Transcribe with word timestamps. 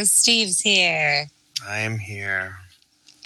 Hello, 0.00 0.06
Steve's 0.06 0.62
here. 0.62 1.26
I 1.68 1.80
am 1.80 1.98
here. 1.98 2.56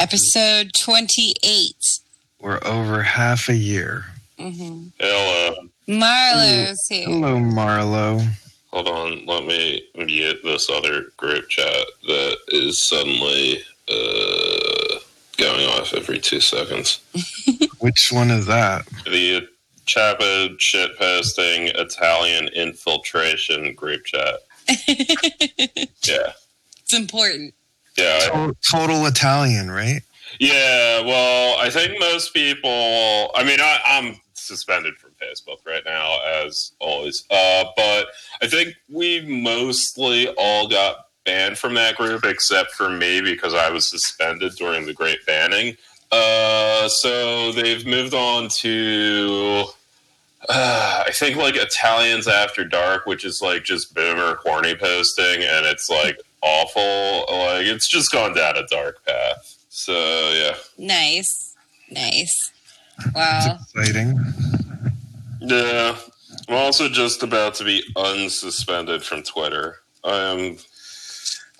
Episode 0.01 0.73
28. 0.73 2.01
We're 2.41 2.59
over 2.65 3.01
half 3.01 3.49
a 3.49 3.55
year. 3.55 4.07
hmm 4.41 4.89
Hello. 4.99 5.69
Marlo's 5.87 6.85
here. 6.89 7.07
Hello, 7.07 7.37
Marlo. 7.37 8.27
Hold 8.73 8.89
on. 8.89 9.25
Let 9.25 9.47
me 9.47 9.85
mute 9.95 10.41
this 10.43 10.69
other 10.69 11.13
group 11.17 11.49
chat 11.49 11.87
that 12.09 12.39
is 12.49 12.81
suddenly 12.85 13.63
uh, 13.89 14.99
going 15.37 15.69
off 15.69 15.95
every 15.95 16.19
two 16.19 16.41
seconds. 16.41 16.99
Which 17.79 18.11
one 18.11 18.33
is 18.33 18.47
that? 18.47 18.85
The 19.05 19.47
Chappa 19.87 20.59
shit 20.59 20.99
posting 20.99 21.69
Italian 21.69 22.49
infiltration 22.49 23.75
group 23.77 24.07
chat. 24.07 24.41
Yeah. 26.07 26.33
It's 26.95 27.13
important. 27.13 27.55
Yeah. 27.97 28.29
I- 28.33 28.51
Total 28.71 29.07
Italian, 29.07 29.71
right? 29.71 30.01
Yeah. 30.41 31.01
Well, 31.01 31.59
I 31.61 31.71
think 31.71 31.99
most 32.01 32.35
people, 32.35 33.31
I 33.35 33.45
mean, 33.45 33.61
I, 33.61 33.79
I'm 33.87 34.21
suspended 34.35 34.95
from 34.97 35.11
Facebook 35.23 35.59
right 35.67 35.83
now, 35.85 36.19
as 36.45 36.73
always. 36.81 37.25
Uh, 37.31 37.65
but 37.77 38.09
I 38.43 38.47
think 38.49 38.75
we 38.91 39.21
mostly 39.21 40.29
all 40.37 40.69
got 40.69 41.07
banned 41.25 41.57
from 41.59 41.75
that 41.75 41.97
group, 41.97 42.25
except 42.25 42.73
for 42.73 42.91
me 42.91 43.21
because 43.21 43.55
I 43.55 43.71
was 43.71 43.87
suspended 43.89 44.53
during 44.57 44.87
the 44.87 44.93
great 44.93 45.25
banning. 45.25 45.77
Uh, 46.13 46.89
so 46.89 47.53
they've 47.53 47.87
moved 47.87 48.13
on 48.15 48.49
to, 48.49 49.65
uh, 50.49 51.05
I 51.07 51.11
think, 51.13 51.37
like 51.37 51.57
Italians 51.57 52.29
After 52.29 52.65
Dark, 52.65 53.07
which 53.07 53.25
is 53.25 53.41
like 53.41 53.65
just 53.65 53.95
boomer 53.95 54.37
horny 54.45 54.75
posting, 54.75 55.43
and 55.43 55.65
it's 55.65 55.89
like 55.89 56.21
awful. 56.45 57.37
Like, 57.37 57.67
it's 57.67 57.89
just 57.89 58.13
gone 58.13 58.35
down 58.35 58.57
a 58.57 58.67
dark 58.67 59.05
path. 59.05 59.57
So, 59.71 59.93
yeah. 59.93 60.55
Nice. 60.79 61.55
Nice. 61.91 62.53
Wow. 63.15 63.59
Exciting. 63.75 64.19
Yeah. 65.41 65.97
I'm 66.49 66.55
also 66.57 66.89
just 66.89 67.23
about 67.23 67.55
to 67.55 67.65
be 67.65 67.83
unsuspended 67.97 69.03
from 69.03 69.23
Twitter. 69.23 69.81
I 70.05 70.17
am. 70.17 70.59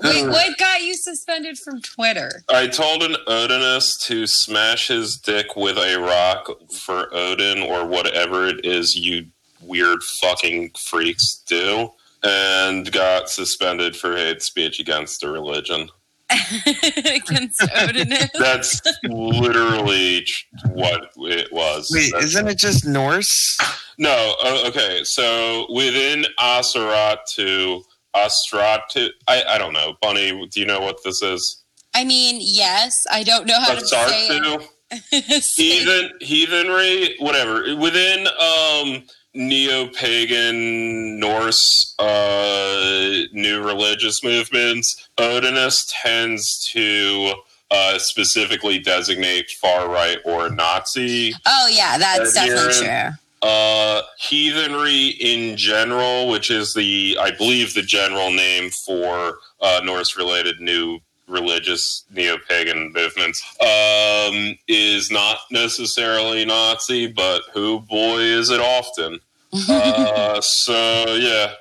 Wait, 0.03 0.25
uh, 0.25 0.29
what 0.29 0.59
got 0.59 0.83
you 0.83 0.95
suspended 0.95 1.57
from 1.59 1.81
Twitter? 1.81 2.43
I 2.49 2.67
told 2.67 3.03
an 3.03 3.17
Odinist 3.29 4.05
to 4.07 4.27
smash 4.27 4.89
his 4.89 5.17
dick 5.17 5.57
with 5.57 5.79
a 5.79 5.97
rock 5.99 6.51
for 6.71 7.09
Odin 7.15 7.63
or 7.63 7.87
whatever 7.87 8.47
it 8.47 8.65
is 8.65 8.97
you 8.97 9.27
weird 9.63 10.03
fucking 10.03 10.73
freaks 10.77 11.43
do, 11.47 11.91
and 12.25 12.91
got 12.93 13.29
suspended 13.29 13.97
for 13.97 14.17
hate 14.17 14.43
speech 14.43 14.81
against 14.81 15.21
the 15.21 15.31
religion. 15.31 15.89
Against 16.57 17.61
Odinist? 17.61 18.31
That's 18.39 18.81
literally 19.05 20.27
what 20.73 21.11
it 21.17 21.53
was. 21.53 21.91
Wait, 21.93 22.11
That's- 22.13 22.31
isn't 22.31 22.49
it 22.49 22.59
just 22.59 22.87
Norse? 22.87 23.59
No, 23.99 24.35
uh, 24.43 24.65
okay. 24.69 25.05
So 25.05 25.67
within 25.71 26.25
Aseratu, 26.41 27.83
Astratu, 28.17 29.11
I, 29.29 29.43
I 29.51 29.59
don't 29.59 29.75
know. 29.75 29.95
Bunny, 30.01 30.47
do 30.49 30.61
you 30.61 30.67
know 30.67 30.81
what 30.81 30.99
this 31.05 31.23
is? 31.23 31.63
I 31.95 32.05
mean, 32.05 32.39
yes. 32.41 33.07
I 33.13 33.23
don't 33.23 33.47
know 33.47 33.61
how 33.61 33.75
to 33.75 33.87
say 33.87 33.97
Asartu? 34.31 34.67
it. 34.91 35.43
Say- 35.45 35.63
Heathen, 35.63 36.11
heathenry, 36.21 37.17
whatever. 37.19 37.77
Within 37.77 38.27
um, 38.29 39.05
neo-pagan 39.35 41.19
Norse 41.19 41.95
uh, 41.99 43.23
new 43.33 43.63
religious 43.63 44.23
movements, 44.23 45.09
Odinist 45.19 45.93
tends 46.03 46.65
to 46.73 47.35
uh, 47.71 47.99
specifically 47.99 48.79
designate 48.79 49.51
far 49.51 49.89
right 49.89 50.19
or 50.25 50.51
Nazi 50.51 51.33
Oh, 51.47 51.69
yeah, 51.73 51.99
that's 51.99 52.37
Uh, 52.37 52.45
definitely 52.47 52.87
true. 52.87 53.49
uh, 53.49 54.03
heathenry 54.19 55.09
in 55.21 55.57
general, 55.57 56.29
which 56.29 56.51
is 56.51 56.75
the, 56.75 57.17
I 57.21 57.31
believe, 57.33 57.75
the 57.75 57.83
general 57.83 58.31
name 58.31 58.71
for 58.71 59.39
uh, 59.61 59.81
Norse 59.83 60.17
related 60.17 60.61
new 60.61 61.01
religious 61.29 62.05
neo 62.13 62.37
pagan 62.49 62.93
movements, 62.95 63.43
um, 63.61 64.57
is 64.69 65.11
not 65.11 65.39
necessarily 65.51 66.45
Nazi, 66.45 67.07
but 67.07 67.43
who 67.53 67.81
boy 67.81 68.19
is 68.21 68.51
it 68.51 68.61
often. 68.61 69.21
Uh, 69.69 70.41
so, 70.41 71.07
yeah, 71.15 71.55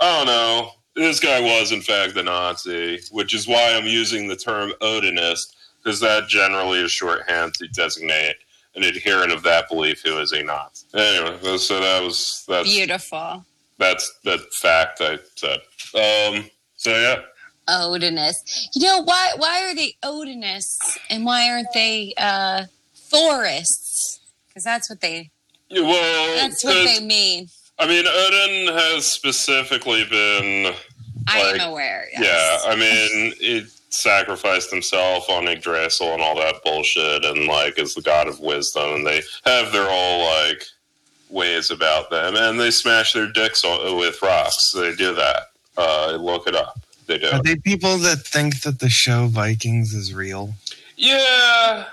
I 0.00 0.16
don't 0.18 0.26
know. 0.26 0.70
This 0.96 1.20
guy 1.20 1.40
was, 1.40 1.72
in 1.72 1.82
fact, 1.82 2.16
a 2.16 2.22
Nazi, 2.22 3.00
which 3.12 3.34
is 3.34 3.46
why 3.46 3.72
I'm 3.72 3.86
using 3.86 4.28
the 4.28 4.36
term 4.36 4.72
Odinist, 4.80 5.54
because 5.82 6.00
that 6.00 6.28
generally 6.28 6.80
is 6.80 6.90
shorthand 6.90 7.54
to 7.54 7.68
designate 7.68 8.36
an 8.74 8.84
adherent 8.84 9.32
of 9.32 9.42
that 9.42 9.68
belief 9.68 10.02
who 10.04 10.18
is 10.18 10.32
a 10.32 10.42
Nazi. 10.42 10.86
Anyway, 10.94 11.58
so 11.58 11.80
that 11.80 12.02
was 12.02 12.44
that's 12.48 12.68
Beautiful. 12.68 13.44
that's 13.78 14.12
the 14.24 14.38
fact 14.60 15.00
I 15.00 15.18
said. 15.36 15.58
Um, 15.94 16.50
so 16.76 16.90
yeah, 16.90 17.22
Odinist. 17.70 18.68
You 18.74 18.82
know 18.86 19.02
why? 19.02 19.32
Why 19.36 19.62
are 19.64 19.74
they 19.74 19.96
Odinists 20.04 20.98
and 21.08 21.24
why 21.24 21.50
aren't 21.50 21.72
they 21.72 22.14
uh, 22.18 22.64
Thorists? 23.10 24.20
Because 24.48 24.64
that's 24.64 24.90
what 24.90 25.00
they. 25.00 25.30
well, 25.70 26.36
That's 26.36 26.64
what 26.64 26.84
they 26.84 27.04
mean. 27.04 27.48
I 27.78 27.86
mean, 27.86 28.04
Odin 28.06 28.76
has 28.76 29.06
specifically 29.06 30.04
been 30.04 30.74
I 31.26 31.38
am 31.40 31.70
aware. 31.70 32.08
yeah. 32.18 32.58
I 32.66 32.74
mean, 32.74 33.32
it 33.40 33.70
sacrificed 33.90 34.70
himself 34.70 35.28
on 35.30 35.48
Yggdrasil 35.48 36.12
and 36.12 36.22
all 36.22 36.36
that 36.36 36.62
bullshit, 36.64 37.24
and 37.24 37.46
like 37.46 37.78
is 37.78 37.94
the 37.94 38.02
god 38.02 38.28
of 38.28 38.40
wisdom, 38.40 38.94
and 38.94 39.06
they 39.06 39.22
have 39.44 39.72
their 39.72 39.86
whole 39.88 40.24
like 40.24 40.64
ways 41.30 41.70
about 41.70 42.10
them, 42.10 42.36
and 42.36 42.58
they 42.58 42.70
smash 42.70 43.12
their 43.12 43.30
dicks 43.30 43.62
with 43.64 44.20
rocks. 44.22 44.72
They 44.72 44.94
do 44.94 45.14
that. 45.14 45.44
Uh, 45.76 46.16
look 46.20 46.46
it 46.46 46.54
up. 46.54 46.78
They 47.10 47.18
do. 47.18 47.28
Are 47.32 47.42
they 47.42 47.56
people 47.56 47.98
that 47.98 48.18
think 48.18 48.62
that 48.62 48.78
the 48.78 48.88
show 48.88 49.26
Vikings 49.26 49.92
is 49.92 50.14
real? 50.14 50.54
Yeah. 50.96 51.86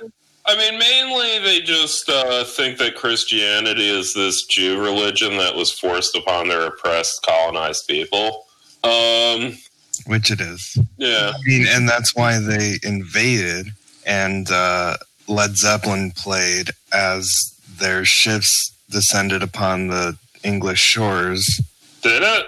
I 0.46 0.56
mean, 0.56 0.78
mainly 0.78 1.40
they 1.40 1.62
just 1.62 2.08
uh, 2.08 2.44
think 2.44 2.78
that 2.78 2.96
Christianity 2.96 3.90
is 3.90 4.14
this 4.14 4.46
Jew 4.46 4.80
religion 4.80 5.36
that 5.38 5.56
was 5.56 5.72
forced 5.72 6.16
upon 6.16 6.50
their 6.50 6.68
oppressed, 6.68 7.26
colonized 7.26 7.88
people. 7.88 8.46
Um, 8.84 9.58
Which 10.06 10.30
it 10.30 10.40
is. 10.40 10.78
yeah. 10.98 11.32
I 11.34 11.40
mean, 11.46 11.66
and 11.68 11.90
that's 11.90 12.16
why 12.16 12.38
they 12.38 12.78
invaded, 12.84 13.70
and 14.06 14.48
uh, 14.52 14.98
Led 15.28 15.58
Zeppelin 15.58 16.12
played 16.12 16.70
as 16.94 17.60
their 17.80 18.06
ships 18.06 18.72
descended 18.92 19.42
upon 19.42 19.88
the 19.88 20.16
English 20.44 20.80
shores. 20.80 21.60
Did 22.04 22.22
it? 22.22 22.46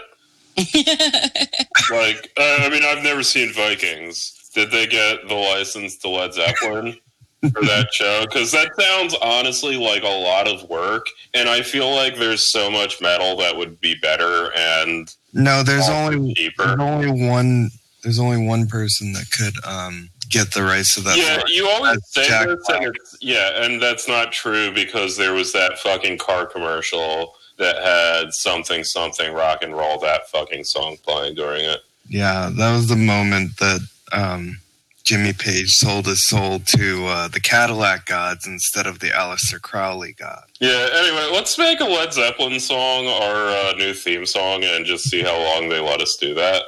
Like, 1.91 2.31
I 2.38 2.69
mean, 2.69 2.83
I've 2.83 3.03
never 3.03 3.23
seen 3.23 3.51
Vikings. 3.53 4.50
Did 4.53 4.71
they 4.71 4.85
get 4.88 5.27
the 5.27 5.33
license 5.35 5.97
to 6.00 6.09
Led 6.09 6.33
Zeppelin 6.33 6.97
for 7.41 7.61
that 7.61 7.88
show? 7.91 8.25
Because 8.25 8.51
that 8.51 8.69
sounds 8.79 9.15
honestly 9.21 9.75
like 9.77 10.03
a 10.03 10.07
lot 10.07 10.47
of 10.47 10.69
work, 10.69 11.07
and 11.33 11.50
I 11.50 11.61
feel 11.61 11.94
like 11.95 12.17
there's 12.17 12.44
so 12.44 12.69
much 12.69 13.01
metal 13.01 13.35
that 13.38 13.56
would 13.56 13.79
be 13.81 13.95
better 14.01 14.51
and 14.56 15.13
No, 15.33 15.63
there's 15.63 15.89
only 15.89 16.33
cheaper. 16.35 16.65
there's 16.65 16.79
only 16.79 17.27
one 17.27 17.69
there's 18.03 18.19
only 18.19 18.45
one 18.45 18.65
person 18.67 19.11
that 19.13 19.29
could 19.31 19.53
um, 19.65 20.09
get 20.29 20.53
the 20.53 20.63
rights 20.63 20.94
to 20.95 21.01
that. 21.01 21.17
yeah, 21.17 21.41
you 21.47 21.67
always 21.67 21.95
That's 21.95 22.13
say 22.13 22.27
Jack 22.27 22.47
this, 22.47 22.69
and 22.69 22.95
yeah, 23.21 23.63
and 23.63 23.81
that's 23.81 24.07
not 24.07 24.31
true 24.31 24.71
because 24.71 25.17
there 25.17 25.33
was 25.33 25.51
that 25.53 25.77
fucking 25.79 26.17
car 26.19 26.45
commercial 26.45 27.35
that 27.59 27.75
had 27.77 28.33
something 28.33 28.83
something 28.83 29.33
rock 29.33 29.61
and 29.61 29.75
roll 29.75 30.00
that 30.00 30.29
fucking 30.29 30.63
song 30.63 30.97
playing 31.03 31.35
during 31.35 31.63
it. 31.63 31.81
Yeah, 32.07 32.50
that 32.57 32.73
was 32.73 32.88
the 32.88 32.95
moment 32.95 33.57
that 33.57 33.81
um, 34.11 34.57
Jimmy 35.03 35.33
Page 35.33 35.75
sold 35.75 36.06
his 36.07 36.25
soul 36.25 36.59
to 36.59 37.06
uh, 37.06 37.27
the 37.27 37.39
Cadillac 37.39 38.06
gods 38.06 38.47
instead 38.47 38.88
of 38.88 39.00
the 39.00 39.07
Aleister 39.07 39.61
Crowley 39.61 40.13
god. 40.13 40.44
Yeah. 40.59 40.88
Anyway, 40.94 41.29
let's 41.31 41.57
make 41.57 41.79
a 41.79 41.85
Led 41.85 42.13
Zeppelin 42.13 42.59
song 42.59 43.07
our 43.07 43.50
uh, 43.50 43.73
new 43.77 43.94
theme 43.94 44.25
song 44.25 44.63
and 44.63 44.85
just 44.85 45.09
see 45.09 45.21
how 45.21 45.38
long 45.38 45.69
they 45.69 45.79
let 45.79 46.01
us 46.01 46.15
do 46.17 46.33
that. 46.35 46.63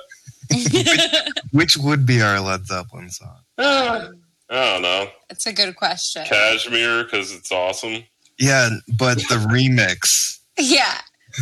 Which 1.51 1.77
would 1.77 2.05
be 2.05 2.21
our 2.21 2.39
Led 2.39 2.65
Zeppelin 2.65 3.09
song? 3.09 3.38
Uh, 3.57 4.07
I 4.49 4.73
don't 4.73 4.81
know. 4.81 5.07
It's 5.29 5.45
a 5.45 5.53
good 5.53 5.75
question. 5.75 6.23
Kashmir 6.25 7.03
because 7.03 7.33
it's 7.33 7.51
awesome. 7.51 8.03
Yeah, 8.38 8.69
but 8.97 9.17
the 9.17 9.35
remix, 9.35 10.39
Yeah. 10.59 10.98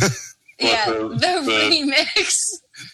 yeah. 0.58 0.86
the- 0.86 1.08
The, 1.10 1.42
the- 1.44 1.70
remix. 1.70 2.34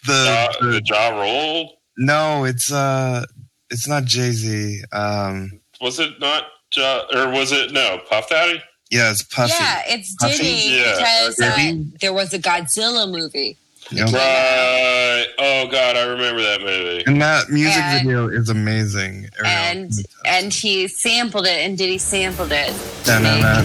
the, 0.05 0.13
Ja, 0.13 0.47
the 0.59 0.67
the 0.67 0.81
Ja 0.85 1.09
Rule 1.09 1.73
no, 1.99 2.43
it's 2.43 2.71
uh, 2.71 3.25
it's 3.71 3.87
not 3.87 4.05
Jay 4.05 4.31
Z. 4.31 4.83
Um, 4.91 5.59
was 5.81 5.99
it 5.99 6.19
not 6.19 6.43
Ja 6.75 7.01
or 7.13 7.29
was 7.31 7.51
it 7.51 7.71
no 7.71 7.99
Puff 8.09 8.29
Daddy? 8.29 8.61
yeah, 8.91 9.09
it's 9.11 9.23
Puffy. 9.23 9.53
Yeah, 9.59 9.81
it's 9.87 10.15
Puffy? 10.15 10.37
Diddy 10.37 10.75
Yeah, 10.75 10.95
because 10.97 11.39
uh, 11.39 11.55
Diddy? 11.55 11.85
there 12.01 12.13
was 12.13 12.33
a 12.33 12.39
Godzilla 12.39 13.09
movie. 13.09 13.57
Yep. 13.91 14.11
Right. 14.13 15.25
Oh 15.39 15.67
God, 15.71 15.95
I 15.95 16.03
remember 16.03 16.41
that 16.43 16.61
movie. 16.61 17.03
And 17.07 17.21
that 17.21 17.49
music 17.49 17.81
And- 17.81 18.05
video 18.07 18.27
is 18.27 18.49
amazing. 18.49 19.29
And 19.43 19.91
and 20.25 20.53
he 20.53 20.87
sampled 20.87 21.47
it, 21.47 21.57
and 21.65 21.77
Diddy 21.77 21.97
sampled 21.97 22.51
it. 22.51 22.73
Da-na-na, 23.05 23.63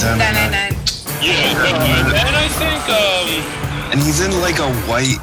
da-na-na. 0.00 0.76
Da-na-na. 1.20 1.60
Yeah, 1.60 1.70
no, 1.70 1.78
and, 1.78 2.08
and 2.16 2.36
I 2.36 2.48
think 2.48 2.82
um 2.88 3.92
and 3.92 4.00
he's 4.00 4.20
in 4.20 4.30
like 4.40 4.58
a 4.58 4.72
white. 4.88 5.18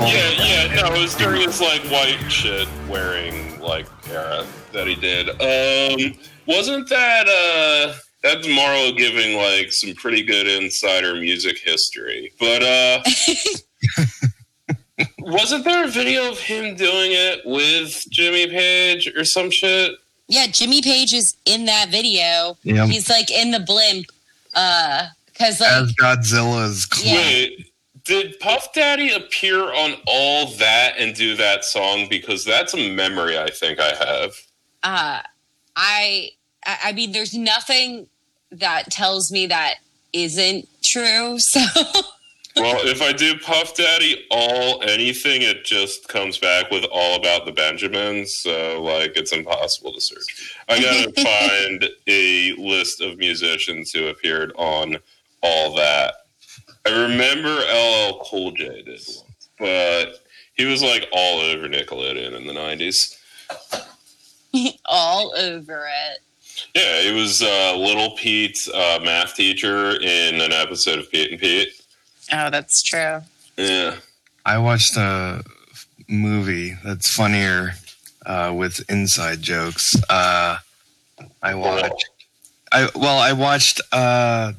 yeah 0.00 0.30
yeah 0.38 0.74
no 0.82 0.94
it 0.94 1.00
was 1.02 1.14
during 1.14 1.42
his 1.42 1.60
like 1.60 1.82
white 1.90 2.18
shit 2.30 2.68
wearing 2.88 3.60
like 3.60 3.86
era 4.10 4.46
that 4.72 4.86
he 4.86 4.94
did. 4.94 5.28
Um, 5.30 6.14
wasn't 6.46 6.88
that 6.88 7.28
uh 7.28 7.94
that's 8.22 8.46
Marlo 8.46 8.96
giving 8.96 9.36
like 9.36 9.72
some 9.72 9.94
pretty 9.94 10.22
good 10.22 10.46
insider 10.46 11.14
music 11.14 11.58
history, 11.58 12.32
but 12.38 12.62
uh. 12.62 13.02
Wasn't 15.20 15.64
there 15.64 15.84
a 15.84 15.88
video 15.88 16.30
of 16.30 16.38
him 16.38 16.74
doing 16.74 17.12
it 17.12 17.42
with 17.44 18.04
Jimmy 18.10 18.48
Page 18.48 19.06
or 19.14 19.24
some 19.24 19.50
shit? 19.50 19.92
Yeah, 20.26 20.46
Jimmy 20.46 20.80
Page 20.82 21.12
is 21.12 21.36
in 21.44 21.66
that 21.66 21.90
video. 21.90 22.56
Yep. 22.62 22.88
He's 22.88 23.08
like 23.10 23.30
in 23.30 23.50
the 23.50 23.60
blimp. 23.60 24.06
Uh, 24.54 25.08
cause 25.38 25.60
like 25.60 25.70
As 25.70 25.92
Godzilla's 25.94 26.86
clone. 26.86 27.14
Yeah. 27.14 27.20
Wait, 27.20 27.72
did 28.04 28.38
Puff 28.40 28.72
Daddy 28.72 29.10
appear 29.12 29.60
on 29.72 29.94
all 30.06 30.46
that 30.56 30.94
and 30.98 31.14
do 31.14 31.36
that 31.36 31.64
song? 31.64 32.06
Because 32.08 32.44
that's 32.44 32.74
a 32.74 32.90
memory 32.94 33.38
I 33.38 33.50
think 33.50 33.78
I 33.80 33.94
have. 33.94 34.32
uh 34.82 35.22
I 35.76 36.30
I 36.66 36.78
I 36.84 36.92
mean 36.92 37.12
there's 37.12 37.34
nothing 37.34 38.08
that 38.50 38.90
tells 38.90 39.30
me 39.30 39.46
that 39.46 39.74
isn't 40.12 40.68
true. 40.82 41.38
So 41.48 41.60
Well, 42.56 42.88
if 42.88 43.00
I 43.02 43.12
do 43.12 43.38
Puff 43.38 43.76
Daddy 43.76 44.26
all 44.32 44.82
anything, 44.82 45.42
it 45.42 45.64
just 45.64 46.08
comes 46.08 46.38
back 46.38 46.72
with 46.72 46.84
all 46.90 47.14
about 47.14 47.44
the 47.46 47.52
Benjamins. 47.52 48.34
So, 48.34 48.82
like, 48.82 49.16
it's 49.16 49.30
impossible 49.30 49.92
to 49.92 50.00
search. 50.00 50.56
I 50.68 50.80
gotta 50.80 51.12
find 51.78 51.88
a 52.08 52.54
list 52.54 53.00
of 53.00 53.16
musicians 53.16 53.92
who 53.92 54.08
appeared 54.08 54.52
on 54.56 54.96
all 55.42 55.74
that. 55.76 56.14
I 56.86 56.90
remember 56.90 57.50
LL 57.50 58.20
Cool 58.24 58.52
J 58.52 58.82
did 58.82 59.00
one, 59.16 59.26
but 59.58 60.20
he 60.54 60.64
was 60.64 60.82
like 60.82 61.08
all 61.12 61.40
over 61.40 61.68
Nickelodeon 61.68 62.36
in 62.36 62.46
the 62.46 62.52
90s. 62.52 63.16
all 64.86 65.34
over 65.36 65.86
it. 65.86 66.18
Yeah, 66.74 67.10
it 67.10 67.14
was 67.14 67.42
uh, 67.42 67.76
Little 67.76 68.16
Pete's 68.16 68.68
uh, 68.68 68.98
math 69.02 69.34
teacher 69.34 69.90
in 70.00 70.40
an 70.40 70.52
episode 70.52 70.98
of 70.98 71.10
Pete 71.10 71.30
and 71.30 71.40
Pete. 71.40 71.68
Oh, 72.32 72.50
that's 72.50 72.82
true. 72.82 73.20
Yeah. 73.56 73.96
I 74.44 74.58
watched 74.58 74.96
a 74.96 75.44
movie 76.08 76.74
that's 76.84 77.14
funnier 77.14 77.74
uh, 78.26 78.52
with 78.54 78.80
inside 78.90 79.42
jokes. 79.42 79.96
Uh, 80.10 80.58
I 81.42 81.54
watched. 81.54 82.10
I 82.70 82.88
well, 82.94 83.18
I 83.18 83.32
watched 83.32 83.80
uh, 83.92 84.52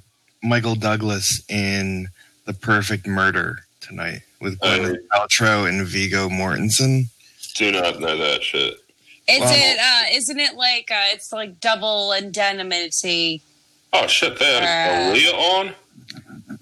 Michael 0.44 0.76
Douglas 0.76 1.44
in 1.50 2.08
The 2.46 2.54
Perfect 2.54 3.08
Murder 3.08 3.60
tonight 3.82 4.22
with 4.42 4.60
Gwyneth 4.60 4.98
Paltrow 5.14 5.68
and 5.68 5.86
Viggo 5.86 6.30
Mortensen. 6.30 7.06
Do 7.56 7.72
not 7.72 8.00
know 8.00 8.18
that 8.18 8.44
shit. 8.44 8.76
Is 9.28 9.40
Well- 9.42 9.54
it 9.54 9.80
uh 9.80 10.16
isn't 10.18 10.40
it 10.40 10.56
like 10.56 10.90
uh 10.92 11.14
it's 11.14 11.32
like 11.32 11.60
double 11.60 12.14
indemnity? 12.14 13.42
Oh 13.94 14.08
shit, 14.08 14.40
they 14.40 14.46
had 14.46 14.64
Uh, 14.64 15.14
Aaliyah 15.16 15.34
on? 15.34 15.76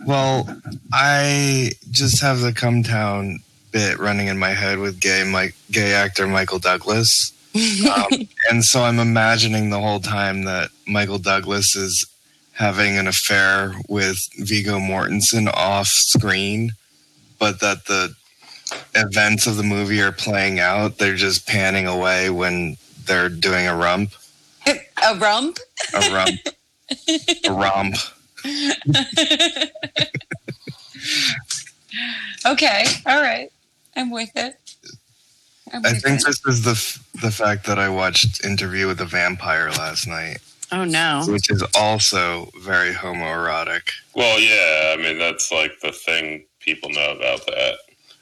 Well, 0.06 0.62
I 0.94 1.72
just 1.92 2.22
have 2.22 2.40
the 2.40 2.54
come 2.54 2.84
town 2.84 3.40
bit 3.72 4.00
running 4.00 4.28
in 4.28 4.38
my 4.38 4.50
head 4.52 4.80
with 4.80 5.00
gay 5.00 5.24
Mike, 5.24 5.56
gay 5.72 5.94
actor 5.94 6.26
Michael 6.28 6.60
Douglas. 6.60 7.34
um, 7.56 8.28
and 8.50 8.64
so 8.64 8.84
I'm 8.84 9.00
imagining 9.00 9.70
the 9.70 9.80
whole 9.80 10.00
time 10.00 10.44
that 10.46 10.70
Michael 10.86 11.18
Douglas 11.20 11.76
is 11.76 12.06
having 12.58 12.98
an 12.98 13.08
affair 13.08 13.74
with 13.88 14.20
Viggo 14.40 14.80
Mortensen 14.80 15.48
off 15.54 15.88
screen, 15.88 16.72
but 17.40 17.60
that 17.60 17.86
the 17.86 18.14
events 18.96 19.48
of 19.48 19.58
the 19.58 19.64
movie 19.64 20.02
are 20.02 20.12
playing 20.12 20.60
out. 20.60 20.98
They're 20.98 21.16
just 21.16 21.48
panning 21.48 21.88
away 21.88 22.30
when 22.30 22.78
they're 23.06 23.30
doing 23.30 23.68
a 23.68 23.76
rump, 23.76 24.12
a 24.68 25.16
rump? 25.20 25.60
a 25.94 26.12
rump, 26.12 26.40
a 27.46 27.52
romp. 27.54 27.96
Okay, 32.46 32.86
all 33.06 33.22
right. 33.22 33.50
I'm 33.96 34.10
with 34.12 34.30
it. 34.36 34.56
I'm 35.74 35.86
I 35.86 35.92
with 35.94 36.04
think 36.04 36.22
it. 36.22 36.26
this 36.28 36.42
is 36.46 36.64
the 36.64 36.72
f- 36.72 37.04
the 37.22 37.32
fact 37.32 37.66
that 37.66 37.78
I 37.80 37.90
watched 37.90 38.46
Interview 38.46 38.88
with 38.88 39.00
the 39.00 39.06
Vampire 39.06 39.70
last 39.72 40.08
night, 40.08 40.38
Oh 40.72 40.84
no. 40.84 41.24
which 41.28 41.50
is 41.50 41.64
also 41.76 42.50
very 42.62 42.92
homoerotic. 42.94 43.90
Well, 44.16 44.40
yeah, 44.40 44.94
I 44.94 45.02
mean 45.02 45.18
that's 45.18 45.52
like 45.52 45.72
the 45.82 45.92
thing 45.92 46.46
people 46.60 46.90
know 46.90 47.12
about 47.12 47.46
that. 47.46 47.76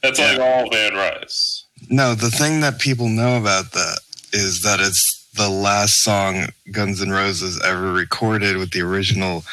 That's 0.03 0.19
like 0.19 0.39
all 0.39 0.73
Anne 0.75 0.93
Rice. 0.93 1.63
No, 1.89 2.13
the 2.15 2.29
thing 2.29 2.61
that 2.61 2.79
people 2.79 3.09
know 3.09 3.37
about 3.37 3.71
that 3.71 3.99
is 4.33 4.61
that 4.61 4.79
it's 4.79 5.23
the 5.33 5.49
last 5.49 6.03
song 6.03 6.47
Guns 6.71 7.01
N' 7.01 7.09
Roses 7.09 7.59
ever 7.65 7.91
recorded 7.91 8.57
with 8.57 8.71
the 8.71 8.81
original 8.81 9.43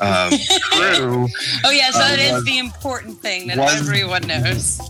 um, 0.00 0.30
crew 0.72 1.28
Oh 1.64 1.70
yes, 1.70 1.94
Uh, 1.94 1.98
that 2.00 2.18
is 2.18 2.32
was- 2.32 2.44
the 2.44 2.58
important 2.58 3.20
thing 3.20 3.46
that 3.48 3.58
was- 3.58 3.74
everyone 3.80 4.22
knows. 4.26 4.80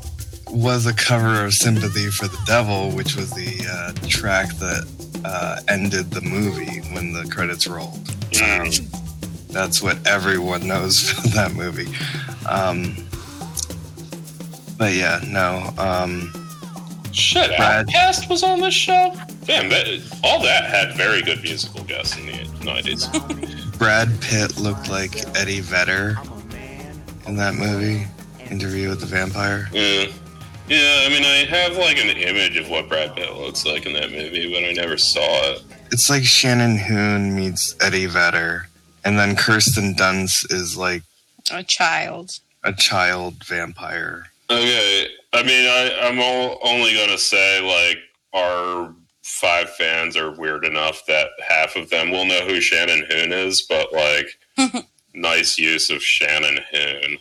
was 0.50 0.86
a 0.86 0.94
cover 0.94 1.44
of 1.44 1.52
Sympathy 1.52 2.06
for 2.10 2.28
the 2.28 2.38
Devil, 2.46 2.90
which 2.92 3.16
was 3.16 3.30
the 3.32 3.66
uh, 3.70 3.92
track 4.08 4.48
that 4.58 4.86
uh, 5.24 5.60
ended 5.68 6.10
the 6.10 6.20
movie 6.22 6.80
when 6.92 7.12
the 7.12 7.24
credits 7.30 7.66
rolled. 7.66 8.08
Um, 8.42 8.70
that's 9.48 9.82
what 9.82 10.04
everyone 10.06 10.66
knows 10.66 11.10
about 11.18 11.32
that 11.34 11.54
movie. 11.54 11.88
Um, 12.48 12.94
but 14.78 14.92
yeah, 14.94 15.20
no. 15.26 15.70
Um, 15.78 16.32
Shit, 17.12 17.56
Brad. 17.56 17.88
OutKast 17.88 18.28
was 18.30 18.42
on 18.44 18.60
this 18.60 18.74
show. 18.74 19.12
Damn, 19.44 19.68
that, 19.70 19.86
all 20.22 20.40
that 20.42 20.64
had 20.70 20.94
very 20.96 21.22
good 21.22 21.42
musical 21.42 21.82
guests 21.84 22.16
in 22.16 22.26
the 22.26 22.64
nineties. 22.64 23.08
Brad 23.78 24.08
Pitt 24.20 24.58
looked 24.58 24.88
like 24.90 25.16
Eddie 25.36 25.60
Vedder 25.60 26.16
in 27.26 27.34
that 27.36 27.54
movie, 27.54 28.06
Interview 28.50 28.90
with 28.90 29.00
the 29.00 29.06
Vampire. 29.06 29.68
yeah. 29.72 30.06
Yeah, 30.68 31.04
I 31.04 31.08
mean, 31.08 31.24
I 31.24 31.44
have 31.48 31.76
like 31.76 31.98
an 31.98 32.10
image 32.16 32.56
of 32.56 32.68
what 32.68 32.88
Brad 32.88 33.14
Pitt 33.16 33.34
looks 33.36 33.64
like 33.64 33.86
in 33.86 33.92
that 33.94 34.10
movie, 34.10 34.52
but 34.52 34.64
I 34.64 34.72
never 34.72 34.96
saw 34.98 35.20
it. 35.52 35.62
It's 35.90 36.10
like 36.10 36.24
Shannon 36.24 36.76
Hoon 36.76 37.34
meets 37.34 37.74
Eddie 37.80 38.06
Vedder, 38.06 38.68
and 39.04 39.18
then 39.18 39.36
Kirsten 39.36 39.94
Dunst 39.94 40.52
is 40.52 40.76
like 40.76 41.02
A 41.52 41.62
child. 41.62 42.38
a 42.64 42.72
child 42.72 43.44
vampire. 43.44 44.24
Okay, 44.50 45.08
I 45.32 45.42
mean, 45.42 45.66
I, 45.68 45.98
I'm 46.02 46.18
all, 46.20 46.58
only 46.62 46.94
gonna 46.94 47.18
say 47.18 47.60
like 47.60 47.98
our 48.34 48.94
five 49.22 49.70
fans 49.74 50.16
are 50.16 50.30
weird 50.32 50.64
enough 50.64 51.04
that 51.06 51.28
half 51.46 51.76
of 51.76 51.90
them 51.90 52.10
will 52.10 52.24
know 52.24 52.40
who 52.46 52.60
Shannon 52.60 53.04
Hoon 53.10 53.32
is, 53.32 53.62
but 53.62 53.92
like, 53.92 54.84
nice 55.14 55.58
use 55.58 55.90
of 55.90 56.02
Shannon 56.02 56.58
Hoon. 56.72 57.18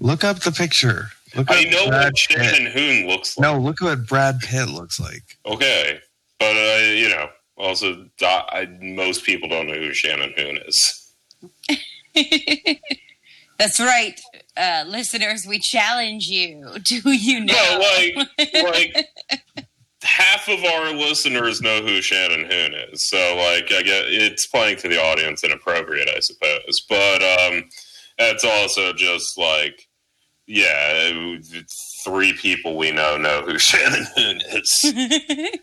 Look 0.00 0.24
up 0.24 0.40
the 0.40 0.52
picture. 0.52 1.10
Look 1.34 1.50
I 1.50 1.64
know 1.64 1.88
Brad 1.88 2.04
what 2.04 2.14
Pitt. 2.14 2.18
Shannon 2.18 2.72
Hoon 2.72 3.08
looks 3.08 3.38
like. 3.38 3.42
No, 3.42 3.58
look 3.58 3.80
what 3.80 4.06
Brad 4.06 4.38
Pitt 4.40 4.68
looks 4.68 5.00
like. 5.00 5.22
Okay, 5.46 5.98
but 6.38 6.56
uh, 6.56 6.82
you 6.92 7.08
know, 7.08 7.28
also 7.56 8.06
I, 8.20 8.68
most 8.80 9.24
people 9.24 9.48
don't 9.48 9.66
know 9.66 9.74
who 9.74 9.94
Shannon 9.94 10.34
Hoon 10.36 10.58
is. 10.66 11.14
That's 13.58 13.80
right, 13.80 14.20
uh, 14.56 14.84
listeners. 14.86 15.46
We 15.46 15.58
challenge 15.58 16.26
you. 16.26 16.76
Do 16.84 17.00
you 17.12 17.44
know? 17.44 17.54
No, 17.54 17.80
like 17.80 18.28
like 18.64 19.58
half 20.02 20.48
of 20.48 20.62
our 20.64 20.92
listeners 20.92 21.62
know 21.62 21.80
who 21.80 22.02
Shannon 22.02 22.50
Hoon 22.50 22.74
is, 22.92 23.08
so 23.08 23.16
like 23.36 23.72
I 23.72 23.82
get 23.82 24.04
it's 24.08 24.46
playing 24.46 24.76
to 24.78 24.88
the 24.88 25.02
audience 25.02 25.44
inappropriate, 25.44 26.08
I 26.14 26.20
suppose. 26.20 26.84
But 26.88 27.22
um, 27.22 27.64
that's 28.18 28.44
also 28.44 28.92
just 28.92 29.38
like 29.38 29.88
yeah, 30.46 31.36
three 32.04 32.32
people 32.34 32.76
we 32.76 32.90
know 32.90 33.16
know 33.16 33.42
who 33.42 33.58
Shannon 33.58 34.06
Hoon 34.16 34.40
is. 34.52 34.94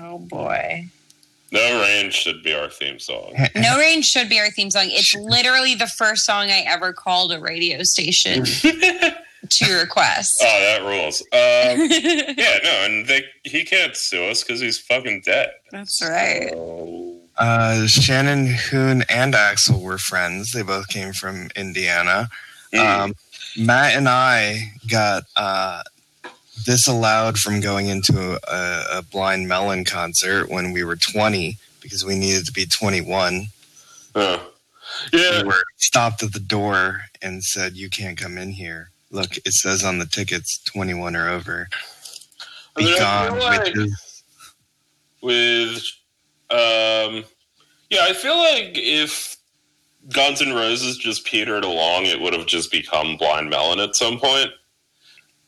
oh 0.00 0.18
boy. 0.18 0.86
No 1.52 1.80
Rain 1.82 2.10
should 2.10 2.42
be 2.42 2.52
our 2.52 2.68
theme 2.68 2.98
song. 2.98 3.32
No 3.54 3.78
Rain 3.78 4.02
should 4.02 4.28
be 4.28 4.40
our 4.40 4.50
theme 4.50 4.72
song. 4.72 4.86
It's 4.88 5.14
literally 5.14 5.76
the 5.76 5.86
first 5.86 6.24
song 6.24 6.50
I 6.50 6.64
ever 6.66 6.92
called 6.92 7.30
a 7.32 7.38
radio 7.38 7.84
station 7.84 8.44
to 8.44 9.78
request. 9.78 10.40
Oh, 10.42 10.60
that 10.60 10.82
rules. 10.82 11.20
Um, 11.32 12.36
yeah, 12.36 12.58
no, 12.64 12.70
and 12.86 13.06
they 13.06 13.24
he 13.44 13.64
can't 13.64 13.94
sue 13.96 14.24
us 14.24 14.42
because 14.42 14.60
he's 14.60 14.78
fucking 14.80 15.22
dead. 15.24 15.50
That's 15.70 16.02
right. 16.02 16.50
So, 16.50 17.20
Uh, 17.38 17.86
Shannon 17.86 18.46
Hoon 18.46 19.04
and 19.08 19.34
Axel 19.36 19.80
were 19.80 19.98
friends. 19.98 20.50
They 20.52 20.62
both 20.62 20.88
came 20.88 21.12
from 21.12 21.50
Indiana. 21.54 22.30
Um, 22.78 23.14
Matt 23.56 23.96
and 23.96 24.08
I 24.08 24.72
got 24.90 25.24
uh, 25.36 25.82
disallowed 26.64 27.38
from 27.38 27.60
going 27.60 27.88
into 27.88 28.38
a, 28.50 28.98
a 28.98 29.02
Blind 29.02 29.46
Melon 29.48 29.84
concert 29.84 30.48
when 30.48 30.72
we 30.72 30.82
were 30.84 30.96
20 30.96 31.56
because 31.80 32.04
we 32.04 32.16
needed 32.18 32.46
to 32.46 32.52
be 32.52 32.66
21. 32.66 33.46
Uh, 34.14 34.38
yeah, 35.12 35.42
We 35.42 35.48
were 35.48 35.64
stopped 35.76 36.22
at 36.22 36.32
the 36.32 36.40
door 36.40 37.02
and 37.22 37.42
said, 37.44 37.74
You 37.76 37.88
can't 37.90 38.18
come 38.18 38.38
in 38.38 38.50
here. 38.50 38.90
Look, 39.10 39.36
it 39.38 39.52
says 39.52 39.84
on 39.84 39.98
the 39.98 40.06
tickets 40.06 40.58
21 40.64 41.14
or 41.16 41.28
over. 41.28 41.68
Be 42.76 42.98
gone, 42.98 43.38
like- 43.38 43.74
with 45.22 45.82
um 46.50 47.24
yeah 47.88 48.02
i 48.02 48.12
feel 48.12 48.36
like 48.36 48.72
if 48.74 49.38
guns 50.12 50.42
N' 50.42 50.52
roses 50.52 50.96
just 50.98 51.24
petered 51.24 51.64
along 51.64 52.06
it 52.06 52.20
would 52.20 52.34
have 52.34 52.46
just 52.46 52.70
become 52.70 53.16
blind 53.16 53.50
melon 53.50 53.80
at 53.80 53.96
some 53.96 54.18
point. 54.18 54.50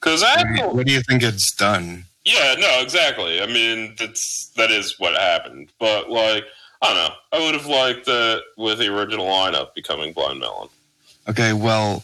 Because 0.01 0.23
i 0.23 0.43
What 0.67 0.87
do 0.87 0.93
you 0.93 1.03
think 1.03 1.23
it's 1.23 1.55
done? 1.55 2.05
yeah 2.25 2.55
no 2.59 2.81
exactly. 2.81 3.41
I 3.41 3.47
mean 3.47 3.95
that's 3.99 4.51
that 4.57 4.71
is 4.71 4.99
what 4.99 5.15
happened. 5.15 5.71
But 5.79 6.11
like 6.11 6.45
i 6.83 6.87
don't 6.89 6.97
know. 6.97 7.15
I 7.33 7.45
would 7.45 7.55
have 7.55 7.67
liked 7.67 8.07
that 8.07 8.43
with 8.57 8.79
the 8.79 8.95
original 8.95 9.27
lineup 9.27 9.75
becoming 9.75 10.13
blind 10.13 10.41
melon. 10.41 10.69
Okay, 11.29 11.53
well, 11.53 12.03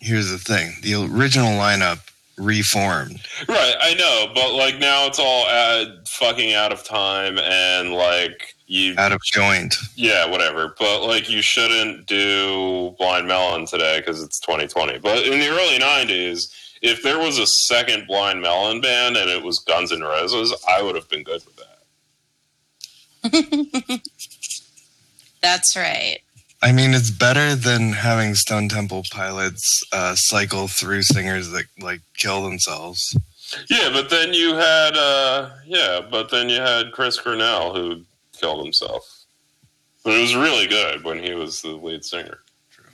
here's 0.00 0.30
the 0.30 0.38
thing. 0.38 0.72
The 0.82 0.94
original 0.94 1.52
lineup 1.52 2.00
reformed. 2.36 3.20
right 3.48 3.74
i 3.80 3.94
know. 3.94 4.32
But 4.34 4.54
like 4.54 4.78
now 4.78 5.06
it's 5.06 5.18
all 5.20 5.46
uh, 5.48 5.84
fucking 6.08 6.54
out 6.54 6.72
of 6.72 6.84
time 6.84 7.38
and 7.38 7.92
like 7.92 8.53
you 8.66 8.94
out 8.98 9.12
of 9.12 9.20
joint. 9.24 9.76
Yeah, 9.94 10.26
whatever. 10.26 10.74
But 10.78 11.06
like, 11.06 11.30
you 11.30 11.42
shouldn't 11.42 12.06
do 12.06 12.94
Blind 12.98 13.28
Melon 13.28 13.66
today 13.66 14.00
because 14.00 14.22
it's 14.22 14.40
2020. 14.40 14.98
But 14.98 15.24
in 15.24 15.38
the 15.38 15.48
early 15.48 15.78
90s, 15.78 16.52
if 16.82 17.02
there 17.02 17.18
was 17.18 17.38
a 17.38 17.46
second 17.46 18.06
Blind 18.06 18.42
Melon 18.42 18.80
band 18.80 19.16
and 19.16 19.30
it 19.30 19.42
was 19.42 19.58
Guns 19.58 19.92
N' 19.92 20.02
Roses, 20.02 20.54
I 20.68 20.82
would 20.82 20.94
have 20.94 21.08
been 21.08 21.22
good 21.22 21.42
with 21.44 21.56
that. 21.56 21.70
That's 25.42 25.76
right. 25.76 26.18
I 26.62 26.72
mean, 26.72 26.94
it's 26.94 27.10
better 27.10 27.54
than 27.54 27.92
having 27.92 28.34
Stone 28.34 28.70
Temple 28.70 29.04
Pilots 29.10 29.82
uh, 29.92 30.14
cycle 30.14 30.66
through 30.66 31.02
singers 31.02 31.50
that 31.50 31.64
like 31.78 32.00
kill 32.16 32.42
themselves. 32.42 33.14
Yeah, 33.68 33.90
but 33.92 34.08
then 34.08 34.32
you 34.32 34.54
had, 34.54 34.96
uh, 34.96 35.50
yeah, 35.66 36.00
but 36.10 36.30
then 36.30 36.48
you 36.48 36.60
had 36.60 36.92
Chris 36.92 37.20
Cornell 37.20 37.74
who 37.74 38.00
killed 38.44 38.62
himself. 38.64 39.24
But 40.04 40.14
it 40.14 40.20
was 40.20 40.36
really 40.36 40.66
good 40.66 41.02
when 41.02 41.18
he 41.22 41.32
was 41.32 41.62
the 41.62 41.68
lead 41.70 42.04
singer. 42.04 42.40
True. 42.70 42.84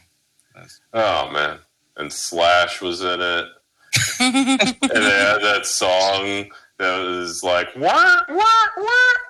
That's- 0.55 0.81
Oh 0.93 1.29
man, 1.33 1.59
and 1.97 2.13
Slash 2.13 2.81
was 2.81 3.01
in 3.03 3.21
it. 3.21 3.47
and 4.21 4.35
they 4.37 5.11
had 5.11 5.39
that 5.43 5.63
song 5.67 6.47
that 6.79 6.99
was 6.99 7.43
like 7.43 7.67
wah, 7.75 8.21
wah, 8.29 8.45
wah, 8.77 8.85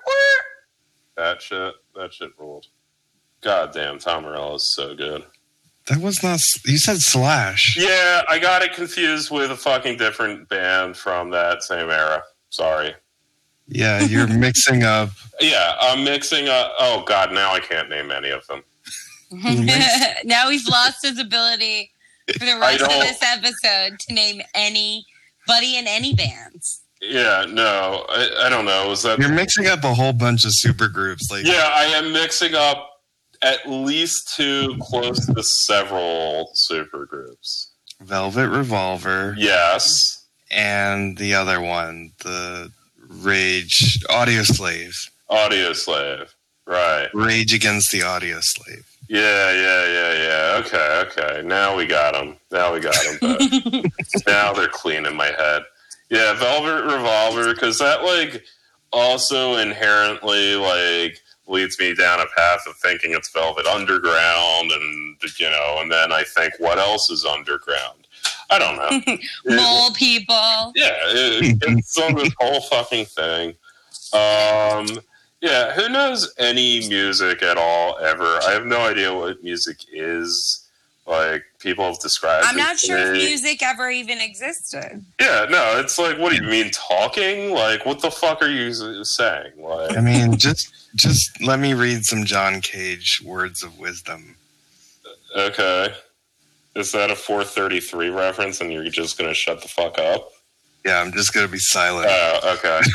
wah. 0.05 0.41
that 1.17 1.41
shit 1.41 1.73
that 1.95 2.13
shit 2.13 2.29
ruled 2.37 2.67
god 3.41 3.73
damn 3.73 3.97
tom 3.97 4.21
morello 4.23 4.53
is 4.53 4.75
so 4.75 4.93
good 4.95 5.23
That 5.87 5.97
was 5.97 6.21
not. 6.21 6.39
You 6.65 6.77
said 6.77 7.01
Slash. 7.01 7.75
yeah 7.75 8.21
i 8.29 8.37
got 8.37 8.61
it 8.61 8.73
confused 8.73 9.31
with 9.31 9.49
a 9.49 9.55
fucking 9.57 9.97
different 9.97 10.47
band 10.47 10.95
from 10.95 11.31
that 11.31 11.63
same 11.63 11.89
era 11.89 12.21
sorry 12.51 12.93
Yeah, 13.71 14.01
you're 14.01 14.27
mixing 14.47 14.83
up. 14.83 15.09
yeah 15.39 15.75
i'm 15.81 16.03
mixing 16.03 16.47
up 16.49 16.73
oh 16.79 17.03
god 17.07 17.31
now 17.31 17.51
i 17.53 17.59
can't 17.59 17.89
name 17.89 18.11
any 18.11 18.29
of 18.29 18.45
them 18.47 18.63
now 20.25 20.49
he's 20.49 20.67
lost 20.67 20.97
his 21.03 21.17
ability 21.19 21.89
for 22.37 22.45
the 22.45 22.57
rest 22.59 22.81
of 22.81 22.89
this 22.89 23.17
episode 23.23 23.97
to 23.99 24.13
name 24.13 24.41
anybody 24.53 25.77
in 25.77 25.87
any 25.87 26.13
bands. 26.13 26.81
yeah 27.01 27.45
no 27.49 28.05
i, 28.09 28.45
I 28.45 28.49
don't 28.49 28.65
know 28.65 28.89
was 28.89 29.03
that 29.03 29.19
You're 29.19 29.29
mixing 29.29 29.67
up 29.67 29.83
a 29.83 29.93
whole 29.93 30.13
bunch 30.13 30.45
of 30.45 30.53
super 30.53 30.87
groups? 30.87 31.31
Like, 31.31 31.45
Yeah, 31.45 31.69
I 31.73 31.85
am 31.85 32.11
mixing 32.13 32.53
up 32.55 32.89
at 33.41 33.67
least 33.67 34.35
two 34.35 34.75
close 34.81 35.25
to 35.25 35.41
several 35.41 36.51
super 36.53 37.05
groups. 37.07 37.71
Velvet 38.01 38.49
Revolver 38.49 39.33
Yes. 39.37 40.25
and 40.51 41.17
the 41.17 41.33
other 41.33 41.59
one, 41.61 42.11
the 42.23 42.69
Rage 43.19 43.99
Audio 44.09 44.43
Slave. 44.43 45.09
Audio 45.29 45.73
Slave. 45.73 46.33
Right. 46.65 47.09
Rage 47.13 47.53
Against 47.53 47.91
the 47.91 48.03
Audio 48.03 48.39
Slave. 48.39 48.87
Yeah, 49.09 49.51
yeah, 49.51 49.85
yeah, 49.87 50.13
yeah. 50.23 50.63
Okay, 50.65 51.03
okay. 51.07 51.41
Now 51.45 51.75
we 51.75 51.85
got 51.85 52.13
them. 52.13 52.37
Now 52.51 52.73
we 52.73 52.79
got 52.79 52.95
them. 53.19 53.83
now 54.27 54.53
they're 54.53 54.69
clean 54.69 55.05
in 55.05 55.15
my 55.15 55.27
head. 55.37 55.63
Yeah, 56.09 56.33
Velvet 56.33 56.85
Revolver, 56.85 57.53
because 57.53 57.77
that, 57.79 58.03
like, 58.03 58.43
also 58.93 59.57
inherently, 59.57 60.55
like, 60.55 61.19
leads 61.47 61.77
me 61.79 61.93
down 61.93 62.21
a 62.21 62.25
path 62.37 62.61
of 62.67 62.75
thinking 62.77 63.11
it's 63.11 63.31
Velvet 63.31 63.65
Underground, 63.65 64.71
and, 64.71 65.17
you 65.37 65.49
know, 65.49 65.77
and 65.79 65.91
then 65.91 66.13
I 66.13 66.23
think, 66.23 66.53
what 66.59 66.77
else 66.77 67.09
is 67.09 67.25
underground? 67.25 68.00
I 68.49 68.59
don't 68.59 68.75
know. 68.75 69.13
It- 69.13 69.21
Mole 69.45 69.91
people. 69.91 70.73
yeah, 70.75 70.93
it, 71.07 71.57
it's 71.61 71.97
on 72.01 72.15
this 72.15 72.33
whole 72.39 72.61
fucking 72.61 73.05
thing. 73.05 73.49
Um, 74.13 74.99
yeah, 75.41 75.71
who 75.73 75.89
knows 75.89 76.33
any 76.37 76.87
music 76.89 77.41
at 77.41 77.57
all 77.57 77.97
ever? 77.99 78.39
I 78.45 78.51
have 78.51 78.65
no 78.65 78.81
idea 78.81 79.13
what 79.13 79.41
music 79.43 79.77
is. 79.91 80.57
Like 81.07 81.43
people 81.59 81.83
have 81.85 81.99
described. 81.99 82.45
I'm 82.47 82.55
not 82.55 82.77
to 82.77 82.85
sure 82.87 82.97
if 82.97 83.13
music 83.13 83.63
ever 83.63 83.89
even 83.89 84.19
existed. 84.21 85.03
Yeah, 85.19 85.47
no, 85.49 85.79
it's 85.79 85.97
like, 85.97 86.19
what 86.19 86.29
do 86.31 86.35
you 86.43 86.49
mean 86.49 86.69
talking? 86.71 87.51
Like, 87.53 87.85
what 87.87 88.01
the 88.01 88.11
fuck 88.11 88.41
are 88.43 88.47
you 88.49 88.71
saying? 89.03 89.53
Like, 89.57 89.97
I 89.97 89.99
mean, 90.01 90.37
just 90.37 90.71
just 90.95 91.41
let 91.41 91.59
me 91.59 91.73
read 91.73 92.05
some 92.05 92.23
John 92.23 92.61
Cage 92.61 93.21
words 93.25 93.63
of 93.63 93.79
wisdom. 93.79 94.35
okay, 95.35 95.93
is 96.75 96.91
that 96.93 97.11
a 97.11 97.15
433 97.15 98.09
reference, 98.09 98.61
and 98.61 98.71
you're 98.71 98.83
just 98.89 99.17
gonna 99.17 99.33
shut 99.33 99.61
the 99.61 99.67
fuck 99.67 99.97
up? 99.99 100.29
Yeah, 100.85 100.99
I'm 101.01 101.11
just 101.11 101.33
gonna 101.33 101.47
be 101.47 101.59
silent 101.59 102.07
Oh, 102.09 102.55
okay. 102.57 102.81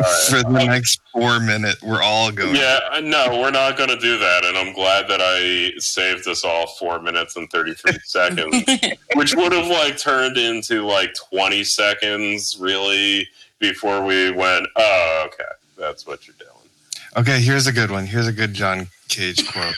Right. 0.00 0.26
for 0.30 0.42
the 0.44 0.64
next 0.64 1.00
four 1.12 1.40
minutes. 1.40 1.82
We're 1.82 2.00
all 2.02 2.30
going. 2.30 2.54
Yeah, 2.54 2.78
uh, 2.92 3.00
no, 3.00 3.40
we're 3.40 3.50
not 3.50 3.76
going 3.76 3.88
to 3.88 3.98
do 3.98 4.16
that. 4.16 4.44
And 4.44 4.56
I'm 4.56 4.72
glad 4.72 5.08
that 5.08 5.18
I 5.20 5.72
saved 5.80 6.28
us 6.28 6.44
all 6.44 6.68
four 6.78 7.00
minutes 7.02 7.34
and 7.34 7.50
33 7.50 7.98
seconds, 8.04 8.64
which 9.16 9.34
would 9.34 9.50
have 9.50 9.66
like 9.66 9.98
turned 9.98 10.36
into 10.36 10.86
like 10.86 11.14
20 11.32 11.64
seconds 11.64 12.56
really 12.60 13.26
before 13.58 14.04
we 14.04 14.30
went, 14.30 14.68
oh, 14.76 15.24
okay, 15.26 15.50
that's 15.76 16.06
what 16.06 16.28
you're 16.28 16.36
doing. 16.38 16.70
Okay, 17.16 17.40
here's 17.40 17.66
a 17.66 17.72
good 17.72 17.90
one. 17.90 18.06
Here's 18.06 18.28
a 18.28 18.32
good 18.32 18.54
John 18.54 18.86
Cage 19.08 19.50
quote. 19.50 19.74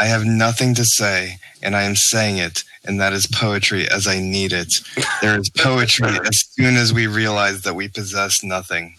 I 0.00 0.06
have 0.06 0.24
nothing 0.24 0.74
to 0.76 0.84
say, 0.84 1.36
and 1.62 1.76
I 1.76 1.82
am 1.82 1.94
saying 1.94 2.38
it, 2.38 2.64
and 2.84 2.98
that 3.00 3.12
is 3.12 3.26
poetry 3.26 3.86
as 3.88 4.06
I 4.06 4.18
need 4.18 4.52
it. 4.52 4.80
There 5.20 5.38
is 5.38 5.50
poetry 5.50 6.08
as 6.26 6.40
soon 6.50 6.76
as 6.76 6.92
we 6.94 7.06
realize 7.06 7.62
that 7.62 7.74
we 7.74 7.88
possess 7.88 8.42
nothing. 8.42 8.94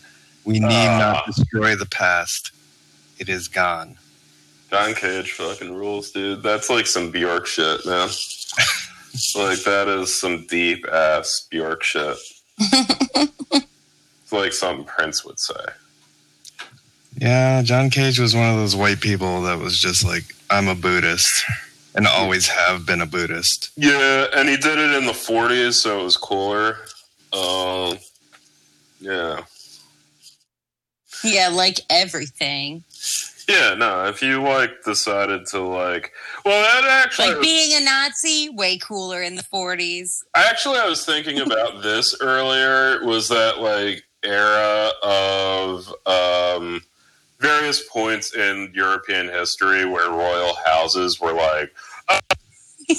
We 0.46 0.60
need 0.60 0.64
Ah. 0.88 1.24
not 1.26 1.26
destroy 1.26 1.76
the 1.76 1.88
past. 1.88 2.52
It 3.18 3.30
is 3.30 3.48
gone. 3.48 3.98
John 4.70 4.94
Cage 4.94 5.32
fucking 5.32 5.74
rules, 5.74 6.12
dude. 6.12 6.44
That's 6.44 6.70
like 6.70 6.88
some 6.88 7.12
Bjork 7.12 7.46
shit, 7.48 7.86
man. 7.86 8.08
like, 9.36 9.60
that 9.64 9.88
is 9.88 10.16
some 10.16 10.46
deep 10.48 10.86
ass 10.92 11.48
Bjork 11.50 11.84
shit. 11.84 12.18
It's 14.24 14.32
like 14.32 14.54
something 14.54 14.86
Prince 14.86 15.26
would 15.26 15.40
say. 15.42 15.60
Yeah, 17.18 17.62
John 17.64 17.90
Cage 17.90 18.18
was 18.18 18.34
one 18.34 18.50
of 18.50 18.56
those 18.56 18.78
white 18.78 19.02
people 19.02 19.42
that 19.42 19.60
was 19.60 19.78
just 19.78 20.06
like, 20.06 20.24
I'm 20.52 20.68
a 20.68 20.76
Buddhist 20.76 21.46
and 21.96 22.06
always 22.08 22.48
have 22.48 22.86
been 22.86 23.02
a 23.02 23.06
Buddhist. 23.06 23.72
Yeah, 23.76 24.28
and 24.36 24.48
he 24.50 24.58
did 24.58 24.78
it 24.78 24.94
in 24.98 25.06
the 25.06 25.12
40s, 25.14 25.74
so 25.74 26.02
it 26.02 26.04
was 26.04 26.18
cooler. 26.18 26.78
Um, 27.34 27.98
yeah. 29.00 29.42
Yeah, 31.24 31.50
like 31.50 31.80
everything. 31.90 32.84
Yeah, 33.48 33.74
no, 33.74 34.06
if 34.06 34.22
you 34.22 34.42
like 34.42 34.84
decided 34.84 35.46
to 35.48 35.60
like, 35.60 36.12
well, 36.46 36.62
that 36.62 36.90
actually, 37.06 37.34
Like 37.34 37.42
being 37.42 37.82
a 37.82 37.84
Nazi, 37.84 38.50
way 38.50 38.78
cooler 38.78 39.22
in 39.22 39.36
the 39.36 39.44
40s. 39.44 40.20
actually, 40.36 40.78
I 40.80 40.88
was 40.88 41.06
thinking 41.06 41.40
about 41.40 41.82
this 41.82 42.16
earlier. 42.22 43.04
Was 43.06 43.28
that 43.30 43.60
like 43.60 44.04
era 44.24 44.92
of 45.04 45.94
um, 46.06 46.82
various 47.42 47.84
points 47.90 48.36
in 48.36 48.72
European 48.74 49.28
history 49.28 49.86
where 49.86 50.10
royal 50.10 50.56
houses 50.66 51.20
were 51.20 51.34
like, 51.34 51.74
uh. 52.08 52.20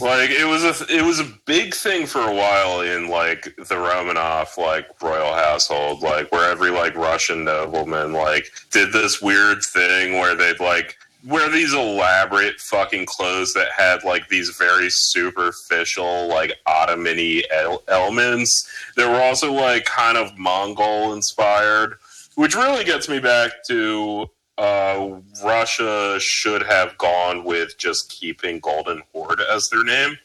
like 0.00 0.30
it 0.30 0.46
was 0.46 0.64
a 0.64 0.94
it 0.94 1.02
was 1.02 1.20
a 1.20 1.32
big 1.46 1.72
thing 1.74 2.04
for 2.04 2.20
a 2.20 2.34
while 2.34 2.80
in 2.80 3.08
like 3.08 3.44
the 3.56 3.76
Romanov 3.76 4.56
like 4.58 4.86
royal 5.00 5.32
household, 5.32 6.02
like 6.02 6.30
where 6.32 6.50
every 6.50 6.70
like 6.70 6.96
Russian 6.96 7.44
nobleman 7.44 8.12
like 8.12 8.50
did 8.70 8.92
this 8.92 9.22
weird 9.22 9.62
thing 9.62 10.14
where 10.14 10.34
they'd 10.34 10.60
like 10.60 10.96
wear 11.26 11.48
these 11.48 11.72
elaborate 11.72 12.60
fucking 12.60 13.06
clothes 13.06 13.54
that 13.54 13.68
had 13.76 14.04
like 14.04 14.28
these 14.28 14.50
very 14.50 14.90
superficial 14.90 16.28
like 16.28 16.52
Ottoman-y 16.66 17.42
el- 17.50 17.82
elements 17.88 18.68
that 18.96 19.08
were 19.08 19.22
also 19.22 19.52
like 19.52 19.84
kind 19.84 20.18
of 20.18 20.36
Mongol 20.36 21.14
inspired, 21.14 21.98
which 22.34 22.54
really 22.54 22.84
gets 22.84 23.08
me 23.08 23.20
back 23.20 23.50
to 23.68 24.28
uh, 24.58 25.20
Russia 25.44 26.18
should 26.20 26.62
have 26.62 26.96
gone 26.98 27.44
with 27.44 27.76
just 27.78 28.10
keeping 28.10 28.60
Golden 28.60 29.02
Horde 29.12 29.40
as 29.40 29.68
their 29.70 29.84
name. 29.84 30.18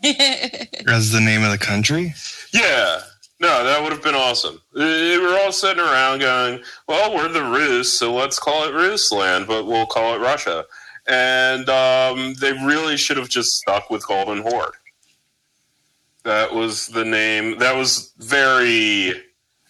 As 0.86 1.10
the 1.10 1.20
name 1.20 1.42
of 1.42 1.50
the 1.50 1.58
country? 1.58 2.14
Yeah. 2.52 3.00
No, 3.40 3.64
that 3.64 3.82
would 3.82 3.92
have 3.92 4.02
been 4.02 4.14
awesome. 4.14 4.60
We 4.72 5.18
were 5.18 5.38
all 5.40 5.50
sitting 5.52 5.82
around 5.82 6.20
going, 6.20 6.60
well, 6.86 7.14
we're 7.14 7.28
the 7.28 7.42
Rus, 7.42 7.88
so 7.92 8.12
let's 8.14 8.38
call 8.38 8.64
it 8.64 8.72
Rusland, 8.72 9.46
but 9.46 9.66
we'll 9.66 9.86
call 9.86 10.14
it 10.14 10.18
Russia. 10.18 10.64
And 11.08 11.68
um, 11.68 12.34
they 12.34 12.52
really 12.52 12.96
should 12.96 13.16
have 13.16 13.28
just 13.28 13.56
stuck 13.56 13.90
with 13.90 14.06
Golden 14.06 14.42
Horde. 14.42 14.74
That 16.24 16.52
was 16.52 16.88
the 16.88 17.04
name. 17.04 17.58
That 17.58 17.74
was 17.74 18.12
very. 18.18 19.14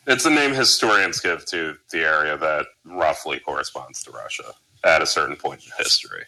It's 0.09 0.25
a 0.25 0.31
name 0.31 0.55
historians 0.55 1.21
give 1.21 1.45
to 1.47 1.77
the 1.91 1.99
area 1.99 2.39
that 2.39 2.65
roughly 2.87 3.41
corresponds 3.41 4.03
to 4.05 4.11
Russia 4.11 4.55
at 4.83 5.03
a 5.03 5.07
certain 5.07 5.37
point 5.37 5.63
in 5.67 5.71
history. 5.77 6.25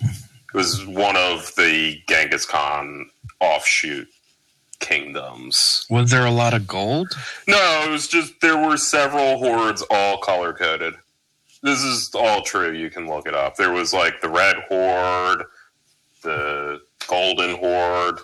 It 0.00 0.54
was 0.54 0.86
one 0.86 1.16
of 1.16 1.52
the 1.56 2.00
Genghis 2.08 2.46
Khan 2.46 3.10
offshoot 3.40 4.06
kingdoms. 4.78 5.86
Was 5.90 6.12
there 6.12 6.24
a 6.24 6.30
lot 6.30 6.54
of 6.54 6.68
gold? 6.68 7.08
No, 7.48 7.82
it 7.84 7.90
was 7.90 8.06
just 8.06 8.40
there 8.40 8.56
were 8.56 8.76
several 8.76 9.38
hordes 9.38 9.82
all 9.90 10.18
color 10.18 10.52
coded. 10.52 10.94
This 11.64 11.82
is 11.82 12.12
all 12.14 12.42
true. 12.42 12.70
You 12.70 12.90
can 12.90 13.08
look 13.08 13.26
it 13.26 13.34
up. 13.34 13.56
There 13.56 13.72
was 13.72 13.92
like 13.92 14.20
the 14.20 14.28
red 14.28 14.54
horde, 14.68 15.42
the 16.22 16.80
golden 17.08 17.56
horde, 17.56 18.20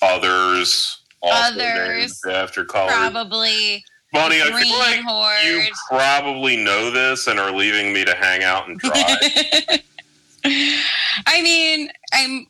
others, 0.00 1.02
also 1.20 1.60
Others. 1.60 2.20
after 2.26 2.64
color. 2.64 2.90
Probably 2.90 3.84
Bonnie, 4.12 4.40
I 4.42 4.46
feel 4.62 4.78
like 4.78 5.00
horde. 5.02 5.44
you 5.44 5.62
probably 5.88 6.56
know 6.56 6.90
this 6.90 7.26
and 7.26 7.38
are 7.38 7.52
leaving 7.52 7.92
me 7.92 8.04
to 8.04 8.14
hang 8.14 8.42
out 8.42 8.68
and 8.68 8.80
try. 8.80 9.16
I 10.44 11.42
mean, 11.42 11.90
I'm 12.12 12.46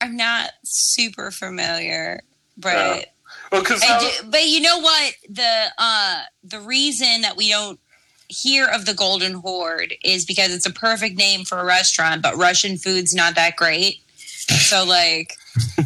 I'm 0.00 0.16
not 0.16 0.50
super 0.64 1.30
familiar, 1.30 2.22
but 2.56 2.74
Yeah. 2.74 3.04
well, 3.50 3.60
because 3.62 3.82
I 3.82 3.98
do, 3.98 4.28
but 4.30 4.46
you 4.46 4.60
know 4.60 4.78
what 4.78 5.14
the 5.28 5.66
uh 5.78 6.22
the 6.44 6.60
reason 6.60 7.22
that 7.22 7.36
we 7.36 7.48
don't 7.50 7.80
hear 8.28 8.66
of 8.66 8.86
the 8.86 8.94
Golden 8.94 9.34
Horde 9.34 9.94
is 10.04 10.24
because 10.24 10.54
it's 10.54 10.66
a 10.66 10.72
perfect 10.72 11.16
name 11.16 11.44
for 11.44 11.58
a 11.58 11.64
restaurant, 11.64 12.22
but 12.22 12.36
Russian 12.36 12.78
food's 12.78 13.14
not 13.14 13.34
that 13.34 13.56
great. 13.56 13.96
So 14.16 14.84
like 14.84 15.34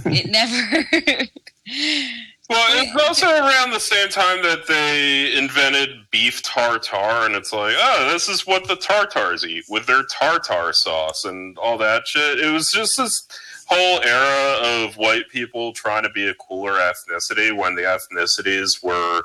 it 0.07 0.27
never 0.31 1.29
Well, 2.49 2.67
it's 2.83 3.03
also 3.09 3.27
around 3.27 3.71
the 3.71 3.81
same 3.81 4.09
time 4.09 4.43
that 4.43 4.67
they 4.67 5.37
invented 5.37 6.11
beef 6.11 6.43
tartare, 6.43 7.27
and 7.27 7.35
it's 7.35 7.53
like, 7.53 7.75
oh, 7.79 8.09
this 8.13 8.29
is 8.29 8.47
what 8.47 8.69
the 8.69 8.77
tartars 8.77 9.45
eat 9.45 9.65
with 9.69 9.87
their 9.87 10.05
tartar 10.05 10.73
sauce 10.73 11.25
and 11.25 11.57
all 11.59 11.79
that 11.79 12.07
shit. 12.07 12.39
It 12.39 12.51
was 12.51 12.71
just 12.71 12.97
this 12.97 13.27
whole 13.67 14.03
era 14.03 14.85
of 14.85 14.97
white 14.97 15.29
people 15.31 15.73
trying 15.73 16.03
to 16.03 16.11
be 16.11 16.29
a 16.29 16.35
cooler 16.35 16.73
ethnicity 16.73 17.57
when 17.57 17.75
the 17.75 17.83
ethnicities 17.83 18.83
were 18.83 19.23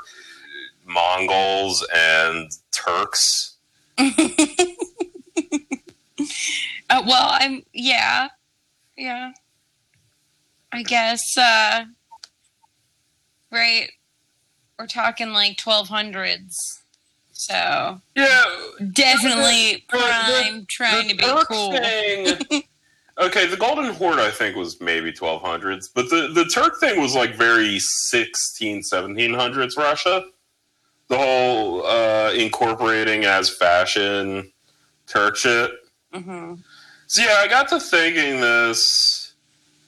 Mongols 0.85 1.85
and 1.93 2.51
Turks. 2.71 3.57
Uh, 6.89 7.03
well, 7.05 7.29
I'm 7.31 7.63
yeah, 7.71 8.29
yeah. 8.97 9.31
I 10.71 10.83
guess 10.83 11.37
uh, 11.37 11.85
right. 13.51 13.89
We're 14.77 14.87
talking 14.87 15.29
like 15.33 15.57
twelve 15.57 15.89
hundreds, 15.89 16.81
so 17.31 17.99
Yeah, 18.15 18.43
definitely 18.93 19.83
The- 19.89 19.97
the- 19.97 19.97
prime 19.99 20.65
trying 20.69 21.07
the 21.09 21.13
to 21.13 21.17
be 21.17 21.45
cool. 21.47 21.71
thing- 21.73 22.63
okay, 23.19 23.45
the 23.47 23.57
Golden 23.57 23.93
Horde 23.93 24.19
I 24.19 24.31
think 24.31 24.55
was 24.55 24.79
maybe 24.79 25.11
1200s, 25.11 25.89
but 25.93 26.09
the, 26.09 26.29
the 26.33 26.45
Turk 26.45 26.79
thing 26.79 27.01
was 27.01 27.13
like 27.15 27.35
very 27.35 27.77
16, 27.79 28.81
1700s 28.83 29.77
Russia. 29.77 30.23
The 31.09 31.17
whole 31.17 31.85
uh, 31.85 32.31
incorporating 32.33 33.25
as 33.25 33.49
fashion 33.49 34.49
Turk 35.07 35.35
shit. 35.35 35.71
hmm 36.13 36.53
So 37.07 37.21
yeah, 37.23 37.37
I 37.39 37.47
got 37.49 37.67
to 37.69 37.79
thinking 37.81 38.39
this. 38.39 39.18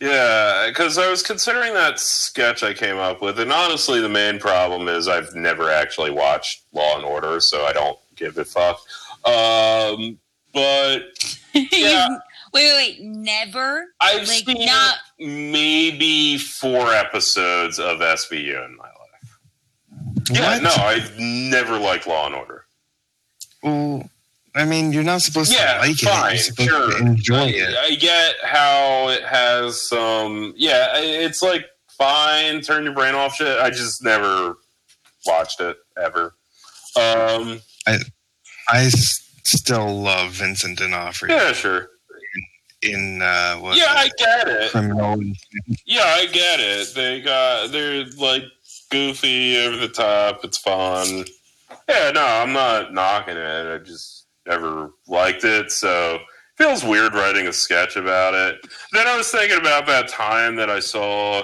Yeah, 0.01 0.65
because 0.69 0.97
I 0.97 1.09
was 1.11 1.21
considering 1.21 1.75
that 1.75 1.99
sketch 1.99 2.63
I 2.63 2.73
came 2.73 2.97
up 2.97 3.21
with, 3.21 3.39
and 3.39 3.53
honestly, 3.53 4.01
the 4.01 4.09
main 4.09 4.39
problem 4.39 4.87
is 4.87 5.07
I've 5.07 5.35
never 5.35 5.69
actually 5.69 6.09
watched 6.09 6.63
Law 6.73 6.95
and 6.97 7.05
Order, 7.05 7.39
so 7.39 7.65
I 7.65 7.71
don't 7.73 7.99
give 8.15 8.35
a 8.39 8.43
fuck. 8.43 8.77
Um, 9.25 10.17
but 10.53 11.03
Yeah. 11.53 12.09
wait, 12.51 12.73
wait, 12.73 12.73
wait! 12.75 13.01
Never. 13.01 13.85
I've 14.01 14.27
Like, 14.27 14.45
seen 14.45 14.65
not- 14.65 14.95
maybe 15.19 16.39
four 16.39 16.91
episodes 16.93 17.77
of 17.77 17.99
SVU 17.99 18.65
in 18.65 18.75
my 18.77 18.85
life. 18.85 20.29
Yeah, 20.31 20.57
no, 20.59 20.71
I've 20.71 21.15
never 21.19 21.77
liked 21.77 22.07
Law 22.07 22.25
and 22.25 22.33
Order. 22.35 22.65
Well, 23.61 24.09
I 24.55 24.65
mean, 24.65 24.91
you're 24.91 25.03
not 25.03 25.21
supposed 25.21 25.53
Yeah, 25.53 25.75
to 25.75 25.79
like 25.79 25.91
it. 26.03 26.05
fine, 26.09 26.31
You're 26.33 26.43
supposed 26.43 26.69
sure. 26.69 26.91
to 26.91 26.97
enjoy 26.97 27.45
it. 27.47 27.75
I 27.77 27.95
get 27.95 28.35
how 28.43 29.07
it 29.09 29.23
has 29.23 29.81
some. 29.87 30.53
Yeah, 30.57 30.87
it's 30.97 31.41
like 31.41 31.65
fine, 31.97 32.61
turn 32.61 32.83
your 32.83 32.93
brain 32.93 33.15
off 33.15 33.35
shit. 33.35 33.59
I 33.59 33.69
just 33.69 34.03
never 34.03 34.57
watched 35.25 35.61
it 35.61 35.77
ever. 36.01 36.35
Um, 36.97 37.61
I 37.87 38.85
s- 38.85 39.21
still 39.43 40.01
love 40.01 40.31
Vincent 40.31 40.77
D'Onofrio 40.79 41.33
yeah, 41.35 41.53
sure. 41.53 41.87
in 42.81 43.21
uh, 43.21 43.55
what, 43.55 43.77
Yeah, 43.77 43.85
I 43.89 44.09
get 44.17 44.47
it. 44.49 44.71
criminal. 44.71 45.21
Yeah, 45.85 46.03
I 46.03 46.25
get 46.25 46.59
it. 46.59 46.93
They 46.93 47.21
got 47.21 47.71
they're 47.71 48.03
like 48.17 48.43
goofy, 48.89 49.57
over 49.65 49.77
the 49.77 49.87
top. 49.87 50.43
It's 50.43 50.57
fun. 50.57 51.23
Yeah, 51.87 52.11
no, 52.11 52.25
I'm 52.25 52.51
not 52.51 52.93
knocking 52.93 53.37
it. 53.37 53.73
I 53.73 53.77
just 53.83 54.20
never 54.45 54.91
liked 55.07 55.43
it, 55.43 55.71
so 55.71 56.19
feels 56.55 56.83
weird 56.83 57.13
writing 57.13 57.47
a 57.47 57.53
sketch 57.53 57.95
about 57.95 58.33
it. 58.33 58.59
Then 58.93 59.07
I 59.07 59.17
was 59.17 59.29
thinking 59.29 59.59
about 59.59 59.87
that 59.87 60.07
time 60.07 60.55
that 60.57 60.69
I 60.69 60.79
saw 60.79 61.43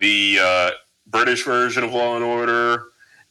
the 0.00 0.38
uh, 0.40 0.70
British 1.06 1.44
version 1.44 1.84
of 1.84 1.92
Law 1.92 2.16
and 2.16 2.24
Order. 2.24 2.84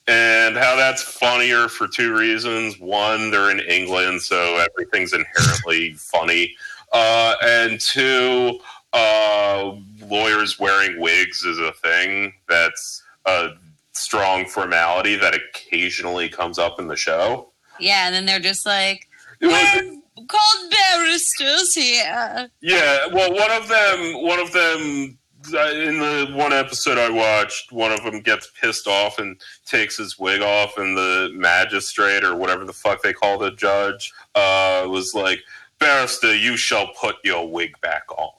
And 0.10 0.56
how 0.56 0.78
that's 0.78 1.02
funnier 1.02 1.68
for 1.68 1.86
two 1.86 2.18
reasons. 2.18 2.80
One, 2.80 3.30
they're 3.30 3.52
in 3.52 3.60
England, 3.60 4.22
so 4.22 4.66
everything's 4.72 5.12
inherently 5.12 5.94
funny. 5.96 6.56
Uh, 6.94 7.36
and 7.44 7.78
two, 7.82 8.58
uh, 8.94 9.74
lawyers 10.02 10.58
wearing 10.60 11.02
wigs 11.02 11.44
is 11.44 11.60
a 11.60 11.74
thing 11.74 12.32
that's 12.48 13.04
a 13.26 13.50
strong 13.92 14.46
formality 14.46 15.16
that 15.18 15.36
occasionally 15.36 16.30
comes 16.30 16.58
up 16.58 16.80
in 16.80 16.88
the 16.88 16.96
show. 16.96 17.52
Yeah, 17.80 18.08
and 18.08 18.16
then 18.16 18.26
they're 18.26 18.40
just 18.40 18.66
like, 18.66 19.08
we're 19.42 19.98
called 20.28 20.72
barristers 20.72 21.74
here. 21.74 22.50
yeah, 22.62 23.08
well, 23.08 23.34
one 23.34 23.52
of 23.52 23.68
them, 23.68 24.24
one 24.24 24.40
of 24.40 24.52
them 24.52 25.18
in 25.54 26.00
the 26.00 26.32
one 26.34 26.54
episode 26.54 26.98
I 26.98 27.10
watched, 27.10 27.72
one 27.72 27.92
of 27.92 28.04
them 28.04 28.22
gets 28.22 28.50
pissed 28.60 28.88
off 28.88 29.20
and 29.20 29.40
takes 29.66 29.98
his 29.98 30.20
wig 30.20 30.42
off, 30.42 30.78
and 30.78 30.98
the 30.98 31.32
magistrate 31.34 32.24
or 32.24 32.36
whatever 32.36 32.66
the 32.66 32.74
fuck 32.74 33.02
they 33.02 33.14
call 33.14 33.38
the 33.38 33.52
judge 33.52 34.12
uh, 34.36 34.86
was 34.88 35.14
like, 35.14 35.40
"Barrister, 35.80 36.36
you 36.36 36.58
shall 36.58 36.88
put 37.00 37.16
your 37.24 37.50
wig 37.50 37.80
back 37.82 38.04
on." 38.18 38.34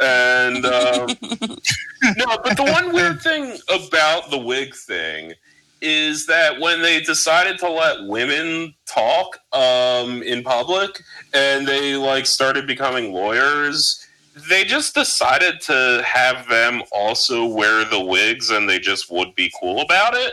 And 0.00 0.64
um, 0.64 1.06
no, 2.16 2.38
but 2.42 2.56
the 2.56 2.64
one 2.64 2.92
weird 2.92 3.22
thing 3.22 3.58
about 3.68 4.30
the 4.30 4.38
wig 4.38 4.74
thing 4.74 5.32
is 5.82 6.26
that 6.26 6.60
when 6.60 6.80
they 6.80 7.00
decided 7.00 7.58
to 7.58 7.70
let 7.70 8.06
women 8.06 8.74
talk 8.86 9.38
um, 9.52 10.22
in 10.22 10.42
public 10.42 11.02
and 11.34 11.66
they 11.66 11.96
like 11.96 12.26
started 12.26 12.66
becoming 12.66 13.12
lawyers 13.12 14.02
they 14.48 14.64
just 14.64 14.94
decided 14.94 15.60
to 15.60 16.02
have 16.06 16.48
them 16.48 16.82
also 16.92 17.46
wear 17.46 17.84
the 17.84 18.00
wigs 18.00 18.50
and 18.50 18.68
they 18.68 18.78
just 18.78 19.10
would 19.10 19.34
be 19.34 19.52
cool 19.60 19.80
about 19.80 20.14
it. 20.14 20.32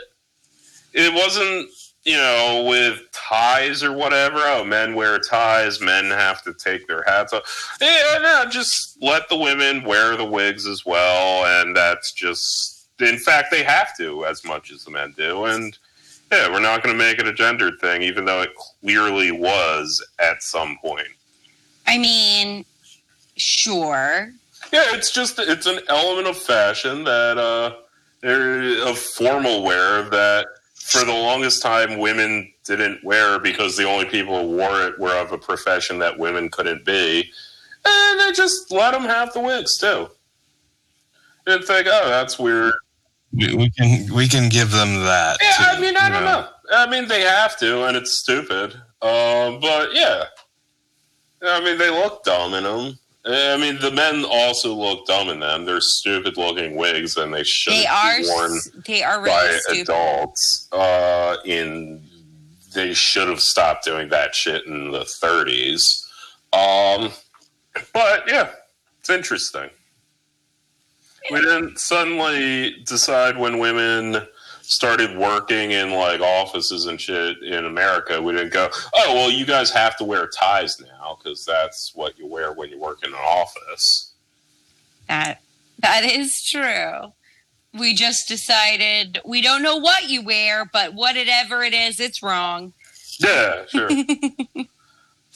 It 0.93 1.13
wasn't 1.13 1.69
you 2.05 2.15
know 2.15 2.65
with 2.69 3.01
ties 3.11 3.83
or 3.83 3.91
whatever. 3.91 4.39
Oh 4.39 4.63
men 4.63 4.95
wear 4.95 5.19
ties 5.19 5.81
men 5.81 6.05
have 6.05 6.41
to 6.43 6.53
take 6.53 6.87
their 6.87 7.03
hats 7.05 7.33
off. 7.33 7.77
Yeah 7.81 8.19
no 8.21 8.45
just 8.49 8.97
let 9.01 9.27
the 9.29 9.37
women 9.37 9.83
wear 9.83 10.15
the 10.15 10.25
wigs 10.25 10.65
as 10.65 10.85
well 10.85 11.45
and 11.45 11.75
that's 11.75 12.13
just 12.13 12.78
in 13.01 13.17
fact, 13.17 13.51
they 13.51 13.63
have 13.63 13.95
to 13.97 14.25
as 14.25 14.43
much 14.43 14.71
as 14.71 14.83
the 14.83 14.91
men 14.91 15.13
do. 15.17 15.45
And 15.45 15.77
yeah, 16.31 16.51
we're 16.51 16.59
not 16.59 16.83
going 16.83 16.95
to 16.95 17.03
make 17.03 17.19
it 17.19 17.27
a 17.27 17.33
gendered 17.33 17.79
thing, 17.79 18.01
even 18.03 18.25
though 18.25 18.41
it 18.41 18.51
clearly 18.55 19.31
was 19.31 20.05
at 20.19 20.43
some 20.43 20.77
point. 20.81 21.07
I 21.87 21.97
mean, 21.97 22.65
sure. 23.35 24.31
Yeah, 24.71 24.83
it's 24.89 25.11
just 25.11 25.39
it's 25.39 25.65
an 25.65 25.79
element 25.87 26.27
of 26.27 26.37
fashion 26.37 27.03
that 27.05 27.37
uh, 27.37 27.75
of 28.87 28.97
formal 28.99 29.63
wear 29.63 30.03
that 30.09 30.45
for 30.75 31.03
the 31.03 31.13
longest 31.13 31.61
time 31.61 31.97
women 31.97 32.51
didn't 32.65 33.03
wear 33.03 33.39
because 33.39 33.75
the 33.75 33.89
only 33.89 34.05
people 34.05 34.41
who 34.41 34.57
wore 34.57 34.83
it 34.83 34.99
were 34.99 35.15
of 35.15 35.31
a 35.31 35.37
profession 35.37 35.97
that 35.99 36.19
women 36.19 36.49
couldn't 36.49 36.85
be, 36.85 37.31
and 37.85 38.19
they 38.19 38.31
just 38.33 38.71
let 38.71 38.91
them 38.91 39.03
have 39.03 39.33
the 39.33 39.39
wigs 39.39 39.77
too. 39.77 40.09
And 41.47 41.63
think, 41.63 41.87
oh, 41.89 42.09
that's 42.09 42.37
weird 42.37 42.73
we, 43.31 43.53
we 43.55 43.69
can 43.69 44.13
we 44.13 44.27
can 44.27 44.49
give 44.49 44.71
them 44.71 44.95
that. 45.05 45.37
Yeah, 45.41 45.51
too, 45.57 45.77
I 45.77 45.79
mean, 45.79 45.97
I 45.97 46.09
don't 46.09 46.23
know? 46.23 46.41
know. 46.41 46.49
I 46.71 46.89
mean, 46.89 47.07
they 47.07 47.21
have 47.21 47.57
to, 47.59 47.85
and 47.85 47.95
it's 47.97 48.11
stupid. 48.11 48.73
Um, 49.01 49.59
but 49.59 49.93
yeah, 49.93 50.25
I 51.43 51.63
mean, 51.63 51.77
they 51.77 51.89
look 51.89 52.23
dumb 52.23 52.53
in 52.53 52.63
them. 52.63 52.99
I 53.25 53.57
mean, 53.57 53.79
the 53.79 53.91
men 53.91 54.25
also 54.25 54.73
look 54.73 55.05
dumb 55.05 55.29
in 55.29 55.39
them. 55.39 55.65
They're 55.65 55.81
stupid 55.81 56.37
looking 56.37 56.75
wigs, 56.75 57.17
and 57.17 57.33
they 57.33 57.43
should 57.43 57.73
they 57.73 57.85
are, 57.85 58.19
worn 58.23 58.59
they 58.85 59.03
are 59.03 59.21
really 59.21 59.31
by 59.31 59.57
stupid. 59.61 59.81
adults. 59.89 60.67
Uh, 60.71 61.37
in 61.45 62.03
they 62.73 62.93
should 62.93 63.27
have 63.27 63.41
stopped 63.41 63.83
doing 63.83 64.09
that 64.09 64.35
shit 64.35 64.65
in 64.65 64.91
the 64.91 64.99
30s. 64.99 66.05
Um, 66.53 67.11
but 67.93 68.23
yeah, 68.27 68.51
it's 68.99 69.09
interesting 69.09 69.69
we 71.31 71.41
didn't 71.41 71.79
suddenly 71.79 72.81
decide 72.85 73.37
when 73.37 73.59
women 73.59 74.27
started 74.69 75.17
working 75.17 75.71
in 75.71 75.91
like 75.91 76.21
offices 76.21 76.85
and 76.85 77.01
shit 77.01 77.41
in 77.41 77.65
America, 77.65 78.21
we 78.21 78.33
didn't 78.33 78.53
go, 78.53 78.69
oh, 78.93 79.13
well, 79.15 79.31
you 79.31 79.43
guys 79.45 79.71
have 79.71 79.97
to 79.97 80.03
wear 80.03 80.27
ties 80.27 80.79
now 80.79 81.17
because 81.17 81.43
that's 81.43 81.93
what 81.95 82.17
you 82.19 82.27
wear 82.27 82.53
when 82.53 82.69
you 82.69 82.79
work 82.79 83.03
in 83.03 83.09
an 83.09 83.19
office. 83.19 84.13
That 85.07 85.41
that 85.79 86.03
is 86.03 86.43
true. 86.43 87.13
We 87.73 87.95
just 87.95 88.27
decided 88.27 89.19
we 89.25 89.41
don't 89.41 89.63
know 89.63 89.77
what 89.77 90.07
you 90.09 90.21
wear, 90.21 90.65
but 90.65 90.93
whatever 90.93 91.63
it 91.63 91.73
is, 91.73 91.99
it's 91.99 92.21
wrong. 92.21 92.73
Yeah, 93.19 93.65
sure. 93.67 93.89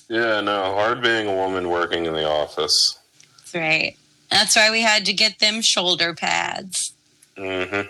yeah, 0.10 0.42
no, 0.42 0.74
hard 0.76 1.02
being 1.02 1.28
a 1.28 1.34
woman 1.34 1.70
working 1.70 2.06
in 2.06 2.14
the 2.14 2.28
office. 2.28 3.00
That's 3.40 3.56
right. 3.56 3.98
That's 4.34 4.56
why 4.56 4.72
we 4.72 4.82
had 4.82 5.06
to 5.06 5.14
get 5.14 5.38
them 5.38 5.62
shoulder 5.62 6.16
pads. 6.16 6.94
Mm-hmm. 7.38 7.88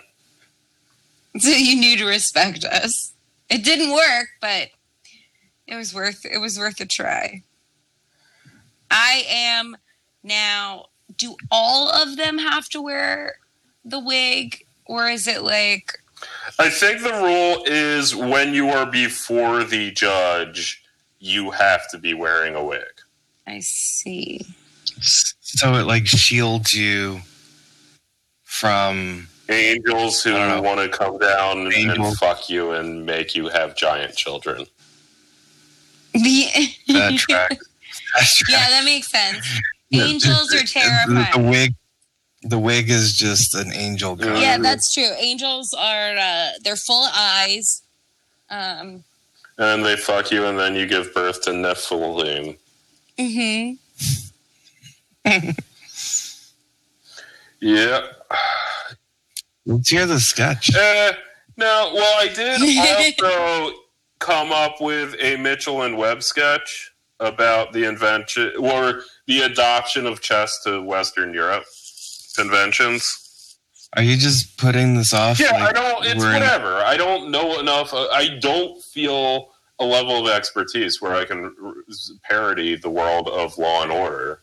So 1.40 1.50
you 1.56 1.78
knew 1.78 1.96
to 1.96 2.06
respect 2.06 2.66
us. 2.66 3.14
It 3.50 3.64
didn't 3.64 3.94
work, 3.94 4.28
but 4.42 4.68
it 5.68 5.76
was 5.76 5.94
worth 5.94 6.26
it 6.26 6.40
was 6.40 6.60
worth 6.60 6.82
a 6.82 6.86
try. 6.86 7.44
I 8.92 9.24
am 9.30 9.78
now 10.22 10.88
do 11.18 11.38
all 11.50 11.90
of 11.90 12.18
them 12.18 12.38
have 12.38 12.68
to 12.70 12.82
wear 12.82 13.38
the 13.86 14.00
wig 14.00 14.66
or 14.86 15.08
is 15.08 15.28
it 15.28 15.44
like 15.44 15.98
I 16.60 16.70
think 16.70 17.04
the 17.04 17.14
rule 17.14 17.64
is 17.66 18.16
when 18.16 18.54
you 18.54 18.68
are 18.70 18.86
before 18.86 19.64
the 19.64 19.92
judge, 19.92 20.84
you 21.20 21.52
have 21.52 21.90
to 21.92 21.98
be 21.98 22.14
wearing 22.14 22.56
a 22.56 22.64
wig. 22.64 22.84
I 23.48 23.60
see 23.60 24.42
so 25.56 25.76
it 25.76 25.86
like 25.86 26.08
shields 26.08 26.74
you 26.74 27.22
from 28.44 29.28
angels 29.50 30.24
who 30.24 30.34
want 30.34 30.80
to 30.80 30.90
come 30.90 31.18
down 31.18 31.72
Angel. 31.74 32.06
and 32.06 32.18
fuck 32.18 32.50
you 32.50 32.72
and 32.72 33.06
make 33.06 33.36
you 33.36 33.50
have 33.50 33.76
giant 33.76 34.16
children. 34.16 34.66
The 36.14 36.48
that 36.90 37.16
track. 37.18 37.58
Yeah, 38.50 38.70
that 38.70 38.84
makes 38.86 39.08
sense. 39.08 39.46
Angels 39.92 40.54
are 40.54 40.64
terrifying. 40.66 41.16
The, 41.16 41.40
the, 41.40 41.50
wig, 41.50 41.74
the 42.44 42.60
wig 42.60 42.90
is 42.90 43.14
just 43.14 43.54
an 43.56 43.72
angel. 43.74 44.16
Girl. 44.16 44.40
Yeah, 44.40 44.58
that's 44.58 44.94
true. 44.94 45.10
Angels 45.20 45.74
are 45.74 46.16
uh, 46.16 46.50
they're 46.64 46.76
full 46.76 47.04
of 47.04 47.12
eyes. 47.16 47.84
Um, 48.50 49.04
and 49.58 49.86
they 49.86 49.96
fuck 49.96 50.32
you, 50.32 50.46
and 50.46 50.58
then 50.58 50.76
you 50.76 50.86
give 50.88 51.14
birth 51.14 51.44
to 51.44 51.52
Nephilim. 51.52 52.58
Mm-hmm. 53.20 53.76
yeah. 57.62 58.08
Let's 59.66 59.90
hear 59.90 60.06
the 60.06 60.20
sketch. 60.20 60.76
Uh, 60.76 61.14
no, 61.58 61.92
well, 61.94 62.16
I 62.20 62.28
did 62.34 62.62
also 63.20 63.76
come 64.20 64.52
up 64.52 64.82
with 64.82 65.16
a 65.20 65.38
Mitchell 65.38 65.84
and 65.84 65.98
Webb 65.98 66.24
sketch 66.24 66.92
about 67.20 67.72
the 67.74 67.88
invention 67.88 68.52
or 68.60 69.02
the 69.28 69.42
adoption 69.42 70.06
of 70.06 70.22
chess 70.22 70.62
to 70.64 70.82
Western 70.82 71.34
Europe 71.34 71.64
conventions. 72.36 73.58
Are 73.96 74.02
you 74.02 74.18
just 74.18 74.58
putting 74.58 74.96
this 74.96 75.14
off? 75.14 75.40
Yeah, 75.40 75.52
like 75.52 75.70
I 75.70 75.72
don't. 75.72 76.06
It's 76.06 76.24
whatever. 76.24 76.78
In- 76.78 76.86
I 76.86 76.98
don't 76.98 77.32
know 77.32 77.60
enough. 77.60 77.94
I 77.94 78.40
don't 78.40 78.82
feel 78.84 79.50
a 79.80 79.86
level 79.86 80.26
of 80.26 80.34
expertise 80.34 81.02
where 81.02 81.14
I 81.14 81.26
can 81.26 81.54
parody 82.24 82.76
the 82.76 82.90
world 82.90 83.28
of 83.30 83.58
Law 83.58 83.84
and 83.84 83.92
Order. 83.92 84.40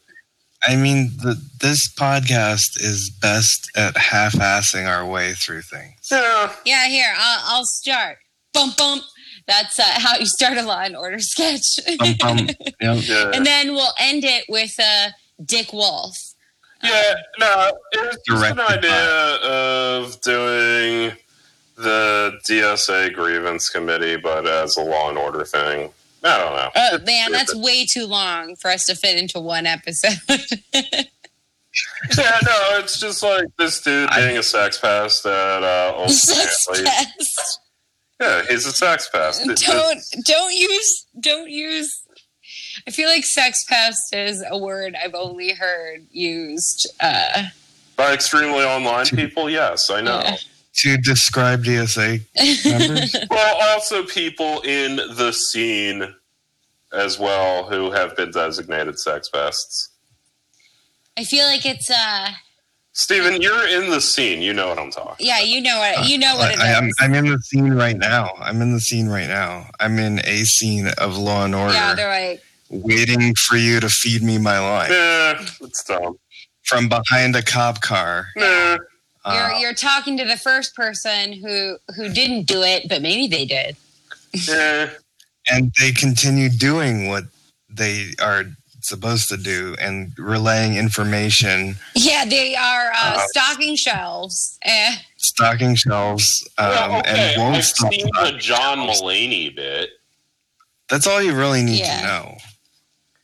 I 0.62 0.76
mean, 0.76 1.10
the, 1.22 1.40
this 1.60 1.88
podcast 1.88 2.80
is 2.80 3.10
best 3.10 3.70
at 3.76 3.96
half-assing 3.96 4.86
our 4.86 5.06
way 5.06 5.32
through 5.32 5.62
things. 5.62 6.08
Yeah. 6.10 6.52
Yeah. 6.64 6.88
Here, 6.88 7.12
I'll, 7.16 7.56
I'll 7.56 7.64
start. 7.64 8.18
Bump 8.52 8.76
bump. 8.76 9.02
That's 9.46 9.78
uh, 9.78 9.84
how 9.86 10.18
you 10.18 10.26
start 10.26 10.58
a 10.58 10.62
Law 10.62 10.80
and 10.80 10.96
Order 10.96 11.18
sketch. 11.18 11.80
Bump, 11.98 12.18
bump. 12.18 12.50
Yep. 12.80 12.98
Yeah. 13.02 13.30
And 13.34 13.44
then 13.44 13.74
we'll 13.74 13.92
end 13.98 14.24
it 14.24 14.44
with 14.48 14.78
uh, 14.78 15.10
Dick 15.44 15.72
Wolf. 15.72 16.34
Yeah. 16.82 17.14
No, 17.38 17.72
it 17.92 18.00
was 18.00 18.18
just 18.26 18.52
an 18.52 18.60
idea 18.60 19.36
of 19.42 20.20
doing 20.20 21.12
the 21.76 22.38
DSA 22.48 23.12
grievance 23.14 23.68
committee, 23.68 24.16
but 24.16 24.46
as 24.46 24.76
a 24.76 24.82
Law 24.82 25.08
and 25.08 25.18
Order 25.18 25.44
thing. 25.44 25.90
I 26.22 26.38
don't 26.38 26.54
know. 26.54 26.70
Oh 26.74 26.98
man, 27.06 27.32
that's 27.32 27.54
way 27.54 27.86
too 27.86 28.06
long 28.06 28.56
for 28.56 28.70
us 28.70 28.86
to 28.86 28.94
fit 28.94 29.18
into 29.18 29.40
one 29.40 29.66
episode. 29.66 30.20
yeah, 30.68 32.38
no, 32.44 32.78
it's 32.78 33.00
just 33.00 33.22
like 33.22 33.46
this 33.58 33.80
dude 33.80 34.10
being 34.14 34.36
a 34.36 34.42
sex 34.42 34.78
pest 34.78 35.24
at 35.24 35.62
uh, 35.62 35.94
old 35.96 36.10
sex 36.10 36.66
pest. 36.66 37.60
Yeah, 38.20 38.42
he's 38.50 38.66
a 38.66 38.72
sex 38.72 39.08
pest. 39.10 39.46
Don't 39.46 40.04
don't 40.24 40.54
use 40.54 41.06
don't 41.18 41.50
use. 41.50 42.02
I 42.86 42.90
feel 42.90 43.08
like 43.08 43.24
sex 43.24 43.64
pest 43.64 44.14
is 44.14 44.44
a 44.48 44.58
word 44.58 44.96
I've 45.02 45.14
only 45.14 45.52
heard 45.52 46.06
used 46.10 46.86
uh, 47.00 47.44
by 47.96 48.12
extremely 48.12 48.64
online 48.64 49.06
people. 49.06 49.48
Yes, 49.48 49.90
I 49.90 50.02
know. 50.02 50.20
Yeah 50.22 50.36
to 50.82 50.96
describe 50.96 51.64
DSA 51.64 52.24
members? 52.64 53.16
well, 53.30 53.72
also 53.72 54.04
people 54.04 54.60
in 54.62 54.96
the 54.96 55.32
scene 55.32 56.14
as 56.92 57.18
well 57.18 57.64
who 57.64 57.90
have 57.90 58.16
been 58.16 58.30
designated 58.30 58.98
sex 58.98 59.28
pests. 59.28 59.90
I 61.16 61.24
feel 61.24 61.46
like 61.46 61.66
it's 61.66 61.90
uh 61.90 62.30
Stephen, 62.92 63.40
you're 63.40 63.68
in 63.68 63.90
the 63.90 64.00
scene. 64.00 64.42
You 64.42 64.52
know 64.52 64.68
what 64.68 64.78
I'm 64.78 64.90
talking. 64.90 65.24
Yeah, 65.24 65.40
you 65.40 65.60
know 65.60 65.78
what 65.78 66.08
you 66.08 66.18
know 66.18 66.36
what 66.36 66.52
it 66.52 66.60
I, 66.60 66.68
am 66.72 66.90
I'm 67.00 67.14
in 67.14 67.26
the 67.26 67.38
scene 67.38 67.72
right 67.72 67.96
now. 67.96 68.30
I'm 68.40 68.60
in 68.62 68.72
the 68.72 68.80
scene 68.80 69.08
right 69.08 69.28
now. 69.28 69.66
I'm 69.78 69.98
in 69.98 70.18
a 70.20 70.44
scene 70.44 70.88
of 70.98 71.16
Law 71.16 71.44
and 71.44 71.54
Order. 71.54 71.74
Yeah, 71.74 71.94
they're 71.94 72.30
like 72.30 72.42
waiting 72.68 73.34
for 73.34 73.56
you 73.56 73.80
to 73.80 73.88
feed 73.88 74.22
me 74.22 74.38
my 74.38 74.58
line. 74.58 74.90
Yeah, 74.90 75.44
it's 75.60 75.84
dumb. 75.84 76.18
from 76.62 76.88
behind 76.88 77.36
a 77.36 77.42
cop 77.42 77.80
car. 77.80 78.26
Nah. 78.36 78.78
Uh, 79.24 79.48
You're 79.50 79.60
you're 79.60 79.74
talking 79.74 80.16
to 80.18 80.24
the 80.24 80.36
first 80.36 80.74
person 80.74 81.32
who 81.34 81.76
who 81.96 82.08
didn't 82.12 82.44
do 82.46 82.62
it, 82.62 82.88
but 82.88 83.02
maybe 83.02 83.26
they 83.26 83.44
did. 83.44 83.76
Eh. 84.48 84.88
and 85.50 85.72
they 85.80 85.90
continue 85.92 86.48
doing 86.48 87.08
what 87.08 87.24
they 87.68 88.06
are 88.22 88.44
supposed 88.82 89.28
to 89.28 89.36
do 89.36 89.76
and 89.80 90.12
relaying 90.18 90.76
information, 90.76 91.76
Yeah, 91.94 92.24
they 92.24 92.54
are 92.54 92.92
uh, 92.92 93.16
Uh, 93.18 93.26
stocking 93.28 93.76
shelves. 93.76 94.58
Eh. 94.62 94.96
stocking 95.16 95.74
shelves, 95.74 96.46
um, 96.58 96.70
Yeah, 96.70 96.98
okay, 97.00 97.32
and 97.34 97.42
won't 97.42 97.56
I've 97.56 97.64
stop. 97.66 97.92
seen 97.92 98.06
the 98.14 98.32
John 98.38 98.78
shelves. 98.86 99.02
Mulaney 99.02 99.54
bit. 99.54 99.90
That's 100.88 101.06
all 101.06 101.20
you 101.20 101.34
really 101.34 101.62
need 101.62 101.80
Yeah. 101.80 102.00
to 102.00 102.06
know. 102.06 102.38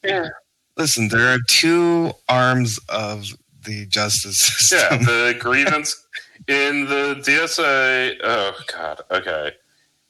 Yeah. 0.04 0.28
Listen, 0.76 1.08
there 1.08 1.32
are 1.32 1.38
two 1.48 2.12
arms 2.28 2.78
of 2.90 3.26
the 3.66 3.84
justice 3.86 4.40
Yeah, 4.72 4.78
system. 4.88 5.04
the 5.04 5.36
grievance 5.38 6.06
in 6.48 6.86
the 6.86 7.16
DSA. 7.26 8.16
Oh 8.24 8.52
God. 8.72 9.00
Okay. 9.10 9.52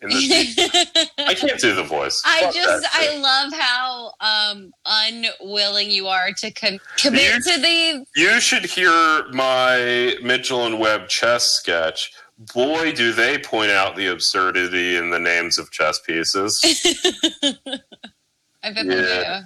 In 0.03 0.11
the, 0.11 1.13
I 1.27 1.33
can't 1.33 1.59
do 1.59 1.75
the 1.75 1.83
voice. 1.83 2.23
I 2.27 2.43
Fuck 2.43 2.55
just 2.55 2.87
I 2.93 3.17
love 3.17 3.53
how 3.59 4.13
um 4.21 4.73
unwilling 4.85 5.91
you 5.91 6.07
are 6.07 6.31
to 6.37 6.51
com- 6.51 6.79
commit 6.99 7.23
You- 7.35 7.41
to 7.55 7.61
the 7.61 8.07
You 8.15 8.41
should 8.41 8.67
hear 8.67 9.25
my 9.33 10.17
Mitchell 10.23 10.67
and 10.67 10.79
Webb 10.79 11.09
chess 11.09 11.45
sketch. 11.51 12.13
Boy, 12.53 12.93
do 12.93 13.13
they 13.15 13.39
point 13.39 13.71
out 13.71 13.97
the 13.97 14.09
absurdity 14.09 14.99
in 14.99 15.09
the 15.09 15.19
names 15.19 15.59
of 15.59 15.71
chess 15.71 15.99
pieces. 15.99 16.61
I 18.63 18.73
bet 18.73 18.85
Yeah. 18.85 18.93
they 18.95 19.41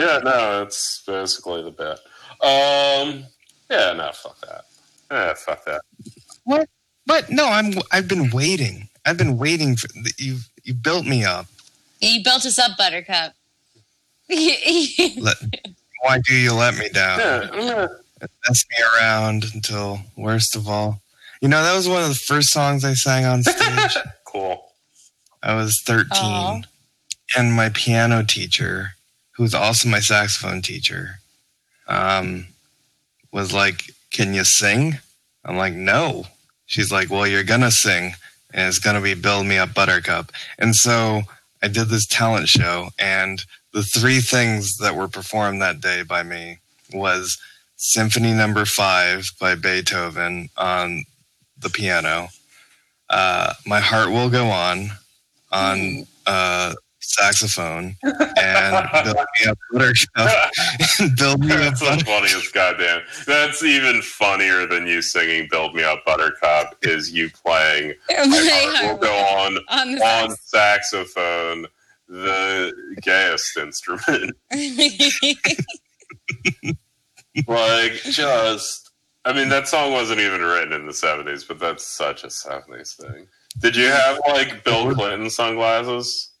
do. 0.00 0.06
yeah, 0.06 0.18
no, 0.22 0.62
it's 0.62 1.02
basically 1.04 1.62
the 1.64 1.72
bit. 1.72 1.98
Um, 2.48 3.24
yeah, 3.70 3.92
no, 3.92 4.10
fuck 4.12 4.40
that. 4.40 4.64
Yeah, 5.10 5.34
fuck 5.34 5.64
that. 5.64 5.82
What? 6.44 6.68
But 7.06 7.30
no, 7.30 7.46
I'm. 7.46 7.74
I've 7.92 8.08
been 8.08 8.30
waiting. 8.30 8.88
I've 9.04 9.16
been 9.16 9.38
waiting 9.38 9.76
for 9.76 9.88
you. 10.18 10.38
You 10.64 10.74
built 10.74 11.06
me 11.06 11.24
up. 11.24 11.46
You 12.00 12.22
built 12.22 12.44
us 12.44 12.58
up, 12.58 12.76
Buttercup. 12.76 13.32
Let, 14.28 15.36
why 16.02 16.18
do 16.26 16.34
you 16.34 16.52
let 16.52 16.76
me 16.76 16.88
down? 16.88 17.20
Yeah, 17.20 17.48
yeah. 17.54 17.86
Mess 18.48 18.64
me 18.70 18.84
around 18.96 19.44
until 19.54 20.00
worst 20.16 20.56
of 20.56 20.68
all. 20.68 21.00
You 21.40 21.48
know 21.48 21.62
that 21.62 21.76
was 21.76 21.88
one 21.88 22.02
of 22.02 22.08
the 22.08 22.14
first 22.14 22.50
songs 22.50 22.84
I 22.84 22.94
sang 22.94 23.24
on 23.24 23.42
stage. 23.42 23.96
cool. 24.24 24.72
I 25.42 25.54
was 25.54 25.80
13, 25.80 26.08
Aw. 26.12 26.62
and 27.36 27.52
my 27.52 27.68
piano 27.68 28.24
teacher, 28.24 28.90
who 29.32 29.42
was 29.42 29.54
also 29.54 29.88
my 29.88 30.00
saxophone 30.00 30.62
teacher, 30.62 31.20
um, 31.86 32.46
was 33.36 33.52
like, 33.52 33.90
"Can 34.10 34.32
you 34.32 34.44
sing?" 34.44 34.98
I'm 35.44 35.56
like, 35.56 35.74
"No." 35.74 36.26
She's 36.64 36.90
like, 36.90 37.10
"Well, 37.10 37.26
you're 37.26 37.44
gonna 37.44 37.70
sing, 37.70 38.14
and 38.52 38.66
it's 38.66 38.78
gonna 38.78 39.02
be 39.02 39.14
Build 39.14 39.46
Me 39.46 39.58
Up, 39.58 39.74
Buttercup." 39.74 40.32
And 40.58 40.74
so 40.74 41.22
I 41.62 41.68
did 41.68 41.88
this 41.90 42.06
talent 42.06 42.48
show, 42.48 42.90
and 42.98 43.44
the 43.72 43.82
three 43.82 44.20
things 44.20 44.78
that 44.78 44.96
were 44.96 45.08
performed 45.08 45.60
that 45.60 45.82
day 45.82 46.02
by 46.02 46.22
me 46.22 46.58
was 46.92 47.36
Symphony 47.76 48.32
Number 48.32 48.64
Five 48.64 49.30
by 49.38 49.54
Beethoven 49.54 50.48
on 50.56 51.04
the 51.58 51.68
piano. 51.68 52.28
Uh, 53.10 53.52
My 53.66 53.80
Heart 53.80 54.10
Will 54.10 54.30
Go 54.30 54.46
On 54.46 54.90
on 55.52 56.06
uh, 56.26 56.74
saxophone 57.06 57.96
and 58.02 59.04
build 59.04 59.16
me 59.16 59.46
up 59.48 59.58
buttercup 59.72 60.50
and 60.98 61.16
build 61.16 61.40
me 61.40 61.52
up 61.52 61.58
That's 61.58 61.80
the 61.80 62.04
funniest 62.04 62.52
goddamn. 62.52 63.02
That's 63.26 63.62
even 63.62 64.02
funnier 64.02 64.66
than 64.66 64.86
you 64.86 65.02
singing 65.02 65.48
"Build 65.50 65.74
Me 65.74 65.84
Up, 65.84 66.04
Buttercup." 66.04 66.76
Is 66.82 67.12
you 67.12 67.30
playing 67.30 67.94
My 68.10 68.82
"We'll 68.82 68.98
Go 68.98 69.14
On" 69.14 69.56
on 69.68 69.92
the 69.94 70.04
on 70.04 70.36
saxophone, 70.36 71.66
the 72.08 72.72
gayest 73.02 73.56
instrument. 73.56 74.36
like 77.46 77.92
just 78.02 78.90
I 79.24 79.32
mean 79.32 79.48
that 79.50 79.68
song 79.68 79.92
wasn't 79.92 80.20
even 80.20 80.40
written 80.40 80.72
in 80.72 80.86
the 80.86 80.94
seventies, 80.94 81.44
but 81.44 81.58
that's 81.58 81.86
such 81.86 82.24
a 82.24 82.30
seventies 82.30 82.94
thing. 82.94 83.28
Did 83.60 83.76
you 83.76 83.86
have 83.86 84.20
like 84.28 84.64
Bill 84.64 84.92
Clinton 84.94 85.30
sunglasses? 85.30 86.32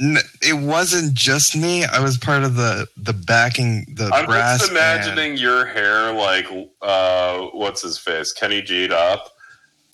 N- 0.00 0.18
It 0.42 0.54
wasn't 0.54 1.14
just 1.14 1.56
me. 1.56 1.84
I 1.84 2.00
was 2.00 2.18
part 2.18 2.42
of 2.44 2.54
the 2.56 2.86
the 2.96 3.12
backing 3.12 3.86
the 3.94 4.10
I'm 4.12 4.26
brass 4.26 4.60
just 4.60 4.74
band. 4.74 5.02
imagining 5.04 5.36
your 5.38 5.64
hair 5.66 6.12
like 6.12 6.46
uh 6.82 7.38
what's 7.52 7.82
his 7.82 7.96
face? 7.98 8.32
Kenny 8.32 8.60
G'd 8.62 8.92
up. 8.92 9.32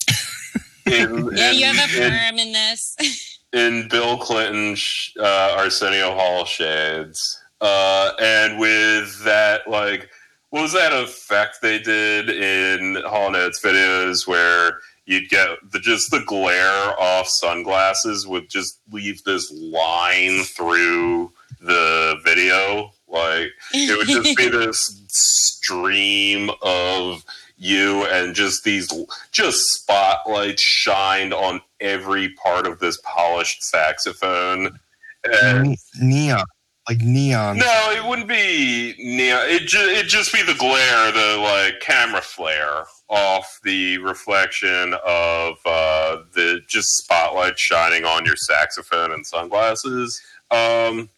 In, 0.87 1.31
yeah, 1.35 1.51
in- 1.53 1.59
you 1.59 1.65
have 1.67 1.91
a 1.91 1.95
perm 1.97 2.39
in 2.41 2.53
this. 2.53 2.97
in 3.53 3.87
Bill 3.89 4.19
Clinton 4.19 4.75
sh- 4.75 5.13
uh, 5.19 5.55
Arsenio 5.57 6.13
Hall 6.15 6.45
shades, 6.45 7.41
uh, 7.61 8.13
and 8.21 8.59
with 8.59 9.23
that, 9.25 9.69
like, 9.69 10.11
what 10.51 10.63
was 10.63 10.73
that 10.73 10.93
effect 10.93 11.59
they 11.63 11.79
did 11.79 12.29
in 12.31 12.97
Hall 13.07 13.35
& 13.35 13.37
Oates 13.37 13.61
videos 13.63 14.27
where 14.27 14.81
you'd 15.13 15.29
get 15.29 15.51
the 15.71 15.79
just 15.79 16.11
the 16.11 16.21
glare 16.21 16.99
off 16.99 17.29
sunglasses 17.29 18.27
would 18.27 18.49
just 18.49 18.81
leave 18.91 19.23
this 19.25 19.53
line 19.53 20.43
through 20.43 21.33
the 21.61 22.17
video, 22.25 22.93
like 23.07 23.51
it 23.73 23.97
would 23.97 24.09
just 24.09 24.37
be 24.37 24.49
this 24.51 25.03
stream 25.09 26.51
of 26.63 27.25
you 27.57 28.05
and 28.07 28.35
just 28.35 28.65
these 28.65 28.93
just 29.31 29.73
spotlights 29.73 30.63
shined 30.63 31.33
on 31.33 31.61
every 31.81 32.31
part 32.31 32.67
of 32.67 32.81
this 32.81 32.99
polished 33.05 33.63
saxophone. 33.63 34.79
And 35.25 35.69
Ne- 35.69 35.77
neon, 36.01 36.45
like 36.89 36.99
neon. 37.01 37.59
no 37.59 37.93
it 37.97 38.05
wouldn't 38.09 38.29
be 38.29 38.95
neon. 38.99 39.41
It 39.49 39.67
ju- 39.69 39.79
it'd 39.79 40.09
just 40.09 40.33
be 40.33 40.43
the 40.43 40.55
glare 40.55 41.13
the 41.13 41.37
like 41.39 41.81
camera 41.81 42.21
flare 42.21 42.85
off 43.09 43.61
the 43.63 43.99
reflection 43.99 44.95
of 45.07 45.59
uh, 45.67 46.23
the 46.35 46.61
just 46.67 46.97
spotlight 46.99 47.59
shining 47.59 48.05
on 48.05 48.25
your 48.25 48.37
saxophone 48.37 49.13
and 49.13 49.25
sunglasses. 49.27 50.21
Um 50.51 51.09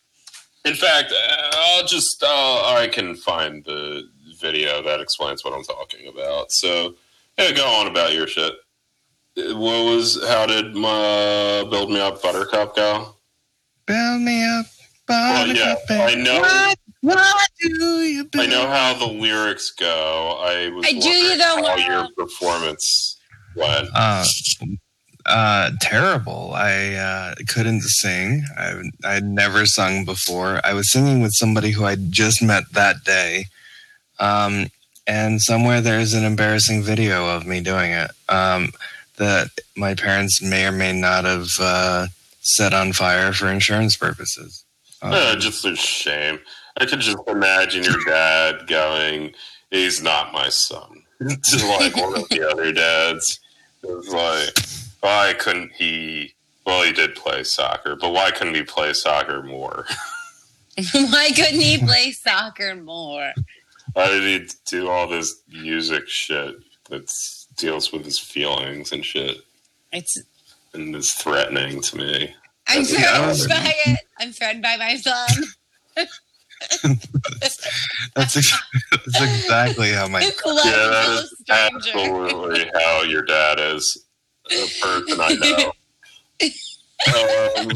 in 0.67 0.75
fact 0.75 1.13
uh, 1.13 1.51
i'll 1.53 1.87
just 1.87 2.23
uh, 2.23 2.75
i 2.77 2.89
can 2.91 3.15
find 3.15 3.63
the 3.65 4.03
video 4.41 4.83
that 4.83 4.99
explains 5.01 5.45
what 5.45 5.53
i'm 5.55 5.65
talking 5.65 6.07
about. 6.09 6.53
So 6.53 6.95
yeah 7.39 7.53
go 7.53 7.67
on 7.67 7.87
about 7.87 8.13
your 8.13 8.27
shit. 8.27 8.55
Uh, 9.37 9.57
what 9.59 9.85
was 9.85 10.23
how 10.29 10.47
did 10.47 10.75
my 10.75 11.67
build 11.71 11.91
me 11.91 12.01
up 12.01 12.23
buttercup 12.23 12.77
go? 12.77 13.17
Build 13.87 14.23
me 14.23 14.45
up, 14.45 14.67
well 15.09 15.47
yeah 15.49 15.75
i 15.91 16.15
know 16.15 16.41
What, 17.03 17.17
what 17.17 17.49
do 17.61 17.69
you 18.01 18.25
build? 18.25 18.45
I 18.45 18.47
know 18.49 18.67
how 18.67 18.95
the 18.95 19.05
lyrics 19.07 19.71
go. 19.73 20.39
I 20.41 20.71
was 20.71 20.87
I 20.87 20.93
do 20.93 21.09
you 21.11 21.37
though, 21.37 21.57
how 21.57 21.63
Laura. 21.63 21.83
your 21.83 22.09
performance 22.17 23.19
went. 23.55 23.89
uh, 23.95 24.25
uh, 25.27 25.71
terrible. 25.83 26.53
I 26.55 26.95
uh, 26.95 27.35
couldn't 27.47 27.83
sing. 27.83 28.43
I 28.57 28.81
I'd 29.05 29.25
never 29.25 29.67
sung 29.67 30.07
before. 30.07 30.61
I 30.65 30.73
was 30.73 30.91
singing 30.91 31.21
with 31.21 31.35
somebody 31.35 31.73
who 31.73 31.85
I 31.85 31.97
just 31.97 32.43
met 32.43 32.65
that 32.73 33.05
day, 33.05 33.47
um, 34.19 34.69
and 35.07 35.43
somewhere 35.43 35.83
there's 35.83 36.15
an 36.15 36.25
embarrassing 36.25 36.83
video 36.83 37.29
of 37.29 37.47
me 37.47 37.61
doing 37.61 37.93
it 37.93 38.11
um, 38.31 38.71
that 39.19 39.49
my 39.77 39.95
parents 39.95 40.41
may 40.41 40.67
or 40.67 40.73
may 40.73 40.99
not 40.99 41.25
have 41.25 41.51
uh, 41.61 42.07
set 42.41 42.73
on 42.73 42.95
fire 42.95 43.35
for 43.35 43.49
insurance 43.49 43.95
purposes. 43.97 44.64
Uh, 45.13 45.37
just 45.37 45.65
a 45.65 45.77
shame. 45.77 46.41
I 46.77 46.87
could 46.87 47.01
just 47.01 47.19
imagine 47.29 47.85
your 47.85 48.03
dad 48.05 48.67
going, 48.67 49.35
"He's 49.71 50.03
not 50.03 50.33
my 50.33 50.49
son," 50.49 51.03
just 51.43 51.65
like 51.65 51.97
one 51.97 52.17
of 52.19 52.29
the 52.29 52.49
other 52.51 52.73
dads. 52.73 53.41
It 53.83 53.95
was 53.95 54.09
like, 54.09 54.59
why 55.01 55.35
couldn't 55.39 55.73
he? 55.73 56.35
Well, 56.65 56.83
he 56.83 56.93
did 56.93 57.15
play 57.15 57.45
soccer, 57.45 57.95
but 57.95 58.13
why 58.13 58.31
couldn't 58.31 58.55
he 58.55 58.63
play 58.63 58.95
soccer 58.95 59.43
more? 59.43 59.87
Why 60.93 61.31
couldn't 61.31 61.61
he 61.61 61.79
play 61.79 62.11
soccer 62.11 62.75
more? 62.75 63.33
Why 63.93 64.09
did 64.09 64.23
he 64.43 64.49
do 64.67 64.89
all 64.89 65.07
this 65.07 65.41
music 65.49 66.09
shit 66.09 66.57
that 66.91 67.13
deals 67.57 67.93
with 67.93 68.05
his 68.05 68.19
feelings 68.19 68.91
and 68.91 69.05
shit 69.05 69.37
It's 69.93 70.21
and 70.73 70.95
is 70.97 71.13
threatening 71.13 71.81
to 71.81 71.97
me? 71.97 72.35
I'm 72.69 72.83
Yeah, 72.83 73.29
I 73.31 73.35
threatened 73.35 73.49
by 73.49 73.73
it. 73.87 73.99
I'm 74.19 74.33
threatened 74.33 74.63
by 74.63 74.77
my 74.77 74.97
son. 74.97 75.45
that's, 78.15 78.37
ex- 78.37 78.59
that's 78.91 79.21
exactly 79.21 79.93
how 79.93 80.09
my 80.09 80.21
Yeah, 80.21 80.31
that 80.89 81.09
a 81.09 81.23
is 81.23 81.35
stranger. 81.41 81.91
absolutely 81.97 82.71
how 82.75 83.03
your 83.03 83.23
dad 83.23 83.59
is. 83.61 84.07
A 84.51 84.67
person 84.81 85.21
I 85.21 85.35
know. 85.35 85.73
Um, 87.07 87.71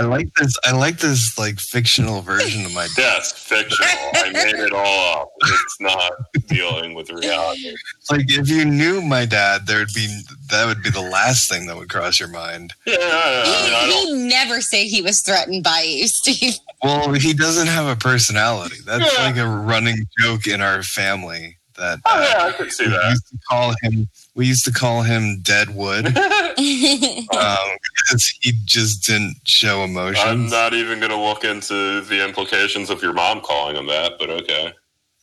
I 0.00 0.04
like 0.04 0.28
this. 0.36 0.54
I 0.64 0.72
like 0.72 0.98
this 0.98 1.38
like 1.38 1.60
fictional 1.60 2.22
version 2.22 2.64
of 2.64 2.72
my 2.72 2.84
desk. 2.96 2.98
Yes, 2.98 3.32
fictional. 3.32 3.88
I 4.14 4.30
made 4.32 4.54
it 4.54 4.72
all 4.72 5.22
up. 5.22 5.28
It's 5.42 5.80
not 5.80 6.12
dealing 6.46 6.94
with 6.94 7.10
reality. 7.10 7.74
Like 8.10 8.24
if 8.30 8.48
you 8.48 8.64
knew 8.64 9.02
my 9.02 9.26
dad, 9.26 9.66
there'd 9.66 9.92
be 9.94 10.22
that 10.50 10.64
would 10.66 10.82
be 10.82 10.88
the 10.90 11.02
last 11.02 11.50
thing 11.50 11.66
that 11.66 11.76
would 11.76 11.90
cross 11.90 12.18
your 12.18 12.30
mind. 12.30 12.72
Yeah, 12.86 12.96
I 12.98 13.44
mean, 13.62 13.74
I 13.74 13.84
He, 13.84 13.90
don't. 14.06 14.06
he 14.22 14.28
never 14.28 14.60
say 14.62 14.86
he 14.88 15.02
was 15.02 15.20
threatened 15.20 15.62
by 15.64 15.82
you, 15.82 16.08
Steve. 16.08 16.54
Well, 16.82 17.12
he 17.12 17.34
doesn't 17.34 17.66
have 17.66 17.86
a 17.86 17.96
personality. 17.96 18.76
That's 18.86 19.12
Yeah. 19.12 19.24
like 19.26 19.36
a 19.36 19.46
running 19.46 20.06
joke 20.18 20.46
in 20.46 20.62
our 20.62 20.82
family. 20.82 21.58
That 21.80 21.98
Oh 22.04 22.18
uh, 22.18 22.28
yeah, 22.28 22.44
I 22.44 22.52
could 22.52 22.70
see 22.70 22.84
we 22.84 22.90
that. 22.90 23.08
used 23.08 23.28
to 23.30 23.38
call 23.48 23.74
him. 23.80 24.06
We 24.34 24.46
used 24.46 24.66
to 24.66 24.72
call 24.72 25.00
him 25.00 25.40
Deadwood 25.40 26.06
um, 26.16 26.16
because 26.58 28.26
he 28.42 28.52
just 28.66 29.06
didn't 29.06 29.36
show 29.44 29.82
emotion. 29.82 30.28
I'm 30.28 30.48
not 30.50 30.74
even 30.74 30.98
going 31.00 31.10
to 31.10 31.16
look 31.16 31.42
into 31.42 32.02
the 32.02 32.22
implications 32.22 32.90
of 32.90 33.02
your 33.02 33.14
mom 33.14 33.40
calling 33.40 33.76
him 33.76 33.86
that, 33.86 34.18
but 34.18 34.28
okay. 34.28 34.74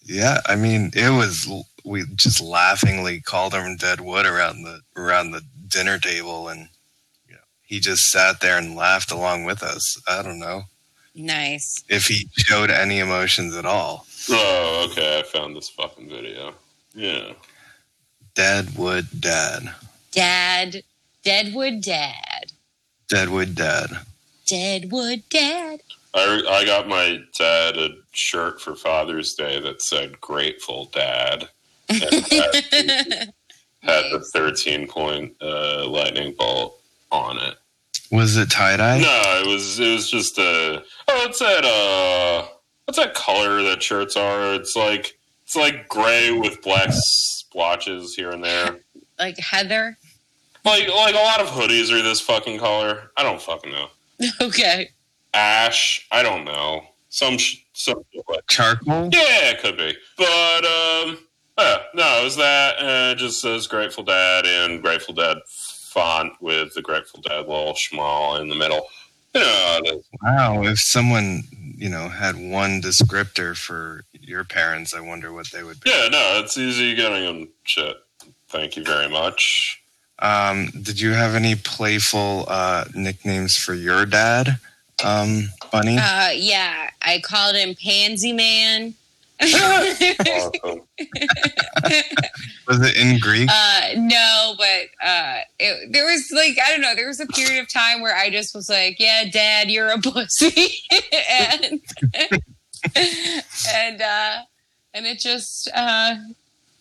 Yeah, 0.04 0.40
I 0.48 0.56
mean, 0.56 0.90
it 0.96 1.12
was 1.12 1.48
we 1.86 2.06
just 2.16 2.42
laughingly 2.42 3.22
called 3.22 3.54
him 3.54 3.78
Deadwood 3.78 4.26
around 4.26 4.64
the 4.64 4.82
around 4.96 5.32
the 5.32 5.44
dinner 5.68 6.00
table, 6.00 6.50
and 6.50 6.70
you 7.28 7.36
know, 7.36 7.42
he 7.62 7.80
just 7.80 8.10
sat 8.10 8.42
there 8.42 8.58
and 8.58 8.76
laughed 8.76 9.12
along 9.12 9.44
with 9.44 9.62
us. 9.62 10.02
I 10.08 10.24
don't 10.24 10.40
know 10.40 10.64
nice. 11.14 11.84
if 11.88 12.08
he 12.08 12.28
showed 12.36 12.72
any 12.72 12.98
emotions 12.98 13.56
at 13.56 13.68
all. 13.68 14.07
Oh, 14.30 14.88
okay. 14.90 15.20
I 15.20 15.24
found 15.24 15.56
this 15.56 15.70
fucking 15.70 16.10
video. 16.10 16.54
Yeah. 16.94 17.34
Deadwood 18.36 19.08
Dad, 19.20 19.74
Dad, 20.12 20.84
Deadwood 21.24 21.82
Dad, 21.82 22.52
Deadwood 23.08 23.56
Dad. 23.56 23.90
Deadwood 24.46 25.24
Dad. 25.30 25.82
I, 26.14 26.44
I 26.48 26.66
got 26.66 26.88
my 26.88 27.20
dad 27.38 27.78
a 27.78 27.90
shirt 28.12 28.62
for 28.62 28.76
Father's 28.76 29.34
Day 29.34 29.60
that 29.60 29.82
said 29.82 30.22
Grateful 30.22 30.86
Dad. 30.94 31.50
And 31.90 32.02
had, 32.02 32.14
had 33.82 34.04
the 34.12 34.26
13 34.34 34.88
point 34.88 35.36
uh, 35.42 35.88
lightning 35.88 36.34
bolt 36.38 36.80
on 37.12 37.38
it. 37.40 37.56
Was 38.12 38.38
it 38.38 38.50
tie 38.50 38.78
dye? 38.78 39.00
No, 39.00 39.42
it 39.44 39.48
was 39.48 39.80
it 39.80 39.94
was 39.94 40.10
just 40.10 40.38
a 40.38 40.84
oh, 41.08 41.26
it's 41.28 41.40
that 41.40 41.66
uh, 41.66 42.48
what's 42.88 42.98
that 42.98 43.14
color 43.14 43.62
that 43.64 43.84
shirts 43.84 44.16
are? 44.16 44.56
It's 44.56 44.76
like 44.76 45.18
it's 45.44 45.56
like 45.56 45.88
gray 45.88 46.32
with 46.32 46.62
black 46.62 46.90
splotches 46.92 48.16
here 48.16 48.32
and 48.32 48.44
there. 48.44 48.80
Like 49.20 49.40
Heather. 49.40 49.98
Like 50.64 50.88
like 50.90 51.16
a 51.16 51.18
lot 51.18 51.42
of 51.42 51.48
hoodies 51.48 51.92
are 51.92 52.04
this 52.04 52.22
fucking 52.22 52.60
color. 52.60 53.10
I 53.18 53.24
don't 53.24 53.42
fucking 53.42 53.72
know. 53.72 53.88
Okay. 54.42 54.90
Ash, 55.34 56.08
I 56.12 56.22
don't 56.22 56.46
know. 56.46 56.84
Some 57.10 57.40
sh- 57.40 57.64
some 57.74 58.04
like 58.30 58.46
Charcoal. 58.48 59.10
yeah, 59.12 59.50
it 59.50 59.60
could 59.60 59.76
be. 59.76 59.96
But 60.20 60.66
um, 60.66 61.18
yeah, 61.58 61.78
no, 61.96 62.22
it 62.22 62.26
was 62.26 62.36
that. 62.36 62.76
And 62.80 63.14
it 63.14 63.18
just 63.18 63.42
says 63.42 63.66
Grateful 63.66 64.04
Dad 64.04 64.46
and 64.46 64.84
Grateful 64.84 65.16
Dad 65.16 65.38
font 65.48 66.34
with 66.40 66.76
the 66.76 66.84
Grateful 66.84 67.22
Dad 67.22 67.48
little 67.48 67.74
schmal 67.74 68.40
in 68.40 68.50
the 68.50 68.56
middle. 68.56 68.86
You 69.34 69.42
know, 69.42 70.02
Wow, 70.22 70.62
if 70.64 70.78
someone 70.80 71.42
you 71.78 71.90
know 71.90 72.10
had 72.10 72.36
one 72.36 72.82
descriptor 72.82 73.56
for 73.56 74.04
your 74.20 74.44
parents, 74.44 74.94
I 74.94 75.00
wonder 75.00 75.32
what 75.32 75.52
they 75.52 75.64
would 75.64 75.80
be. 75.80 75.90
Yeah, 75.90 76.10
no, 76.10 76.42
it's 76.44 76.58
easy 76.58 76.96
getting 76.96 77.24
them 77.24 77.50
shit. 77.64 77.96
Thank 78.50 78.76
you 78.76 78.84
very 78.84 79.10
much. 79.10 79.82
Um, 80.20 80.68
did 80.82 81.00
you 81.00 81.12
have 81.12 81.36
any 81.36 81.56
playful 81.56 82.46
uh, 82.48 82.86
nicknames 82.96 83.56
for 83.56 83.76
your 83.76 84.06
dad, 84.06 84.58
um, 85.04 85.50
Bunny? 85.72 85.98
Uh, 85.98 86.30
yeah, 86.34 86.90
I 87.02 87.22
called 87.24 87.56
him 87.56 87.76
Pansy 87.76 88.34
Man. 88.34 88.96
Was 92.68 92.82
it 92.82 92.98
in 92.98 93.20
Greek? 93.20 93.48
Uh, 93.52 93.82
no, 93.96 94.56
but 94.58 94.88
uh, 95.06 95.40
it, 95.60 95.92
there 95.92 96.06
was 96.06 96.32
like 96.34 96.58
I 96.66 96.72
don't 96.72 96.82
know. 96.82 96.96
There 96.96 97.08
was 97.08 97.20
a 97.20 97.28
period 97.28 97.62
of 97.62 97.72
time 97.72 98.02
where 98.02 98.16
I 98.16 98.32
just 98.32 98.56
was 98.56 98.68
like, 98.68 99.00
"Yeah, 99.00 99.26
Dad, 99.32 99.70
you're 99.70 99.90
a 99.90 99.98
pussy," 100.02 100.68
and 101.30 101.80
and 103.76 104.02
uh, 104.02 104.38
and 104.94 105.06
it 105.06 105.20
just 105.20 105.70
uh, 105.76 106.16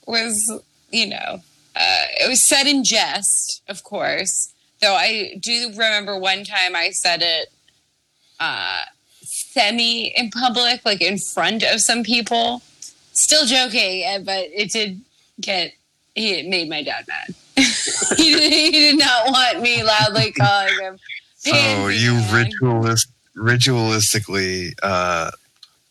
was, 0.06 0.50
you 0.90 1.08
know, 1.08 1.40
uh, 1.76 2.04
it 2.20 2.28
was 2.28 2.42
said 2.42 2.66
in 2.66 2.84
jest, 2.84 3.62
of 3.68 3.82
course. 3.84 4.54
Though 4.80 4.94
I 4.94 5.34
do 5.40 5.68
remember 5.70 6.18
one 6.18 6.44
time 6.44 6.74
I 6.74 6.90
said 6.90 7.20
it 7.22 7.48
uh, 8.40 8.82
semi 9.56 10.08
in 10.08 10.30
public, 10.30 10.84
like 10.84 11.00
in 11.00 11.18
front 11.18 11.62
of 11.62 11.80
some 11.80 12.02
people. 12.02 12.62
Still 13.12 13.46
joking, 13.46 14.04
uh, 14.06 14.18
but 14.18 14.44
it 14.52 14.70
did 14.70 15.00
get 15.40 15.72
he 16.14 16.32
it 16.34 16.46
made 16.46 16.68
my 16.68 16.82
dad 16.82 17.06
mad. 17.08 17.34
he, 18.16 18.34
did, 18.34 18.52
he 18.52 18.70
did 18.70 18.98
not 18.98 19.30
want 19.30 19.62
me 19.62 19.82
loudly 19.82 20.32
calling 20.38 20.78
him. 20.80 20.98
Oh, 21.48 21.88
you 21.88 22.14
Man. 22.14 22.44
ritualist, 22.44 23.08
ritualistically, 23.36 24.72
uh, 24.82 25.30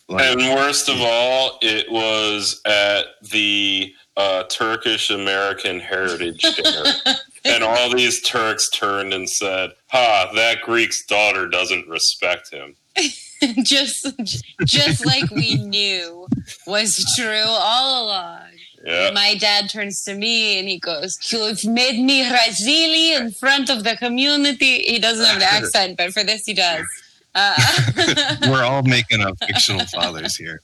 like, 0.08 0.25
And 0.25 0.39
worst 0.56 0.89
of 0.89 0.97
all, 0.99 1.58
it 1.62 1.89
was 1.89 2.62
at 2.65 3.06
the 3.23 3.93
uh, 4.17 4.43
Turkish 4.43 5.10
American 5.10 5.80
Heritage 5.80 6.41
Dinner. 6.41 6.91
and 7.45 7.63
all 7.63 7.95
these 7.95 8.21
Turks 8.21 8.69
turned 8.69 9.13
and 9.13 9.28
said, 9.30 9.71
Ha, 9.88 10.32
that 10.36 10.62
Greek's 10.62 11.06
daughter 11.06 11.47
doesn't 11.47 11.88
respect 11.88 12.51
him. 12.51 12.75
just 13.63 14.08
just 14.65 15.06
like 15.06 15.30
we 15.32 15.56
knew 15.56 16.28
was 16.67 17.04
true 17.17 17.43
all 17.45 18.06
along. 18.06 18.50
Yeah. 18.84 19.12
My 19.13 19.36
dad 19.36 19.69
turns 19.69 20.04
to 20.04 20.13
me 20.13 20.60
and 20.60 20.67
he 20.67 20.78
goes, 20.78 21.17
"You've 21.32 21.65
made 21.65 22.00
me 22.00 22.24
Razili 22.24 23.19
in 23.19 23.32
front 23.32 23.69
of 23.69 23.84
the 23.84 23.98
community." 23.98 24.80
He 24.84 25.00
doesn't 25.00 25.26
have 25.26 25.38
an 25.38 25.41
accent, 25.63 25.98
but 25.98 26.13
for 26.13 26.24
this 26.24 26.45
he 26.45 26.54
does. 26.54 26.86
Uh, 27.34 27.56
we're 28.50 28.63
all 28.63 28.84
making 28.84 29.21
up 29.21 29.38
fictional 29.45 29.86
fathers 29.88 30.36
here. 30.36 30.62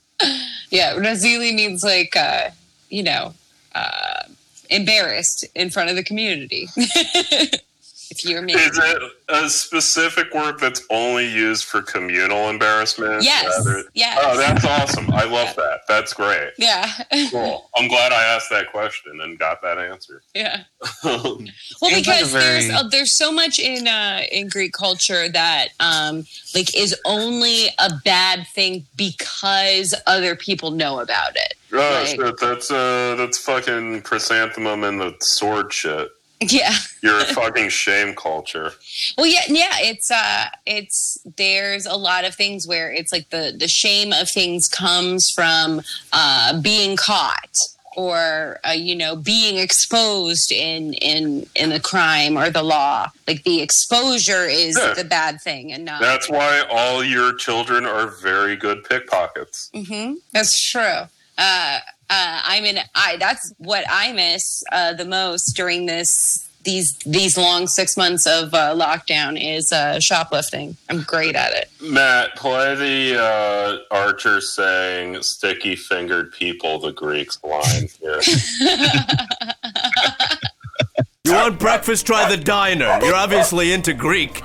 yeah, 0.70 0.94
Razili 0.94 1.54
means 1.54 1.82
like 1.82 2.16
uh, 2.16 2.50
you 2.88 3.02
know, 3.02 3.34
uh, 3.74 4.22
embarrassed 4.70 5.44
in 5.54 5.70
front 5.70 5.90
of 5.90 5.96
the 5.96 6.04
community. 6.04 6.68
If 8.12 8.24
you're 8.26 8.42
me, 8.42 8.52
Is 8.54 8.78
it 8.78 9.02
a 9.28 9.48
specific 9.48 10.32
word 10.34 10.58
that's 10.60 10.82
only 10.90 11.26
used 11.26 11.64
for 11.64 11.80
communal 11.82 12.50
embarrassment? 12.50 13.22
yes, 13.24 13.44
rather- 13.66 13.84
yes, 13.94 14.18
Oh, 14.22 14.36
that's 14.36 14.64
awesome. 14.64 15.10
I 15.12 15.24
love 15.24 15.54
that. 15.56 15.80
That's 15.88 16.12
great. 16.12 16.50
yeah, 16.58 16.90
Cool. 17.30 17.68
I'm 17.76 17.88
glad 17.88 18.12
I 18.12 18.22
asked 18.34 18.50
that 18.50 18.70
question 18.70 19.20
and 19.22 19.38
got 19.38 19.62
that 19.62 19.78
answer. 19.78 20.22
yeah. 20.34 20.64
oh, 21.04 21.40
Well, 21.80 21.90
Seems 21.90 21.92
like 21.92 21.92
a 21.92 21.98
because 22.00 22.32
there's 22.32 22.70
uh, 22.70 22.82
there's 22.88 23.10
so 23.12 23.32
much 23.32 23.58
in 23.58 23.88
uh, 23.88 24.22
in 24.30 24.48
Greek 24.48 24.72
culture 24.72 25.28
that 25.30 25.68
um, 25.80 26.24
like 26.54 26.76
is 26.76 26.94
only 27.04 27.66
a 27.78 27.90
bad 28.04 28.46
thing 28.54 28.84
because 28.96 29.94
other 30.06 30.36
people 30.36 30.70
know 30.70 31.00
about 31.00 31.34
it. 31.36 31.54
Right. 31.70 32.06
shit, 32.08 32.36
that's 32.38 32.70
uh, 32.70 33.14
that's 33.16 33.38
fucking 33.38 34.02
chrysanthemum 34.02 34.84
and 34.84 35.00
the 35.00 35.14
sword 35.20 35.72
shit. 35.72 36.08
Yeah. 36.50 36.74
You're 37.02 37.20
a 37.20 37.24
fucking 37.24 37.68
shame 37.70 38.14
culture. 38.14 38.72
Well, 39.16 39.26
yeah, 39.26 39.42
yeah. 39.48 39.76
It's 39.78 40.10
uh, 40.10 40.46
it's 40.66 41.18
there's 41.36 41.86
a 41.86 41.96
lot 41.96 42.24
of 42.24 42.34
things 42.34 42.66
where 42.66 42.92
it's 42.92 43.12
like 43.12 43.30
the 43.30 43.54
the 43.58 43.68
shame 43.68 44.12
of 44.12 44.28
things 44.28 44.68
comes 44.68 45.30
from 45.30 45.82
uh, 46.12 46.60
being 46.60 46.96
caught 46.96 47.58
or 47.96 48.58
uh, 48.66 48.70
you 48.72 48.94
know 48.96 49.14
being 49.16 49.58
exposed 49.58 50.50
in 50.52 50.94
in 50.94 51.46
in 51.54 51.70
the 51.70 51.80
crime 51.80 52.36
or 52.38 52.50
the 52.50 52.62
law. 52.62 53.10
Like 53.28 53.42
the 53.44 53.60
exposure 53.60 54.44
is 54.44 54.78
Yeah. 54.78 54.94
the 54.94 55.04
bad 55.04 55.40
thing, 55.40 55.72
and 55.72 55.84
not 55.84 56.00
That's 56.00 56.28
why 56.30 56.62
all 56.70 57.02
your 57.04 57.34
children 57.36 57.84
are 57.86 58.06
very 58.08 58.56
good 58.56 58.84
pickpockets. 58.84 59.70
mm-hmm. 59.74 60.14
That's 60.32 60.58
true. 60.60 61.02
Uh, 61.38 61.78
uh, 62.12 62.40
I'm 62.44 62.64
in. 62.64 62.78
I 62.94 63.16
that's 63.16 63.54
what 63.58 63.84
I 63.88 64.12
miss 64.12 64.62
uh, 64.70 64.92
the 64.92 65.04
most 65.04 65.56
during 65.56 65.86
this 65.86 66.48
these 66.64 66.92
these 66.98 67.38
long 67.38 67.66
six 67.66 67.96
months 67.96 68.26
of 68.26 68.52
uh, 68.54 68.74
lockdown 68.74 69.40
is 69.40 69.72
uh, 69.72 69.98
shoplifting. 69.98 70.76
I'm 70.90 71.02
great 71.02 71.34
at 71.34 71.52
it. 71.54 71.70
Matt, 71.80 72.36
play 72.36 72.74
the 72.74 73.20
uh, 73.20 73.78
Archer 73.90 74.40
saying 74.40 75.22
"sticky 75.22 75.76
fingered 75.76 76.32
people." 76.32 76.78
The 76.78 76.92
Greeks 76.92 77.38
line 77.42 77.88
here. 78.00 78.20
You 81.24 81.34
want 81.34 81.60
breakfast? 81.60 82.04
Try 82.04 82.28
the 82.28 82.36
diner. 82.36 82.98
You're 83.00 83.14
obviously 83.14 83.72
into 83.72 83.94
Greek. 83.94 84.42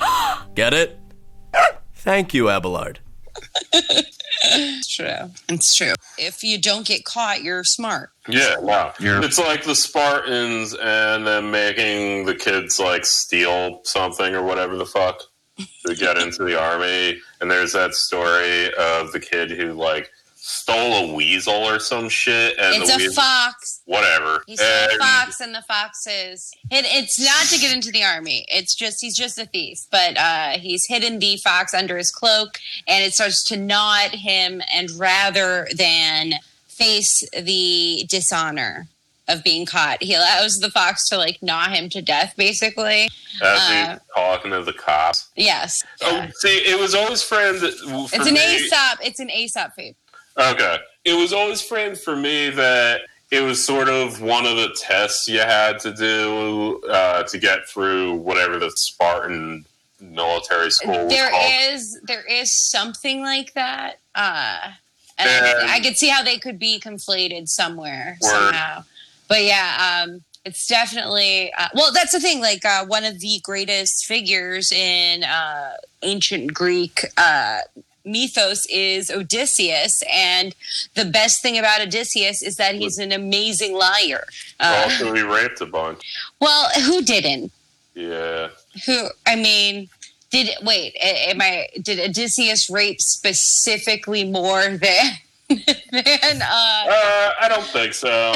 Get 0.53 0.73
it? 0.73 0.97
Thank 1.95 2.33
you, 2.33 2.49
Abelard. 2.49 2.99
It's 4.49 4.87
true. 4.87 5.31
It's 5.49 5.75
true. 5.75 5.93
If 6.17 6.43
you 6.43 6.59
don't 6.59 6.85
get 6.85 7.03
caught, 7.05 7.41
you're 7.43 7.63
smart. 7.63 8.09
Yeah, 8.27 8.57
wow. 8.59 8.93
You're- 8.99 9.25
It's 9.25 9.37
like 9.39 9.63
the 9.63 9.75
Spartans 9.75 10.73
and 10.73 11.25
then 11.25 11.51
making 11.51 12.25
the 12.25 12.35
kids 12.35 12.79
like 12.79 13.05
steal 13.05 13.81
something 13.83 14.35
or 14.35 14.43
whatever 14.43 14.75
the 14.77 14.85
fuck. 14.85 15.21
to 15.87 15.95
get 15.95 16.17
into 16.21 16.43
the 16.43 16.59
army. 16.59 17.19
And 17.41 17.49
there's 17.49 17.73
that 17.73 17.93
story 17.95 18.67
of 18.75 19.11
the 19.11 19.19
kid 19.19 19.51
who 19.51 19.73
like 19.73 20.09
stole 20.35 21.09
a 21.09 21.13
weasel 21.13 21.53
or 21.53 21.79
some 21.79 22.09
shit, 22.09 22.57
and 22.59 22.75
it's 22.75 22.87
the 22.89 22.93
a 22.95 22.97
weasel, 22.97 23.13
fox. 23.23 23.76
Whatever. 23.87 24.43
He's 24.45 24.59
a 24.61 24.89
And- 24.91 24.99
fox, 25.01 25.39
and 25.41 25.55
the 25.55 25.63
foxes. 25.67 26.51
It, 26.69 26.85
it's 26.87 27.19
not 27.19 27.45
to 27.47 27.57
get 27.59 27.73
into 27.73 27.89
the 27.91 28.03
army. 28.03 28.45
It's 28.49 28.75
just 28.75 29.01
he's 29.01 29.17
just 29.17 29.39
a 29.39 29.45
thief, 29.45 29.85
but 29.91 30.15
uh, 30.17 30.59
he's 30.59 30.85
hidden 30.85 31.17
the 31.19 31.37
fox 31.37 31.73
under 31.73 31.97
his 31.97 32.11
cloak, 32.11 32.59
and 32.87 33.03
it 33.03 33.13
starts 33.15 33.43
to 33.45 33.57
gnaw 33.57 33.97
at 34.05 34.13
him. 34.13 34.61
And 34.73 34.91
rather 34.91 35.67
than 35.75 36.33
face 36.67 37.27
the 37.31 38.05
dishonor 38.07 38.87
of 39.29 39.43
being 39.43 39.65
caught, 39.65 40.01
he 40.03 40.13
allows 40.13 40.59
the 40.59 40.69
fox 40.69 41.09
to 41.09 41.17
like 41.17 41.41
gnaw 41.41 41.67
him 41.69 41.89
to 41.89 42.01
death, 42.01 42.33
basically. 42.37 43.09
as 43.41 43.59
uh, 43.59 43.89
he's 43.93 43.99
talking 44.15 44.51
to 44.51 44.63
the 44.63 44.73
cops. 44.73 45.27
Yes, 45.35 45.81
Oh, 46.01 46.27
see, 46.35 46.57
it 46.59 46.79
was 46.79 46.93
always. 46.93 47.23
For 47.23 47.37
it's 47.41 47.73
an 48.27 48.33
me, 48.33 48.55
Aesop. 48.55 48.99
It's 49.01 49.19
an 49.19 49.29
Aesop 49.31 49.73
fable. 49.73 49.97
Okay. 50.37 50.77
It 51.03 51.13
was 51.13 51.33
always 51.33 51.61
framed 51.61 51.97
for 51.97 52.15
me 52.15 52.49
that 52.51 53.01
it 53.31 53.41
was 53.41 53.63
sort 53.63 53.89
of 53.89 54.21
one 54.21 54.45
of 54.45 54.55
the 54.55 54.75
tests 54.79 55.27
you 55.27 55.39
had 55.39 55.79
to 55.79 55.93
do 55.93 56.81
uh, 56.89 57.23
to 57.23 57.37
get 57.37 57.67
through 57.67 58.13
whatever 58.15 58.57
the 58.59 58.71
Spartan 58.75 59.65
military 59.99 60.69
school 60.71 61.05
was 61.05 61.09
There 61.11 61.73
is 61.73 61.99
there 62.03 62.23
is 62.23 62.53
something 62.71 63.21
like 63.23 63.53
that. 63.55 63.95
Uh 64.15 64.59
and 65.17 65.27
And- 65.29 65.69
I 65.71 65.79
could 65.79 65.97
see 65.97 66.07
how 66.09 66.21
they 66.23 66.37
could 66.37 66.59
be 66.59 66.79
conflated 66.79 67.49
somewhere 67.49 68.17
Word. 68.21 68.29
somehow. 68.29 68.83
But 69.27 69.43
yeah, 69.43 70.03
um 70.05 70.23
it's 70.45 70.67
definitely 70.67 71.51
uh, 71.57 71.67
well 71.73 71.91
that's 71.91 72.11
the 72.11 72.19
thing 72.19 72.39
like 72.41 72.63
uh, 72.63 72.85
one 72.85 73.03
of 73.05 73.19
the 73.19 73.39
greatest 73.43 74.05
figures 74.05 74.71
in 74.71 75.23
uh 75.23 75.71
ancient 76.03 76.53
Greek 76.53 77.05
uh 77.17 77.59
mythos 78.07 78.65
is 78.67 79.11
Odysseus 79.11 80.03
and 80.11 80.55
the 80.95 81.05
best 81.05 81.41
thing 81.41 81.57
about 81.57 81.81
Odysseus 81.81 82.41
is 82.41 82.55
that 82.55 82.75
he's 82.75 82.97
an 82.97 83.11
amazing 83.11 83.73
liar. 83.75 84.23
Uh, 84.59 84.83
also, 84.85 85.13
he 85.13 85.21
raped 85.21 85.61
a 85.61 85.65
bunch. 85.65 86.01
well, 86.39 86.69
who 86.85 87.01
didn't? 87.03 87.51
Yeah. 87.93 88.49
Who? 88.85 89.07
I 89.25 89.35
mean, 89.35 89.89
did 90.31 90.49
wait? 90.63 90.95
Am 91.01 91.41
I? 91.41 91.67
Did 91.81 91.99
Odysseus 91.99 92.69
rape 92.69 93.01
specifically 93.01 94.23
more 94.23 94.61
than 94.63 94.79
than? 95.49 96.41
Uh, 96.41 96.85
Uh, 96.89 97.31
I 97.41 97.45
don't 97.49 97.65
think 97.67 97.93
so. 97.93 98.33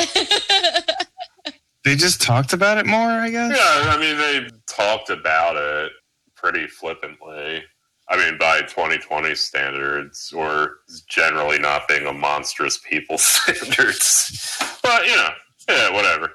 They 1.83 1.95
just 1.95 2.21
talked 2.21 2.53
about 2.53 2.77
it 2.77 2.85
more, 2.85 3.09
I 3.09 3.29
guess. 3.31 3.51
yeah, 3.57 3.91
I 3.91 3.97
mean, 3.99 4.15
they 4.17 4.47
talked 4.67 5.09
about 5.09 5.55
it 5.55 5.91
pretty 6.35 6.67
flippantly. 6.67 7.63
I 8.11 8.17
mean, 8.17 8.37
by 8.37 8.61
2020 8.61 9.33
standards, 9.35 10.33
or 10.35 10.79
generally 11.07 11.57
not 11.57 11.87
being 11.87 12.05
a 12.05 12.13
monstrous 12.13 12.77
people 12.77 13.17
standards. 13.17 14.57
But, 14.83 15.05
you 15.07 15.15
know, 15.15 15.29
yeah, 15.69 15.93
whatever. 15.93 16.33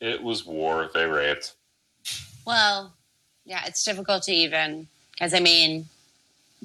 It 0.00 0.22
was 0.22 0.44
war. 0.46 0.90
They 0.94 1.06
raped. 1.06 1.54
well, 2.46 2.92
yeah, 3.46 3.62
it's 3.66 3.82
difficult 3.82 4.22
to 4.24 4.32
even 4.32 4.86
because 5.12 5.34
I 5.34 5.40
mean, 5.40 5.86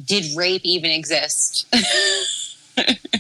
did 0.05 0.35
rape 0.37 0.61
even 0.65 0.91
exist? 0.91 1.65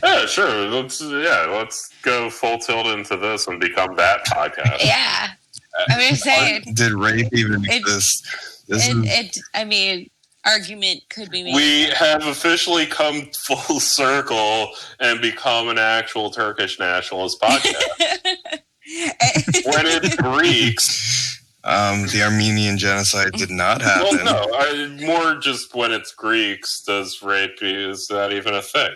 Yeah, 0.03 0.25
sure. 0.25 0.67
Let's 0.67 1.01
yeah, 1.01 1.47
let's 1.49 1.89
go 2.01 2.29
full 2.29 2.57
tilt 2.59 2.87
into 2.87 3.15
this 3.15 3.47
and 3.47 3.59
become 3.59 3.95
that 3.95 4.25
podcast. 4.25 4.83
yeah, 4.83 5.29
I'm 5.89 5.99
just 6.09 6.23
saying. 6.23 6.63
Did 6.73 6.91
rape 6.91 7.29
even 7.31 7.63
exist? 7.69 8.27
This 8.67 8.87
It, 8.89 8.97
is 8.97 9.03
it. 9.05 9.37
I 9.53 9.63
mean, 9.63 10.09
argument 10.45 11.01
could 11.09 11.29
be 11.29 11.43
made. 11.43 11.55
We 11.55 11.83
have 11.95 12.25
officially 12.25 12.85
come 12.85 13.29
full 13.45 13.79
circle 13.79 14.69
and 14.99 15.21
become 15.21 15.69
an 15.69 15.77
actual 15.77 16.29
Turkish 16.29 16.79
nationalist 16.79 17.41
podcast. 17.41 17.83
when 19.65 19.85
it's 19.85 20.15
Greeks, 20.17 21.43
um, 21.63 22.03
the 22.07 22.21
Armenian 22.23 22.77
genocide 22.77 23.31
did 23.33 23.49
not 23.49 23.81
well, 23.81 24.11
happen. 24.13 24.25
no, 24.25 24.47
I, 24.53 25.05
more 25.05 25.35
just 25.39 25.73
when 25.73 25.91
it's 25.91 26.13
Greeks, 26.13 26.81
does 26.83 27.21
rape 27.23 27.57
is 27.61 28.07
that 28.07 28.31
even 28.31 28.53
a 28.53 28.61
thing? 28.61 28.95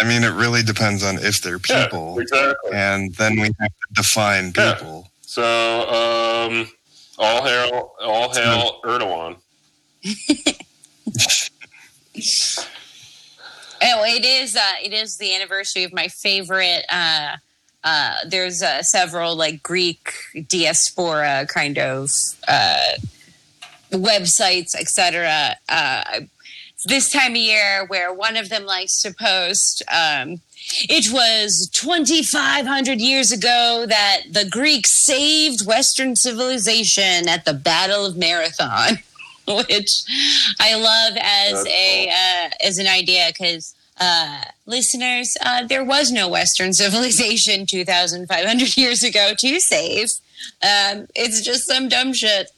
I 0.00 0.04
mean, 0.04 0.22
it 0.22 0.32
really 0.32 0.62
depends 0.62 1.02
on 1.02 1.18
if 1.18 1.42
they're 1.42 1.60
Yeah, 1.68 1.84
people, 1.84 2.18
exactly. 2.18 2.70
and 2.72 3.14
then 3.16 3.36
we 3.36 3.50
have 3.60 3.70
to 3.70 3.86
define 3.94 4.52
Yeah. 4.56 4.74
people. 4.74 5.10
So, 5.22 5.88
um, 5.90 6.70
all 7.18 7.44
hail, 7.44 7.92
all 8.00 8.34
hail 8.34 8.80
Erdogan. 8.84 9.36
Oh, 13.80 14.04
it 14.04 14.24
is. 14.24 14.56
Uh, 14.56 14.60
it 14.82 14.92
is 14.92 15.18
the 15.18 15.34
anniversary 15.34 15.84
of 15.84 15.92
my 15.92 16.08
favorite. 16.08 16.84
Uh, 16.88 17.36
uh, 17.84 18.14
there's 18.26 18.62
uh, 18.62 18.82
several 18.82 19.36
like 19.36 19.62
Greek 19.62 20.12
diaspora 20.48 21.46
kind 21.48 21.78
of 21.78 22.10
uh, 22.48 22.94
websites, 23.92 24.74
etc. 24.74 25.56
Uh, 25.68 26.20
this 26.86 27.10
time 27.10 27.32
of 27.32 27.36
year, 27.36 27.86
where 27.86 28.12
one 28.12 28.36
of 28.36 28.48
them 28.48 28.64
likes 28.64 29.00
to 29.02 29.14
post. 29.14 29.82
Um, 29.88 30.40
it 30.88 31.12
was 31.12 31.68
2,500 31.72 33.00
years 33.00 33.32
ago 33.32 33.86
that 33.88 34.22
the 34.30 34.48
Greeks 34.48 34.90
saved 34.90 35.66
Western 35.66 36.16
civilization 36.16 37.28
at 37.28 37.44
the 37.44 37.54
Battle 37.54 38.04
of 38.04 38.16
Marathon, 38.16 38.98
which 39.46 40.02
I 40.60 40.74
love 40.74 41.16
as 41.20 41.64
That's 41.64 41.68
a 41.68 42.08
uh, 42.08 42.50
as 42.64 42.78
an 42.78 42.86
idea 42.86 43.28
because 43.28 43.74
uh, 44.00 44.42
listeners, 44.66 45.36
uh, 45.44 45.66
there 45.66 45.84
was 45.84 46.12
no 46.12 46.28
Western 46.28 46.72
civilization 46.82 47.66
2,500 47.66 48.76
years 48.76 49.02
ago 49.02 49.32
to 49.38 49.60
save. 49.60 50.12
Um, 50.62 51.08
it's 51.14 51.40
just 51.40 51.66
some 51.66 51.88
dumb 51.88 52.12
shit 52.12 52.50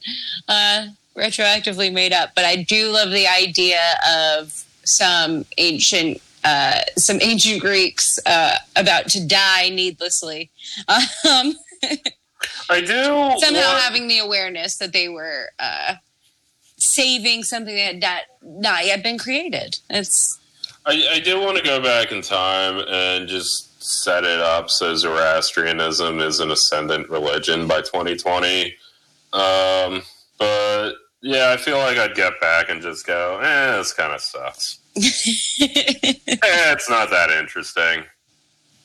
uh, 0.47 0.87
retroactively 1.15 1.91
made 1.91 2.13
up. 2.13 2.31
But 2.35 2.45
I 2.45 2.57
do 2.57 2.91
love 2.91 3.11
the 3.11 3.27
idea 3.27 3.81
of 4.07 4.65
some 4.83 5.45
ancient. 5.57 6.21
Uh, 6.43 6.81
some 6.97 7.19
ancient 7.21 7.61
Greeks 7.61 8.19
uh, 8.25 8.55
about 8.75 9.07
to 9.09 9.25
die 9.25 9.69
needlessly. 9.69 10.49
Um, 10.87 11.55
I 12.69 12.81
do 12.81 12.85
somehow 13.39 13.73
want- 13.73 13.81
having 13.81 14.07
the 14.07 14.19
awareness 14.19 14.77
that 14.77 14.93
they 14.93 15.07
were 15.09 15.49
uh, 15.59 15.95
saving 16.77 17.43
something 17.43 17.75
that 17.75 17.81
had 17.81 18.01
not, 18.01 18.21
not 18.41 18.85
yet 18.85 19.03
been 19.03 19.17
created. 19.17 19.79
It's 19.89 20.39
I, 20.85 21.07
I 21.13 21.19
do 21.19 21.39
want 21.39 21.57
to 21.57 21.63
go 21.63 21.79
back 21.81 22.11
in 22.11 22.21
time 22.21 22.83
and 22.87 23.27
just 23.27 23.83
set 23.83 24.23
it 24.23 24.39
up 24.39 24.69
so 24.69 24.95
Zoroastrianism 24.95 26.19
is 26.19 26.39
an 26.39 26.51
ascendant 26.51 27.09
religion 27.09 27.67
by 27.67 27.81
2020. 27.81 28.73
Um, 29.33 30.01
but 30.39 30.93
yeah, 31.21 31.51
I 31.51 31.57
feel 31.57 31.77
like 31.77 31.97
I'd 31.97 32.15
get 32.15 32.39
back 32.41 32.69
and 32.69 32.81
just 32.81 33.05
go, 33.05 33.39
eh, 33.39 33.77
this 33.77 33.93
kind 33.93 34.11
of 34.13 34.21
sucks. 34.21 34.79
eh, 34.97 36.73
it's 36.73 36.89
not 36.89 37.09
that 37.09 37.29
interesting. 37.31 38.03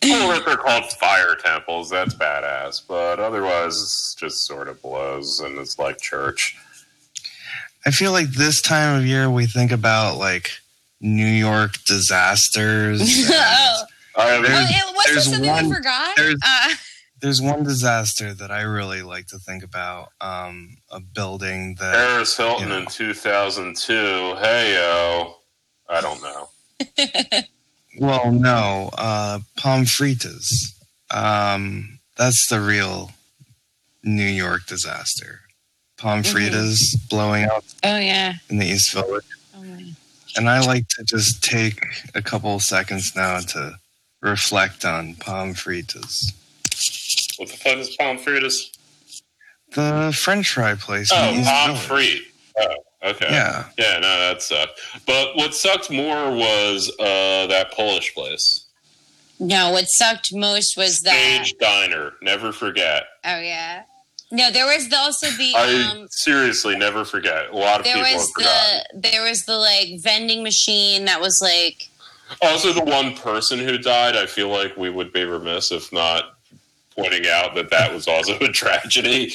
Cool 0.03 0.29
that 0.29 0.43
they're 0.47 0.57
called 0.57 0.85
fire 1.01 1.35
temples. 1.35 1.91
That's 1.91 2.15
badass. 2.15 2.83
But 2.87 3.19
otherwise, 3.19 3.81
it's 3.83 4.15
just 4.19 4.47
sort 4.47 4.69
of 4.69 4.81
blows 4.83 5.41
and 5.41 5.59
it's 5.59 5.79
like 5.79 6.01
church. 6.01 6.57
I 7.85 7.91
feel 7.91 8.13
like 8.13 8.29
this 8.31 8.61
time 8.61 8.99
of 8.99 9.07
year 9.07 9.31
we 9.31 9.47
think 9.47 9.73
about 9.73 10.17
like 10.19 10.51
New 11.01 11.27
York 11.27 11.73
disasters. 11.87 13.01
oh, 13.31 13.85
well, 14.17 14.43
There's- 14.43 14.71
it 14.71 14.95
wasn't 14.95 15.07
there's 15.15 15.25
something 15.25 15.51
one- 15.51 15.69
we 15.69 15.75
forgot. 15.75 16.17
there's- 16.17 16.37
Uh, 16.45 16.75
There's 17.23 17.41
one 17.41 17.63
disaster 17.65 18.35
that 18.35 18.51
I 18.51 18.61
really 18.61 19.01
like 19.03 19.27
to 19.29 19.39
think 19.39 19.65
about. 19.65 20.11
Um, 20.21 20.77
a 20.91 21.01
building 21.01 21.75
that 21.81 21.95
Paris 21.95 22.37
Hilton 22.37 22.69
Yeah. 22.69 22.81
in 22.81 22.87
2002. 22.87 24.37
Hey, 24.39 24.75
yo. 24.75 25.37
I 25.89 26.01
don't 26.01 26.23
know. 26.23 26.49
Well, 27.99 28.31
no, 28.31 28.91
uh, 28.99 29.39
Pommes 29.57 29.91
Frites. 29.91 30.75
Um, 31.11 31.99
that's 32.19 32.47
the 32.49 32.61
real 32.61 33.13
New 34.05 34.27
York 34.27 34.67
disaster. 34.67 35.41
Pommes 35.97 36.31
Mhm. 36.31 36.51
Frites 36.51 37.09
blowing 37.09 37.45
up 37.47 37.65
oh 37.85 37.97
yeah. 37.97 38.35
in 38.51 38.59
the 38.59 38.67
East 38.67 38.93
Village. 38.93 39.25
Oh, 39.57 39.63
my. 39.63 39.93
And 40.37 40.51
I 40.51 40.61
like 40.61 40.89
to 40.89 41.05
just 41.05 41.43
take 41.43 41.81
a 42.15 42.21
couple 42.21 42.61
seconds 42.61 43.17
now 43.17 43.41
to 43.41 43.79
reflect 44.21 44.85
on 44.85 45.15
Pommes 45.15 45.57
Frites. 45.59 46.35
What 47.39 47.49
the 47.49 47.57
fuck 47.57 47.79
is 47.79 47.97
Pommes 47.97 48.21
Frites? 48.23 48.77
The 49.75 50.13
French 50.15 50.51
fry 50.53 50.75
place. 50.75 51.11
Oh, 51.11 51.17
Palm 51.17 51.77
Village. 51.77 51.81
Free. 51.81 52.27
Oh, 52.59 52.75
okay. 53.03 53.29
Yeah. 53.31 53.65
Yeah, 53.79 53.99
no, 54.01 54.19
that 54.21 54.43
sucked. 54.43 54.81
But 55.07 55.37
what 55.37 55.55
sucked 55.55 55.91
more 55.91 56.31
was 56.31 56.91
uh, 56.99 57.47
that 57.49 57.73
Polish 57.73 58.15
place. 58.15 58.65
No, 59.39 59.71
what 59.71 59.89
sucked 59.89 60.35
most 60.35 60.77
was 60.77 61.03
that. 61.03 61.13
Stage 61.45 61.59
Diner. 61.59 62.13
Never 62.23 62.53
forget. 62.53 63.05
Oh 63.25 63.39
yeah. 63.39 63.83
No, 64.33 64.51
there 64.51 64.67
was 64.67 64.89
the, 64.89 64.97
also 64.97 65.29
the 65.31 65.53
I 65.55 65.91
um 65.93 66.09
seriously 66.11 66.77
never 66.77 67.05
forget. 67.05 67.51
A 67.51 67.57
lot 67.57 67.79
of 67.81 67.85
there 67.85 67.95
people 67.95 68.13
was 68.13 68.33
have 68.41 68.83
the 68.93 69.09
there 69.11 69.23
was 69.23 69.45
the 69.45 69.57
like 69.57 70.01
vending 70.01 70.43
machine 70.43 71.05
that 71.05 71.21
was 71.21 71.41
like 71.41 71.89
Also, 72.43 72.73
the 72.73 72.83
one 72.83 73.15
person 73.15 73.59
who 73.59 73.79
died, 73.79 74.17
I 74.17 74.27
feel 74.27 74.49
like 74.49 74.77
we 74.77 74.91
would 74.91 75.13
be 75.13 75.25
remiss 75.25 75.71
if 75.71 75.93
not 75.93 76.39
pointing 76.97 77.27
out 77.29 77.55
that 77.55 77.71
that 77.71 77.93
was 77.93 78.09
also 78.09 78.37
a 78.41 78.49
tragedy. 78.53 79.35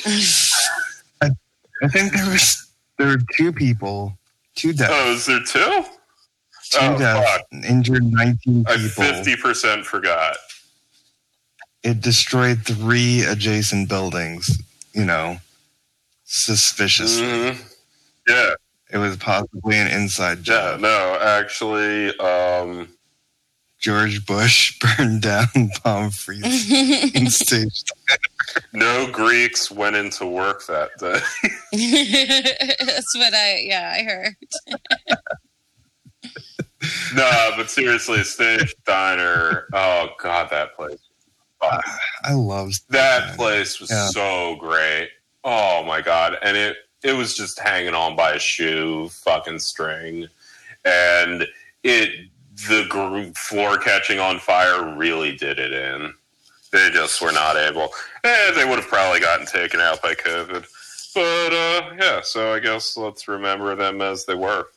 I 1.22 1.88
think 1.88 2.14
there 2.14 2.30
was 2.30 2.68
there 3.02 3.18
were 3.18 3.24
two 3.38 3.52
people, 3.52 4.18
two 4.56 4.74
deaths, 4.74 4.94
Oh, 4.96 5.12
is 5.14 5.26
there 5.26 5.40
two? 5.40 5.86
two 6.70 6.80
oh, 6.82 6.98
deaths, 6.98 7.32
fuck. 7.32 7.42
injured 7.66 8.04
nineteen 8.04 8.64
I 8.68 8.78
people. 8.78 9.04
fifty 9.04 9.36
percent 9.36 9.86
forgot. 9.86 10.38
It 11.84 12.00
destroyed 12.02 12.64
three 12.66 13.24
adjacent 13.24 13.90
buildings. 13.90 14.62
You 14.94 15.06
know, 15.06 15.38
suspiciously. 16.26 17.24
Mhm. 17.24 17.62
Yeah, 18.28 18.54
It 18.92 18.98
was 18.98 19.16
possibly 19.18 19.78
an 19.78 19.88
inside 19.88 20.40
yeah. 20.40 20.44
job. 20.44 20.80
No, 20.82 21.18
actually, 21.22 22.18
um, 22.20 22.90
George 23.82 24.26
Bush 24.26 24.80
burned 24.98 25.22
down 25.24 25.48
Pomfrey's 25.84 26.72
in 27.16 27.30
stage. 27.30 27.84
no 28.74 29.10
Greeks 29.12 29.70
went 29.72 29.96
into 29.96 30.26
work 30.26 30.66
that 30.68 30.90
day. 31.00 31.20
that's 32.86 33.16
what 33.16 33.34
I 33.34 33.60
yeah, 33.66 33.94
I 33.98 34.04
heard. 34.04 34.36
no, 37.16 37.52
but 37.58 37.70
seriously, 37.70 38.24
Stage 38.24 38.74
Diner. 38.86 39.68
Oh 39.74 40.10
God, 40.22 40.50
that 40.52 40.76
place. 40.76 41.00
I 42.24 42.34
love 42.34 42.72
That 42.90 43.36
place 43.36 43.80
was 43.80 43.92
Yeah. 43.92 44.08
so 44.08 44.56
great. 44.60 45.10
Oh 45.44 45.84
my 45.84 46.02
god! 46.02 46.38
And 46.44 46.56
it 46.58 46.78
it 47.04 47.14
was 47.14 47.36
just 47.36 47.60
hanging 47.60 47.94
on 47.96 48.16
by 48.16 48.34
a 48.34 48.40
shoe, 48.40 49.10
fucking 49.10 49.60
string, 49.60 50.28
and 50.86 51.48
it 51.84 52.30
the 52.68 52.86
gr- 52.90 53.32
floor 53.38 53.78
catching 53.78 54.20
on 54.20 54.40
fire 54.40 54.96
really 54.96 55.36
did 55.36 55.60
it 55.60 55.74
in. 55.74 56.14
They 56.72 56.90
just 56.92 57.22
were 57.22 57.32
not 57.32 57.58
able. 57.58 57.90
Eh, 58.24 58.52
they 58.52 58.66
would 58.66 58.80
have 58.80 58.88
probably 58.88 59.20
gotten 59.20 59.46
taken 59.46 59.80
out 59.80 60.02
by 60.02 60.14
COVID. 60.14 60.66
But 61.14 61.54
uh, 61.54 61.94
yeah, 62.00 62.22
so 62.22 62.54
I 62.54 62.60
guess 62.60 62.96
let's 62.96 63.28
remember 63.28 63.76
them 63.76 64.02
as 64.02 64.26
they 64.26 64.36
were. 64.36 64.68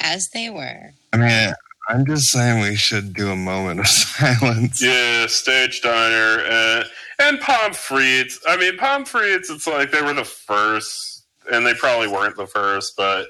As 0.00 0.30
they 0.30 0.50
were. 0.50 0.92
I 1.12 1.16
mean, 1.16 1.54
I'm 1.88 2.04
just 2.06 2.30
saying 2.30 2.60
we 2.60 2.74
should 2.74 3.14
do 3.14 3.30
a 3.30 3.36
moment 3.36 3.80
of 3.80 3.86
silence. 3.88 4.82
Yeah, 4.82 5.26
stage 5.26 5.80
diner 5.80 6.44
uh, 6.44 6.84
and 7.20 7.40
Pommes 7.40 7.76
Frites. 7.76 8.38
I 8.48 8.56
mean, 8.56 8.76
Pommes 8.76 9.08
Frites. 9.08 9.50
It's 9.50 9.66
like 9.66 9.92
they 9.92 10.02
were 10.02 10.14
the 10.14 10.24
first, 10.24 11.24
and 11.52 11.64
they 11.64 11.74
probably 11.74 12.08
weren't 12.08 12.36
the 12.36 12.46
first, 12.46 12.96
but 12.96 13.26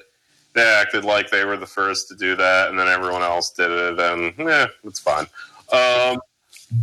they 0.53 0.61
acted 0.61 1.03
like 1.03 1.29
they 1.29 1.45
were 1.45 1.57
the 1.57 1.65
first 1.65 2.07
to 2.09 2.15
do 2.15 2.35
that, 2.35 2.69
and 2.69 2.77
then 2.77 2.87
everyone 2.87 3.21
else 3.21 3.51
did 3.51 3.71
it, 3.71 3.99
and 3.99 4.33
yeah, 4.37 4.67
it's 4.83 4.99
fine. 4.99 5.25
Um, 5.71 6.19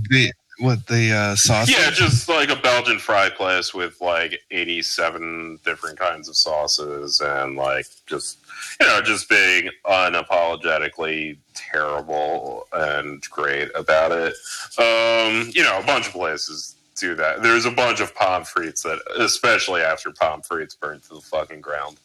The 0.08 0.32
what 0.58 0.86
the 0.86 1.12
uh, 1.12 1.36
sausage? 1.36 1.74
yeah, 1.74 1.90
just 1.90 2.28
like 2.28 2.50
a 2.50 2.56
Belgian 2.56 2.98
fry 2.98 3.30
place 3.30 3.72
with 3.72 4.00
like 4.00 4.40
eighty-seven 4.50 5.60
different 5.64 5.98
kinds 5.98 6.28
of 6.28 6.36
sauces, 6.36 7.20
and 7.20 7.56
like 7.56 7.86
just 8.06 8.38
you 8.80 8.86
know, 8.86 9.00
just 9.00 9.28
being 9.28 9.70
unapologetically 9.86 11.38
terrible 11.54 12.66
and 12.72 13.22
great 13.30 13.70
about 13.74 14.12
it. 14.12 14.34
Um, 14.78 15.50
you 15.54 15.62
know, 15.62 15.78
a 15.78 15.84
bunch 15.84 16.08
of 16.08 16.12
places 16.12 16.76
do 16.96 17.14
that. 17.14 17.42
There's 17.42 17.64
a 17.64 17.70
bunch 17.70 18.00
of 18.00 18.14
pomfrites 18.14 18.82
that, 18.82 19.00
especially 19.18 19.80
after 19.80 20.10
Pommes 20.10 20.46
Frites 20.46 20.78
burned 20.78 21.02
to 21.04 21.14
the 21.14 21.20
fucking 21.20 21.62
ground, 21.62 21.96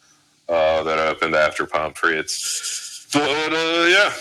uh, 0.49 0.83
that 0.83 0.99
opened 0.99 1.35
after 1.35 1.65
Pommes 1.65 1.95
Frites. 1.95 3.11
But 3.11 3.53
uh, 3.53 3.85
yeah. 3.87 4.13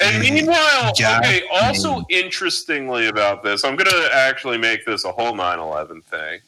And 0.00 0.22
meanwhile, 0.22 0.90
okay, 0.90 1.42
also 1.52 2.02
interestingly 2.08 3.08
about 3.08 3.42
this, 3.42 3.64
I'm 3.64 3.76
going 3.76 3.90
to 3.90 4.08
actually 4.12 4.56
make 4.56 4.86
this 4.86 5.04
a 5.04 5.12
whole 5.12 5.34
9 5.34 5.58
11 5.58 6.02
thing. 6.02 6.40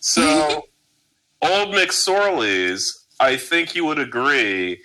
So, 0.00 0.66
Old 1.42 1.68
McSorley's, 1.74 3.04
I 3.20 3.36
think 3.36 3.76
you 3.76 3.84
would 3.84 4.00
agree, 4.00 4.80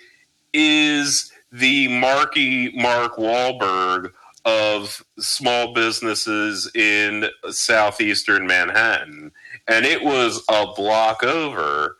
is 0.52 1.32
the 1.50 1.88
Marky 1.88 2.70
Mark 2.76 3.16
Wahlberg 3.16 4.12
of 4.44 5.04
small 5.18 5.72
businesses 5.72 6.70
in 6.74 7.26
southeastern 7.50 8.46
Manhattan. 8.46 9.32
And 9.66 9.86
it 9.86 10.04
was 10.04 10.44
a 10.48 10.66
block 10.76 11.22
over, 11.24 11.96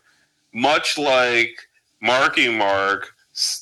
much 0.55 0.97
like 0.97 1.67
Marky 2.01 2.49
Mark 2.49 3.13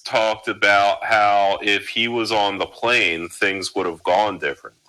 talked 0.06 0.48
about 0.48 1.04
how 1.04 1.58
if 1.62 1.90
he 1.90 2.08
was 2.08 2.32
on 2.32 2.60
the 2.60 2.68
plane, 2.68 3.28
things 3.28 3.74
would 3.76 3.88
have 3.88 4.04
gone 4.04 4.38
differently. 4.38 4.80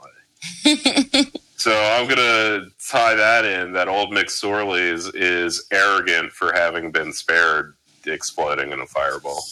so 1.56 1.72
I'm 1.72 2.06
going 2.06 2.18
to 2.18 2.66
tie 2.86 3.14
that 3.14 3.46
in 3.46 3.72
that 3.72 3.88
old 3.88 4.10
McSorley's 4.10 5.06
is 5.14 5.66
arrogant 5.72 6.32
for 6.32 6.52
having 6.52 6.92
been 6.92 7.12
spared 7.12 7.74
exploding 8.04 8.72
in 8.72 8.80
a 8.80 8.86
fireball. 8.86 9.42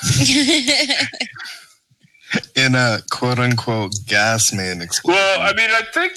in 2.54 2.76
a 2.76 3.00
quote 3.10 3.40
unquote 3.40 3.94
gas 4.06 4.52
man 4.52 4.80
explosion. 4.80 5.18
Well, 5.18 5.40
I 5.40 5.52
mean, 5.54 5.70
I 5.70 5.82
think 5.92 6.12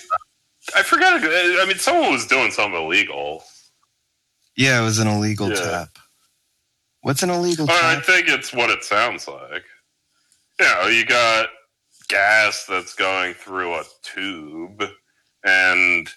I 0.76 0.84
forgot. 0.84 1.19
I 1.23 1.65
mean, 1.67 1.78
someone 1.78 2.11
was 2.11 2.28
doing 2.28 2.51
something 2.51 2.80
illegal. 2.80 3.43
Yeah, 4.56 4.82
it 4.82 4.84
was 4.84 4.99
an 4.99 5.08
illegal 5.08 5.49
Yeah. 5.49 5.56
tap. 5.56 5.89
What's 7.01 7.22
an 7.24 7.30
illegal 7.30 7.70
Or 7.70 7.74
I 7.74 7.99
think 8.01 8.28
it's 8.30 8.51
what 8.51 8.70
it 8.72 8.84
sounds 8.84 9.28
like. 9.28 9.64
You 10.60 10.66
know, 10.66 10.88
you 10.88 11.06
got 11.06 11.49
gas 12.08 12.66
that's 12.68 12.95
going 12.95 13.34
through 13.36 13.76
a 13.76 13.84
tube, 14.01 14.84
and 15.43 16.10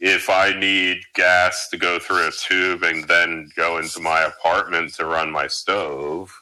if 0.00 0.28
I 0.28 0.52
need 0.58 1.02
gas 1.14 1.68
to 1.70 1.76
go 1.76 1.98
through 1.98 2.26
a 2.28 2.32
tube 2.32 2.82
and 2.82 3.04
then 3.06 3.48
go 3.56 3.78
into 3.78 4.00
my 4.00 4.22
apartment 4.22 4.94
to 4.94 5.04
run 5.06 5.30
my 5.30 5.46
stove, 5.46 6.32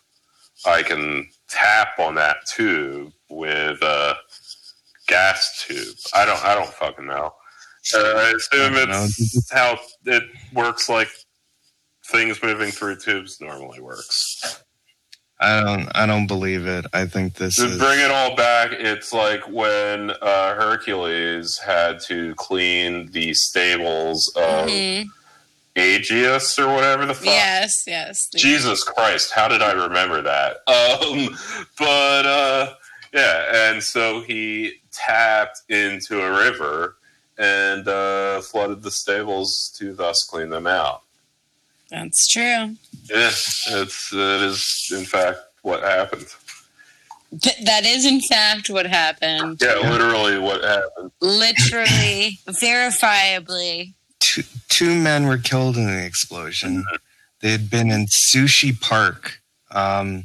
I 0.64 0.82
can 0.82 1.28
tap 1.48 1.98
on 1.98 2.14
that 2.14 2.46
tube 2.46 3.12
with 3.28 3.82
a 3.82 4.16
gas 5.08 5.64
tube. 5.66 5.96
I 6.14 6.24
don't. 6.24 6.42
I 6.44 6.54
don't 6.54 6.72
fucking 6.72 7.06
know. 7.06 7.34
Uh, 7.94 7.98
I 7.98 8.32
assume 8.36 8.74
I 8.74 8.78
don't 8.78 8.88
know. 8.90 9.04
it's 9.04 9.50
how 9.52 9.78
it 10.06 10.22
works. 10.54 10.88
Like 10.88 11.08
things 12.12 12.42
moving 12.42 12.70
through 12.70 12.96
tubes 12.96 13.40
normally 13.40 13.80
works. 13.80 14.62
I 15.40 15.60
don't. 15.60 15.88
I 15.96 16.06
don't 16.06 16.28
believe 16.28 16.66
it. 16.66 16.86
I 16.92 17.04
think 17.06 17.34
this 17.34 17.56
To 17.56 17.64
is. 17.64 17.78
bring 17.78 17.98
it 17.98 18.12
all 18.12 18.36
back, 18.36 18.70
it's 18.72 19.12
like 19.12 19.42
when 19.48 20.10
uh, 20.10 20.54
Hercules 20.54 21.58
had 21.58 21.98
to 22.02 22.34
clean 22.36 23.10
the 23.10 23.34
stables 23.34 24.28
of 24.36 24.68
Mhm. 24.68 25.06
Aegeus 25.74 26.58
or 26.60 26.72
whatever 26.72 27.06
the 27.06 27.14
fuck. 27.14 27.24
Yes, 27.24 27.84
yes. 27.88 28.28
Jesus 28.36 28.84
Christ, 28.84 29.32
how 29.32 29.48
did 29.48 29.62
I 29.62 29.72
remember 29.72 30.22
that? 30.22 30.58
Um, 30.68 31.36
but 31.78 32.26
uh, 32.26 32.74
yeah, 33.12 33.70
and 33.72 33.82
so 33.82 34.20
he 34.20 34.74
tapped 34.92 35.62
into 35.68 36.22
a 36.22 36.30
river 36.30 36.96
and 37.38 37.88
uh, 37.88 38.40
flooded 38.42 38.82
the 38.82 38.90
stables 38.92 39.74
to 39.78 39.92
thus 39.94 40.22
clean 40.24 40.50
them 40.50 40.66
out. 40.68 41.02
That's 41.92 42.26
true. 42.26 42.42
Yeah, 43.10 43.28
it's 43.28 44.10
that 44.10 44.40
is 44.42 44.90
in 44.96 45.04
fact 45.04 45.38
what 45.60 45.82
happened. 45.82 46.26
Th- 47.40 47.64
that 47.64 47.86
is, 47.86 48.04
in 48.04 48.20
fact, 48.20 48.68
what 48.68 48.86
happened. 48.86 49.58
Yeah, 49.62 49.90
literally 49.90 50.38
what 50.38 50.62
happened. 50.62 51.12
Literally, 51.20 52.38
verifiably. 52.46 53.94
two, 54.20 54.42
two 54.68 54.94
men 54.94 55.26
were 55.26 55.38
killed 55.38 55.76
in 55.76 55.86
the 55.86 56.04
explosion. 56.04 56.84
They 57.40 57.50
had 57.50 57.70
been 57.70 57.90
in 57.90 58.06
Sushi 58.06 58.78
Park. 58.78 59.40
Um, 59.70 60.24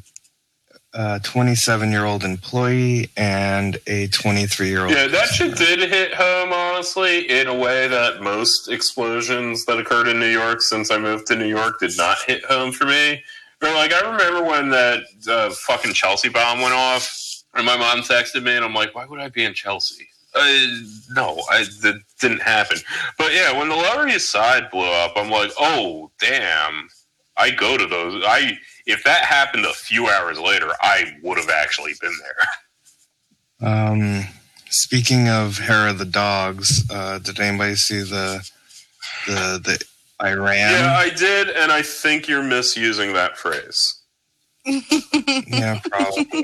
a 0.94 1.20
27 1.20 1.92
year 1.92 2.06
old 2.06 2.24
employee 2.24 3.10
and 3.16 3.78
a 3.88 4.08
23 4.08 4.68
year 4.68 4.82
old. 4.82 4.92
Yeah, 4.92 5.08
that 5.08 5.28
shit 5.28 5.56
did 5.56 5.80
hit 5.80 6.14
home, 6.14 6.52
honestly, 6.78 7.28
in 7.28 7.48
a 7.48 7.56
way 7.56 7.88
that 7.88 8.22
most 8.22 8.70
explosions 8.70 9.66
that 9.66 9.80
occurred 9.80 10.08
in 10.08 10.20
New 10.20 10.30
York 10.30 10.62
since 10.62 10.92
I 10.92 11.00
moved 11.00 11.26
to 11.28 11.36
New 11.36 11.48
York 11.48 11.80
did 11.80 11.98
not 11.98 12.20
hit 12.28 12.46
home 12.46 12.72
for 12.72 12.86
me. 12.86 13.24
But, 13.60 13.74
like, 13.74 13.92
I 13.92 14.12
remember 14.12 14.48
when 14.48 14.70
that 14.70 15.02
uh, 15.28 15.50
fucking 15.50 15.94
Chelsea 15.94 16.30
bomb 16.30 16.62
went 16.62 16.76
off, 16.76 17.44
and 17.56 17.66
my 17.66 17.76
mom 17.76 18.02
texted 18.02 18.44
me, 18.44 18.56
and 18.56 18.64
I'm 18.64 18.76
like, 18.76 18.94
why 18.94 19.08
would 19.08 19.20
I 19.20 19.30
be 19.30 19.44
in 19.44 19.56
Chelsea? 19.56 20.08
Uh, 20.36 20.68
no, 21.16 21.42
I, 21.50 21.64
that 21.82 22.00
didn't 22.20 22.44
happen. 22.44 22.78
But 23.18 23.34
yeah, 23.34 23.58
when 23.58 23.70
the 23.70 23.76
Lower 23.76 24.08
East 24.08 24.30
Side 24.30 24.70
blew 24.70 24.86
up, 24.86 25.14
I'm 25.16 25.32
like, 25.32 25.50
oh, 25.60 26.12
damn. 26.20 26.90
I 27.38 27.50
go 27.50 27.76
to 27.76 27.88
those. 27.88 28.24
I 28.26 28.58
if 28.86 29.04
that 29.04 29.24
happened 29.24 29.66
a 29.66 29.74
few 29.74 30.10
hours 30.10 30.40
later, 30.40 30.72
I 30.82 31.16
would 31.22 31.38
have 31.38 31.50
actually 31.50 31.94
been 32.02 32.14
there. 33.60 33.70
Um, 33.70 34.28
speaking 34.70 35.30
of 35.30 35.58
hair 35.58 35.88
of 35.88 35.98
the 35.98 36.06
dogs, 36.06 36.84
uh, 36.90 37.20
did 37.20 37.40
anybody 37.40 37.76
see 37.76 38.00
the 38.00 38.48
the 39.26 39.60
the 39.64 39.86
Iran. 40.24 40.56
Yeah, 40.56 40.96
I 40.98 41.10
did, 41.10 41.50
and 41.50 41.72
I 41.72 41.82
think 41.82 42.28
you're 42.28 42.44
misusing 42.44 43.14
that 43.14 43.38
phrase. 43.38 44.02
yeah, 44.66 45.80
probably. 45.90 46.44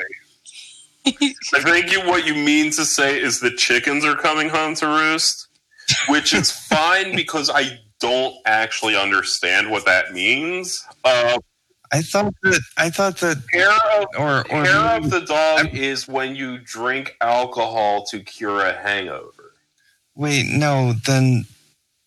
I 1.06 1.62
think 1.62 1.92
you, 1.92 2.00
what 2.02 2.26
you 2.26 2.34
mean 2.34 2.72
to 2.72 2.86
say 2.86 3.20
is 3.20 3.40
the 3.40 3.52
chickens 3.52 4.06
are 4.06 4.16
coming 4.16 4.48
home 4.48 4.76
to 4.76 4.88
roost, 4.88 5.48
which 6.08 6.34
is 6.34 6.52
fine 6.70 7.16
because 7.16 7.50
I 7.50 7.80
don't 8.00 8.36
actually 8.46 8.96
understand 8.96 9.70
what 9.70 9.86
that 9.86 10.14
means. 10.14 10.86
Uh, 11.04 11.38
I 11.94 12.02
thought 12.02 12.34
that 12.44 12.62
I 12.78 12.90
thought 12.90 13.18
that 13.18 13.38
hair 13.52 13.70
of, 13.70 14.06
or 14.18 14.40
or 14.52 14.66
hair 14.66 14.98
of 14.98 15.10
the 15.12 15.22
dog 15.22 15.60
I'm- 15.68 15.70
is 15.76 16.08
when 16.08 16.36
you 16.36 16.58
drink 16.58 17.16
alcohol 17.22 18.04
to 18.08 18.20
cure 18.20 18.66
a 18.66 18.74
hangover. 18.74 19.54
wait 20.16 20.46
no 20.48 20.94
then 21.06 21.46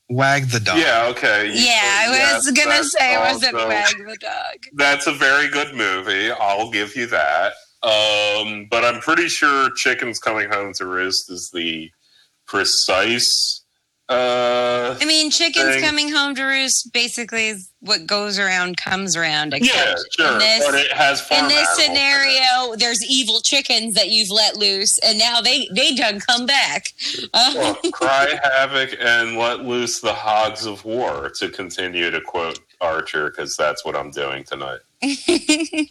wag 0.08 0.50
the 0.50 0.60
dog. 0.60 0.78
Yeah, 0.78 1.06
okay. 1.10 1.46
you- 1.46 1.52
Yeah, 1.66 2.04
I 2.04 2.08
was 2.08 2.46
yes, 2.46 2.50
gonna 2.52 2.84
say 2.84 3.14
it 3.14 3.18
wasn't 3.20 3.54
also- 3.56 3.68
Wag 3.68 3.96
the 4.06 4.16
Dog. 4.20 4.66
That's 4.74 5.06
a 5.08 5.12
very 5.12 5.48
good 5.48 5.74
movie. 5.74 6.30
I'll 6.30 6.70
give 6.70 6.94
you 6.94 7.06
that. 7.08 7.54
Um, 7.82 8.66
but 8.70 8.84
I'm 8.84 9.00
pretty 9.00 9.28
sure 9.28 9.70
Chickens 9.74 10.18
Coming 10.20 10.48
Home 10.50 10.72
to 10.74 10.86
Roost 10.86 11.28
is 11.30 11.50
the 11.50 11.90
precise. 12.46 13.62
Uh, 14.08 14.96
I 15.00 15.04
mean, 15.04 15.32
chickens 15.32 15.74
Thing. 15.74 15.82
coming 15.82 16.12
home 16.12 16.36
to 16.36 16.44
roost 16.44 16.92
basically 16.92 17.48
is 17.48 17.70
what 17.80 18.06
goes 18.06 18.38
around 18.38 18.76
comes 18.76 19.16
around. 19.16 19.52
yeah, 19.60 19.96
sure. 20.12 20.32
In 20.34 20.38
this, 20.38 20.64
but 20.64 20.74
it 20.76 20.92
has 20.92 21.20
farm 21.20 21.42
in 21.44 21.48
this 21.48 21.78
in 21.80 21.86
scenario, 21.86 22.76
there's 22.76 23.04
evil 23.04 23.40
chickens 23.40 23.94
that 23.96 24.08
you've 24.10 24.30
let 24.30 24.56
loose, 24.56 24.98
and 24.98 25.18
now 25.18 25.40
they 25.40 25.68
they 25.74 25.92
done 25.94 26.20
come 26.20 26.46
back. 26.46 26.92
Uh, 27.34 27.52
Well, 27.56 27.74
cry 27.92 28.38
havoc 28.44 28.96
and 29.00 29.36
let 29.36 29.64
loose 29.64 30.00
the 30.00 30.14
hogs 30.14 30.66
of 30.66 30.84
war, 30.84 31.30
to 31.40 31.48
continue 31.48 32.10
to 32.12 32.20
quote 32.20 32.60
Archer, 32.80 33.30
because 33.30 33.56
that's 33.56 33.84
what 33.84 33.96
I'm 33.96 34.12
doing 34.12 34.44
tonight. 34.44 34.80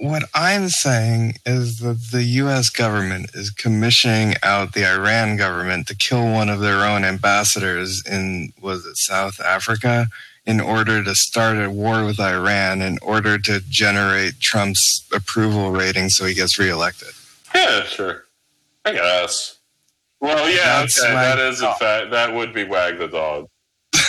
What 0.00 0.22
I'm 0.32 0.70
saying 0.70 1.34
is 1.44 1.80
that 1.80 2.08
the 2.10 2.22
U.S. 2.22 2.70
government 2.70 3.32
is 3.34 3.50
commissioning 3.50 4.34
out 4.42 4.72
the 4.72 4.90
Iran 4.90 5.36
government 5.36 5.88
to 5.88 5.94
kill 5.94 6.24
one 6.24 6.48
of 6.48 6.60
their 6.60 6.86
own 6.86 7.04
ambassadors 7.04 8.02
in 8.06 8.54
was 8.62 8.86
it 8.86 8.96
South 8.96 9.38
Africa 9.42 10.06
in 10.46 10.58
order 10.58 11.04
to 11.04 11.14
start 11.14 11.62
a 11.62 11.70
war 11.70 12.06
with 12.06 12.18
Iran 12.18 12.80
in 12.80 12.96
order 13.02 13.36
to 13.40 13.60
generate 13.68 14.40
Trump's 14.40 15.06
approval 15.12 15.70
rating 15.70 16.08
so 16.08 16.24
he 16.24 16.32
gets 16.32 16.58
reelected. 16.58 17.10
Yeah, 17.54 17.82
sure. 17.84 18.24
I 18.86 18.92
guess. 18.92 19.58
Well, 20.18 20.48
yeah, 20.48 20.80
That's 20.80 20.98
okay. 20.98 21.12
That 21.12 21.38
is 21.38 21.60
in 21.60 21.74
fact 21.74 22.10
that 22.12 22.32
would 22.32 22.54
be 22.54 22.64
Wag 22.64 22.96
the 22.96 23.08
Dog. 23.08 23.50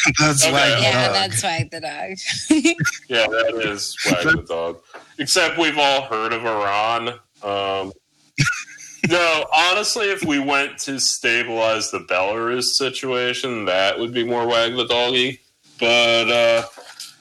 That's 0.20 0.43
Okay. 0.43 0.52
why. 0.54 0.68
yeah, 0.82 1.08
dog. 1.08 1.16
that's 1.16 1.43
Wag 1.43 1.72
the 1.72 1.80
Dog. 1.82 2.18
Yeah, 3.10 3.28
that 3.28 3.62
is 3.66 3.95
Wag 4.06 4.24
the 4.36 4.43
Dog. 4.47 4.80
Except 5.20 5.58
we've 5.58 5.78
all 5.78 6.04
heard 6.04 6.34
of 6.34 6.45
Iran. 6.45 7.10
Um, 7.43 7.91
no, 9.10 9.45
honestly, 9.56 10.08
if 10.12 10.24
we 10.24 10.39
went 10.39 10.78
to 10.80 10.99
stabilize 10.99 11.91
the 11.91 11.99
Belarus 11.99 12.64
situation, 12.74 13.66
that 13.66 13.99
would 13.99 14.14
be 14.14 14.24
more 14.24 14.47
Wag 14.47 14.76
the 14.76 14.86
Doggy. 14.88 15.39
But 15.80 16.30
uh, 16.30 16.64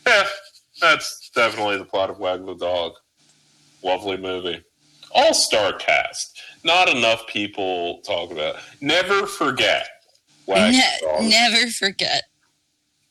yeah, 0.07 0.27
that's 0.81 1.31
definitely 1.35 1.79
the 1.79 1.85
plot 1.85 2.11
of 2.11 2.19
Wag 2.19 2.45
the 2.47 2.55
Dog. 2.55 2.93
Lovely 3.83 4.17
movie. 4.17 4.63
All 5.13 5.35
star 5.35 5.73
cast. 5.75 6.41
Not 6.63 6.89
enough 6.89 7.27
people 7.27 8.01
talk 8.03 8.31
about. 8.31 8.57
it. 8.57 8.61
Never 8.81 9.27
forget 9.27 9.87
Wag 10.47 10.73
Ne- 10.73 10.81
the 11.01 11.07
Dog. 11.07 11.23
never 11.25 11.67
forget. 11.71 12.23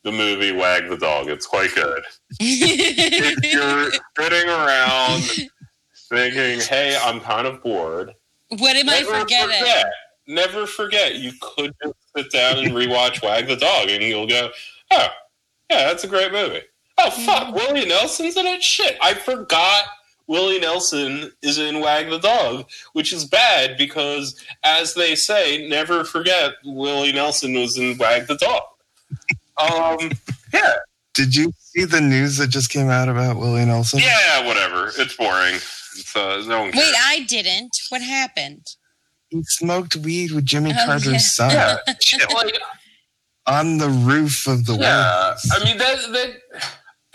The 0.04 0.12
movie 0.12 0.52
Wag 0.52 0.89
the 0.89 0.97
Dog. 0.97 1.30
It's 1.30 1.45
quite 1.45 1.74
good. 1.76 2.04
if 2.39 3.54
you're 3.54 3.91
sitting 4.18 4.50
around 4.50 5.24
thinking, 6.10 6.60
"Hey, 6.62 6.97
I'm 7.02 7.20
kind 7.20 7.47
of 7.47 7.62
bored," 7.62 8.14
what 8.58 8.76
am 8.76 8.89
I 8.89 9.04
forgetting? 9.04 9.60
forget. 9.60 9.86
Never 10.28 10.66
forget. 10.66 11.16
You 11.16 11.32
could 11.41 11.74
just 11.84 11.95
sit 12.16 12.32
down 12.32 12.60
and 12.60 12.70
rewatch 12.70 13.24
Wag 13.24 13.47
the 13.47 13.56
Dog, 13.56 13.89
and 13.89 14.04
you'll 14.04 14.28
go, 14.28 14.50
"Oh, 14.91 15.08
yeah, 15.70 15.88
that's 15.88 16.04
a 16.04 16.08
great 16.08 16.32
movie." 16.32 16.62
Oh 17.02 17.12
fuck, 17.12 17.47
mm-hmm. 17.47 17.56
Willie 17.56 17.86
Nelson's 17.86 18.36
in 18.36 18.45
it. 18.45 18.62
Shit, 18.62 18.97
I 19.02 19.14
forgot. 19.14 19.86
Willie 20.28 20.60
Nelson 20.60 21.32
is 21.41 21.58
in 21.58 21.80
Wag 21.80 22.10
the 22.10 22.20
Dog, 22.20 22.70
which 22.93 23.12
is 23.12 23.26
bad 23.26 23.78
because, 23.78 24.39
as 24.64 24.93
they 24.93 25.16
say, 25.16 25.68
never 25.68 26.04
forget 26.04 26.54
Willie 26.64 27.12
Nelson 27.12 27.56
was 27.56 27.80
in 27.80 27.97
Wag 27.97 28.28
the 28.28 28.36
Dog. 28.36 28.62
Um, 29.60 30.12
yeah, 30.53 30.76
Did 31.14 31.36
you 31.36 31.51
see 31.57 31.86
the 31.86 32.01
news 32.01 32.38
that 32.38 32.47
just 32.47 32.72
came 32.72 32.89
out 32.89 33.10
about 33.10 33.38
Willie 33.38 33.66
Nelson? 33.66 33.99
Yeah, 33.99 34.45
whatever. 34.45 34.91
It's 34.97 35.16
boring. 35.16 35.55
It's, 35.55 36.16
uh, 36.16 36.43
no 36.47 36.62
one 36.62 36.72
cares. 36.72 36.86
Wait, 36.86 36.95
I 36.97 37.24
didn't. 37.28 37.76
What 37.89 38.01
happened? 38.01 38.66
He 39.30 39.43
smoked 39.43 39.95
weed 39.97 40.32
with 40.32 40.45
Jimmy 40.45 40.72
Oh, 40.74 40.86
Carter's 40.86 41.12
yeah. 41.12 41.18
son 41.20 41.51
yeah, 41.51 41.78
shit, 42.01 42.34
like, 42.34 42.57
on 43.45 43.78
the 43.78 43.89
roof 43.89 44.47
of 44.47 44.66
the 44.66 44.74
yeah. 44.74 44.80
White 44.80 45.30
House. 45.32 45.51
I 45.51 45.64
mean, 45.66 45.78
that, 45.78 45.97
that. 46.12 46.64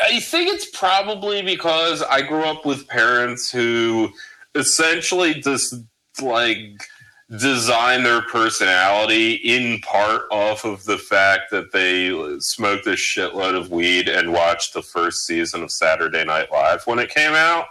I 0.01 0.20
think 0.20 0.53
it's 0.53 0.68
probably 0.76 1.42
because 1.42 2.03
I 2.03 2.22
grew 2.22 2.45
up 2.45 2.66
with 2.66 2.86
parents 2.88 3.51
who 3.51 4.11
essentially 4.55 5.34
just 5.34 5.74
like 6.20 6.88
design 7.31 8.03
their 8.03 8.22
personality 8.22 9.35
in 9.35 9.81
part 9.81 10.22
off 10.31 10.64
of 10.64 10.85
the 10.85 10.99
fact 10.99 11.51
that 11.51 11.72
they 11.72 12.11
smoked 12.39 12.87
a 12.87 12.91
shitload 12.91 13.57
of 13.57 13.70
weed 13.70 14.09
and 14.09 14.33
watched 14.33 14.75
the 14.75 14.83
first 14.83 15.27
season 15.27 15.62
of 15.62 15.70
Saturday 15.70 16.25
Night 16.25 16.53
Live 16.53 16.87
when 16.87 16.99
it 16.99 17.11
came 17.11 17.33
out. 17.33 17.66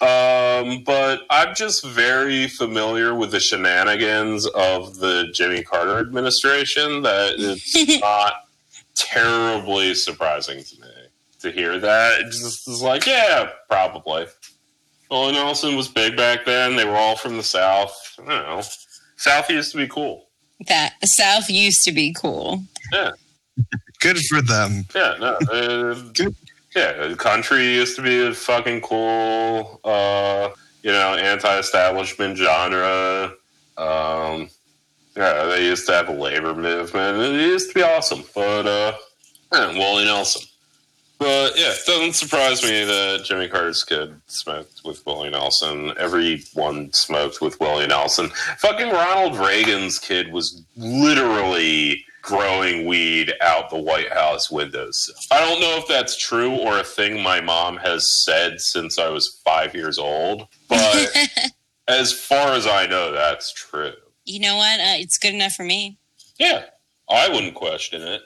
Um, 0.00 0.82
but 0.84 1.22
I'm 1.28 1.54
just 1.54 1.84
very 1.84 2.48
familiar 2.48 3.14
with 3.14 3.30
the 3.30 3.40
shenanigans 3.40 4.46
of 4.46 4.96
the 4.98 5.28
Jimmy 5.32 5.62
Carter 5.62 5.98
administration 5.98 7.02
that 7.02 7.34
it's 7.38 8.00
not 8.00 8.48
terribly 8.94 9.94
surprising 9.94 10.64
to 10.64 10.80
me 10.80 10.88
to 11.40 11.50
hear 11.50 11.78
that. 11.78 12.20
It 12.20 12.24
just 12.30 12.68
is 12.68 12.80
like, 12.80 13.06
yeah, 13.06 13.50
probably. 13.68 14.26
Willie 15.12 15.34
Nelson 15.34 15.76
was 15.76 15.88
big 15.88 16.16
back 16.16 16.46
then. 16.46 16.74
They 16.74 16.86
were 16.86 16.96
all 16.96 17.16
from 17.16 17.36
the 17.36 17.42
South. 17.42 18.18
I 18.18 18.28
don't 18.28 18.46
know. 18.46 18.62
South 19.16 19.50
used 19.50 19.70
to 19.72 19.76
be 19.76 19.86
cool. 19.86 20.28
That 20.68 20.94
South 21.06 21.50
used 21.50 21.84
to 21.84 21.92
be 21.92 22.14
cool. 22.14 22.62
Yeah. 22.92 23.10
Good 24.00 24.18
for 24.24 24.40
them. 24.40 24.86
Yeah, 24.94 25.16
no. 25.20 25.34
Uh, 25.52 25.94
Good. 26.14 26.34
Yeah, 26.74 27.12
country 27.18 27.74
used 27.74 27.96
to 27.96 28.02
be 28.02 28.26
a 28.26 28.32
fucking 28.32 28.80
cool, 28.80 29.78
uh, 29.84 30.48
you 30.82 30.90
know, 30.90 31.14
anti-establishment 31.14 32.38
genre. 32.38 33.34
Um, 33.76 34.48
yeah, 35.14 35.44
they 35.44 35.66
used 35.66 35.86
to 35.88 35.92
have 35.92 36.08
a 36.08 36.12
labor 36.12 36.54
movement. 36.54 37.18
It 37.18 37.42
used 37.42 37.68
to 37.68 37.74
be 37.74 37.82
awesome. 37.82 38.24
But 38.34 38.66
uh, 38.66 38.94
yeah, 39.52 39.72
Willie 39.74 40.06
Nelson. 40.06 40.48
But 41.22 41.56
yeah, 41.56 41.70
it 41.70 41.86
doesn't 41.86 42.14
surprise 42.14 42.62
me 42.64 42.84
that 42.84 43.22
Jimmy 43.24 43.46
Carter's 43.48 43.84
kid 43.84 44.20
smoked 44.26 44.80
with 44.84 45.06
Willie 45.06 45.30
Nelson. 45.30 45.92
Everyone 45.96 46.92
smoked 46.92 47.40
with 47.40 47.60
Willie 47.60 47.86
Nelson. 47.86 48.30
Fucking 48.58 48.90
Ronald 48.90 49.36
Reagan's 49.38 50.00
kid 50.00 50.32
was 50.32 50.64
literally 50.76 52.04
growing 52.22 52.86
weed 52.86 53.32
out 53.40 53.70
the 53.70 53.76
White 53.76 54.12
House 54.12 54.50
windows. 54.50 55.10
I 55.30 55.40
don't 55.40 55.60
know 55.60 55.76
if 55.78 55.86
that's 55.86 56.16
true 56.16 56.56
or 56.56 56.78
a 56.78 56.84
thing 56.84 57.22
my 57.22 57.40
mom 57.40 57.76
has 57.76 58.24
said 58.24 58.60
since 58.60 58.98
I 58.98 59.08
was 59.08 59.40
five 59.44 59.74
years 59.76 59.98
old, 59.98 60.48
but 60.68 61.08
as 61.88 62.12
far 62.12 62.48
as 62.52 62.66
I 62.66 62.86
know, 62.86 63.12
that's 63.12 63.52
true. 63.52 63.92
you 64.24 64.40
know 64.40 64.56
what? 64.56 64.80
Uh, 64.80 64.98
it's 64.98 65.18
good 65.18 65.34
enough 65.34 65.52
for 65.52 65.64
me. 65.64 65.98
Yeah, 66.38 66.64
I 67.08 67.28
wouldn't 67.28 67.54
question 67.54 68.02
it. 68.02 68.22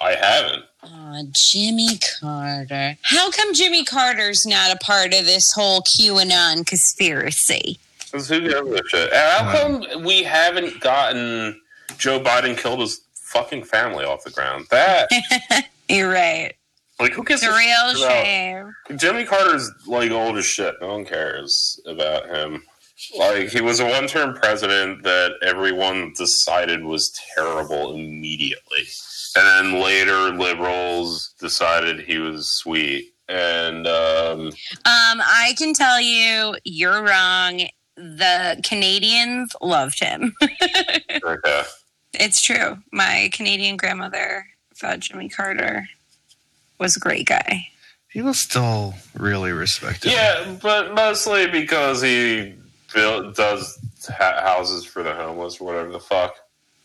I 0.00 0.12
haven't. 0.12 0.64
Oh, 0.82 1.22
Jimmy 1.32 1.98
Carter. 2.20 2.96
How 3.02 3.30
come 3.30 3.52
Jimmy 3.54 3.84
Carter's 3.84 4.46
not 4.46 4.70
a 4.74 4.76
part 4.78 5.12
of 5.12 5.24
this 5.26 5.52
whole 5.52 5.80
QAnon 5.82 6.66
conspiracy? 6.66 7.78
'Cause 8.12 8.28
who 8.28 8.40
gives 8.40 8.70
a 8.70 8.80
shit? 8.88 9.12
And 9.12 9.46
How 9.46 9.52
come 9.52 10.04
we 10.04 10.22
haven't 10.22 10.80
gotten 10.80 11.60
Joe 11.98 12.20
Biden 12.20 12.56
killed 12.56 12.80
his 12.80 13.00
fucking 13.14 13.64
family 13.64 14.04
off 14.04 14.24
the 14.24 14.30
ground? 14.30 14.66
That 14.70 15.10
You're 15.88 16.10
right. 16.10 16.54
like 17.00 17.12
who 17.12 17.24
gives 17.24 17.42
It's 17.42 17.50
a 17.50 17.54
a 17.54 17.58
real 17.58 17.94
shit 17.94 18.02
about- 18.04 18.24
shame. 18.24 18.74
Jimmy 18.98 19.24
Carter's 19.24 19.70
like 19.86 20.10
old 20.10 20.38
as 20.38 20.46
shit. 20.46 20.74
No 20.80 20.88
one 20.88 21.04
cares 21.04 21.80
about 21.86 22.28
him. 22.28 22.62
Like 23.16 23.48
he 23.50 23.60
was 23.60 23.78
a 23.80 23.86
one-term 23.86 24.34
president 24.34 25.02
that 25.04 25.32
everyone 25.42 26.12
decided 26.16 26.82
was 26.82 27.10
terrible 27.34 27.94
immediately, 27.94 28.88
and 29.38 29.72
then 29.74 29.80
later 29.82 30.30
liberals 30.30 31.34
decided 31.38 32.00
he 32.00 32.18
was 32.18 32.48
sweet. 32.48 33.14
And 33.28 33.86
um, 33.86 34.46
Um, 34.48 34.52
I 34.84 35.54
can 35.58 35.74
tell 35.74 36.00
you, 36.00 36.56
you're 36.64 37.02
wrong. 37.02 37.62
The 37.96 38.60
Canadians 38.64 39.54
loved 39.60 40.00
him. 40.00 40.34
okay, 41.24 41.62
It's 42.14 42.40
true. 42.42 42.78
My 42.92 43.28
Canadian 43.32 43.76
grandmother 43.76 44.46
thought 44.76 45.00
Jimmy 45.00 45.28
Carter 45.28 45.88
was 46.78 46.96
a 46.96 47.00
great 47.00 47.26
guy. 47.26 47.68
People 48.08 48.32
still 48.32 48.94
really 49.14 49.52
respect 49.52 50.04
him. 50.04 50.12
Yeah, 50.12 50.56
but 50.62 50.94
mostly 50.94 51.46
because 51.48 52.00
he 52.00 52.54
built, 52.94 53.36
does 53.36 53.78
ha- 54.08 54.40
houses 54.42 54.84
for 54.84 55.02
the 55.02 55.14
homeless 55.14 55.60
or 55.60 55.66
whatever 55.66 55.90
the 55.90 56.00
fuck. 56.00 56.34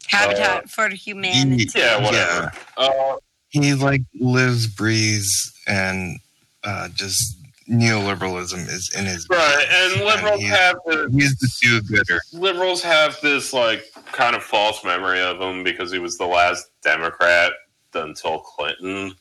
Habitat 0.07 0.69
for 0.69 0.89
Humanity. 0.89 1.67
Yeah, 1.75 2.01
whatever. 2.03 2.51
Uh, 2.77 3.15
He 3.49 3.73
like 3.73 4.01
lives, 4.19 4.67
breathes, 4.67 5.53
and 5.67 6.19
uh, 6.63 6.89
just 6.89 7.37
neoliberalism 7.69 8.67
is 8.69 8.91
in 8.97 9.05
his 9.05 9.25
right, 9.29 9.65
and 9.69 10.01
liberals 10.05 10.39
he- 10.41 10.47
have 10.47 10.75
the 10.85 11.09
He's 11.13 11.35
the 11.37 11.49
do-gooder. 11.61 12.19
liberals 12.33 12.81
have 12.83 13.17
this 13.21 13.53
like 13.53 13.85
kind 14.11 14.35
of 14.35 14.43
false 14.43 14.83
memory 14.83 15.21
of 15.21 15.39
him 15.39 15.63
because 15.63 15.91
he 15.91 15.99
was 15.99 16.17
the 16.17 16.25
last 16.25 16.67
Democrat 16.81 17.53
until 17.93 18.39
Clinton. 18.39 19.15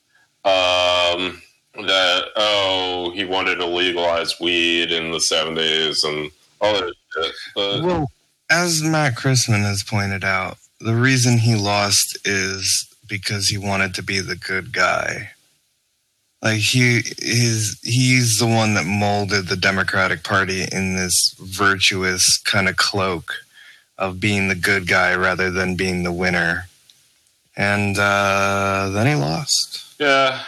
Um, 0.45 1.41
that 1.87 2.25
oh, 2.37 3.13
he 3.15 3.25
wanted 3.25 3.57
to 3.57 3.67
legalize 3.67 4.41
weed 4.41 4.91
in 4.93 5.11
the 5.13 5.21
seventies 5.21 6.03
and 6.05 6.31
all 6.61 6.73
that 6.75 6.93
shit. 7.15 7.33
But 7.55 7.83
Well, 7.83 8.11
as 8.51 8.83
Matt 8.83 9.15
Christman 9.15 9.63
has 9.63 9.83
pointed 9.83 10.25
out, 10.25 10.59
the 10.83 10.95
reason 10.95 11.39
he 11.39 11.55
lost 11.55 12.19
is 12.27 12.89
because 13.09 13.49
he 13.49 13.59
wanted 13.59 13.95
to 13.95 14.03
be 14.03 14.21
the 14.21 14.37
good 14.37 14.73
guy. 14.73 15.31
Like 16.43 16.59
he 16.59 17.03
is 17.19 17.79
he's 17.83 18.39
the 18.39 18.47
one 18.47 18.75
that 18.75 18.85
molded 18.85 19.47
the 19.47 19.57
Democratic 19.57 20.25
Party 20.25 20.65
in 20.73 20.97
this 20.97 21.35
virtuous 21.39 22.37
kind 22.39 22.69
of 22.69 22.77
cloak 22.77 23.33
of 23.97 24.19
being 24.19 24.49
the 24.49 24.57
good 24.57 24.89
guy 24.89 25.15
rather 25.15 25.51
than 25.51 25.77
being 25.77 26.03
the 26.03 26.13
winner. 26.13 26.65
And 27.57 27.97
uh, 27.99 28.91
then 28.93 29.07
he 29.07 29.15
lost. 29.15 29.95
yeah, 30.01 30.43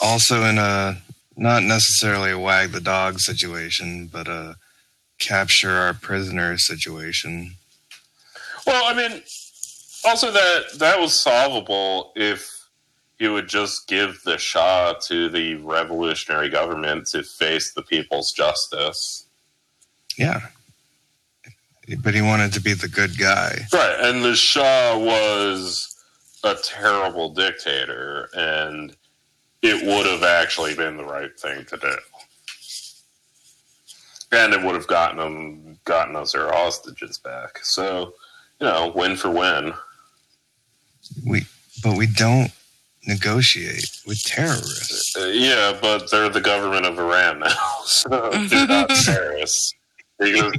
Also 0.00 0.42
in 0.44 0.58
a 0.58 0.98
not 1.36 1.62
necessarily 1.62 2.32
a 2.32 2.38
wag 2.38 2.72
the 2.72 2.80
dog 2.80 3.18
situation, 3.18 4.08
but 4.12 4.28
a 4.28 4.56
capture 5.18 5.70
our 5.70 5.94
prisoner 5.94 6.58
situation. 6.58 7.54
Well, 8.66 8.84
I 8.84 8.94
mean, 8.94 9.22
also 10.04 10.30
that 10.30 10.64
that 10.78 10.98
was 11.00 11.18
solvable 11.18 12.12
if 12.16 12.50
you 13.18 13.32
would 13.32 13.48
just 13.48 13.86
give 13.86 14.20
the 14.24 14.36
Shah 14.36 14.94
to 15.06 15.28
the 15.28 15.54
revolutionary 15.56 16.48
government 16.48 17.06
to 17.08 17.22
face 17.22 17.72
the 17.72 17.82
people's 17.82 18.32
justice. 18.32 19.26
Yeah. 20.18 20.40
But 22.02 22.14
he 22.14 22.22
wanted 22.22 22.52
to 22.54 22.60
be 22.60 22.74
the 22.74 22.88
good 22.88 23.18
guy. 23.18 23.66
Right, 23.72 23.96
and 24.00 24.24
the 24.24 24.34
Shah 24.34 24.98
was 24.98 25.96
a 26.44 26.56
terrible 26.62 27.32
dictator, 27.32 28.28
and 28.34 28.96
it 29.62 29.86
would 29.86 30.06
have 30.06 30.22
actually 30.22 30.74
been 30.74 30.96
the 30.96 31.04
right 31.04 31.38
thing 31.38 31.64
to 31.66 31.76
do. 31.76 31.94
And 34.32 34.54
it 34.54 34.62
would 34.64 34.74
have 34.74 34.86
gotten 34.86 35.18
them 35.18 35.78
gotten 35.84 36.16
us 36.16 36.34
our 36.34 36.52
hostages 36.52 37.18
back. 37.18 37.60
So, 37.62 38.14
you 38.62 38.68
know, 38.68 38.92
win 38.94 39.16
for 39.16 39.28
win. 39.28 39.74
We 41.26 41.42
but 41.82 41.96
we 41.98 42.06
don't 42.06 42.52
negotiate 43.08 43.90
with 44.06 44.22
terrorists. 44.22 45.16
Uh, 45.16 45.32
yeah, 45.34 45.76
but 45.82 46.08
they're 46.10 46.28
the 46.28 46.40
government 46.40 46.86
of 46.86 46.96
Iran 46.96 47.40
now, 47.40 47.48
so 47.84 48.30
they're 48.48 48.68
not 48.68 48.88
terrorists. 49.04 49.74
Because 50.20 50.52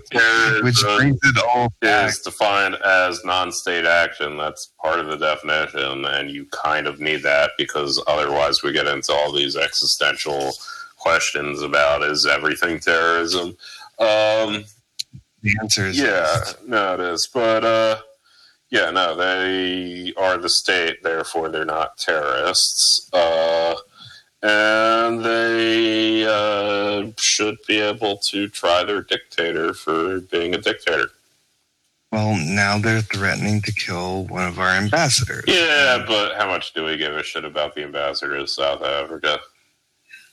Which 0.62 0.82
brings 0.82 1.18
it 1.24 1.42
all 1.42 1.72
back. 1.80 2.10
is 2.10 2.20
defined 2.20 2.76
as 2.76 3.24
non-state 3.24 3.86
action. 3.86 4.36
That's 4.36 4.74
part 4.82 5.00
of 5.00 5.08
the 5.08 5.16
definition, 5.16 6.04
and 6.04 6.30
you 6.30 6.46
kind 6.52 6.86
of 6.86 7.00
need 7.00 7.24
that 7.24 7.52
because 7.58 8.04
otherwise 8.06 8.62
we 8.62 8.74
get 8.74 8.88
into 8.88 9.14
all 9.14 9.32
these 9.32 9.56
existential 9.56 10.52
questions 10.98 11.62
about 11.62 12.04
is 12.04 12.26
everything 12.26 12.82
terrorism. 12.82 13.56
Um, 14.00 14.66
The 15.44 15.56
answer 15.62 15.88
is 15.88 15.98
yeah, 15.98 16.06
yes. 16.06 16.56
no, 16.66 16.94
it 16.96 17.00
is. 17.02 17.28
But 17.28 17.64
uh, 17.64 17.98
yeah, 18.70 18.90
no, 18.90 19.16
they 19.16 20.14
are 20.16 20.38
the 20.38 20.50
state, 20.50 21.04
therefore 21.04 21.50
they're 21.50 21.66
not 21.66 21.98
terrorists. 21.98 23.10
Uh, 23.14 23.76
and 24.42 25.24
they 25.24 26.26
uh, 26.26 27.12
should 27.18 27.58
be 27.68 27.80
able 27.80 28.18
to 28.18 28.48
try 28.50 28.84
their 28.84 29.02
dictator 29.02 29.74
for 29.74 30.22
being 30.22 30.56
a 30.56 30.58
dictator. 30.58 31.10
Well, 32.12 32.36
now 32.38 32.78
they're 32.78 33.02
threatening 33.02 33.62
to 33.62 33.74
kill 33.74 34.26
one 34.26 34.48
of 34.48 34.60
our 34.60 34.70
ambassadors. 34.70 35.46
Yeah, 35.48 36.04
but 36.06 36.36
how 36.36 36.48
much 36.48 36.74
do 36.74 36.84
we 36.84 36.98
give 36.98 37.16
a 37.16 37.24
shit 37.24 37.46
about 37.46 37.76
the 37.76 37.84
ambassador 37.84 38.36
of 38.36 38.50
South 38.50 38.84
Africa? 38.84 39.40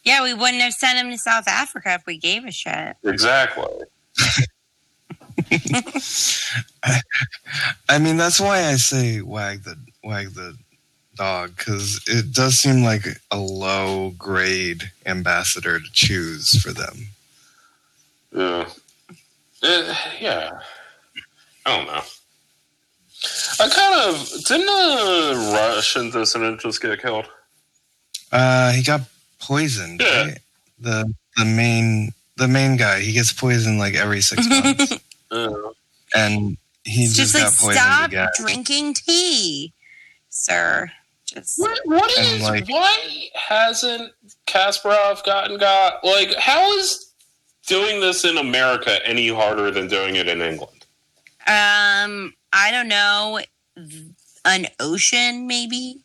Yeah, 0.04 0.22
we 0.22 0.34
wouldn't 0.34 0.62
have 0.62 0.74
sent 0.74 0.98
him 0.98 1.10
to 1.10 1.18
South 1.18 1.48
Africa 1.48 1.94
if 1.94 2.02
we 2.06 2.18
gave 2.18 2.44
a 2.44 2.50
shit. 2.50 2.96
Exactly. 3.04 3.84
I 7.88 7.98
mean, 7.98 8.16
that's 8.16 8.40
why 8.40 8.66
I 8.66 8.76
say 8.76 9.20
wag 9.20 9.64
the 9.64 9.76
wag 10.04 10.34
the 10.34 10.56
dog 11.16 11.56
because 11.56 12.00
it 12.06 12.32
does 12.32 12.58
seem 12.58 12.82
like 12.82 13.06
a 13.30 13.38
low 13.38 14.10
grade 14.16 14.90
ambassador 15.06 15.78
to 15.78 15.92
choose 15.92 16.60
for 16.62 16.72
them. 16.72 17.08
Yeah. 18.32 18.68
Uh, 19.62 19.94
yeah. 20.20 20.60
I 21.66 21.76
don't 21.76 21.86
know. 21.86 22.02
I 23.60 23.68
kind 23.68 24.14
of 24.14 24.44
didn't 24.46 24.68
a 24.68 25.52
Russian 25.52 26.10
dissident 26.10 26.60
just 26.60 26.80
get 26.80 27.02
killed? 27.02 27.26
Uh, 28.32 28.72
he 28.72 28.82
got 28.82 29.02
poisoned. 29.40 30.00
Yeah. 30.00 30.22
Right? 30.22 30.38
The 30.80 31.14
the 31.36 31.44
main 31.44 32.12
the 32.36 32.48
main 32.48 32.76
guy 32.76 33.00
he 33.00 33.12
gets 33.12 33.32
poisoned 33.32 33.78
like 33.78 33.94
every 33.94 34.22
six 34.22 34.48
months, 34.48 34.98
Uh, 35.30 35.70
and 36.14 36.56
he 36.84 37.04
It's 37.04 37.14
just, 37.16 37.34
just 37.34 37.34
like 37.34 37.42
got 37.44 37.52
poisoned 37.52 37.76
stop 37.76 38.08
again. 38.08 38.28
drinking 38.36 38.94
tea, 38.94 39.72
sir. 40.28 40.90
Just 41.26 41.58
what, 41.60 41.78
what 41.84 42.40
like- 42.40 42.68
why 42.68 43.28
hasn't 43.34 44.12
Kasparov 44.46 45.24
gotten 45.24 45.58
got 45.58 46.02
like 46.04 46.34
how 46.36 46.72
is 46.78 47.12
doing 47.66 48.00
this 48.00 48.24
in 48.24 48.36
America 48.36 48.98
any 49.06 49.28
harder 49.28 49.70
than 49.70 49.86
doing 49.86 50.16
it 50.16 50.26
in 50.28 50.40
England? 50.42 50.84
um, 51.46 52.34
I 52.52 52.70
don't 52.72 52.88
know, 52.88 53.40
an 54.44 54.66
ocean 54.80 55.46
maybe. 55.46 55.98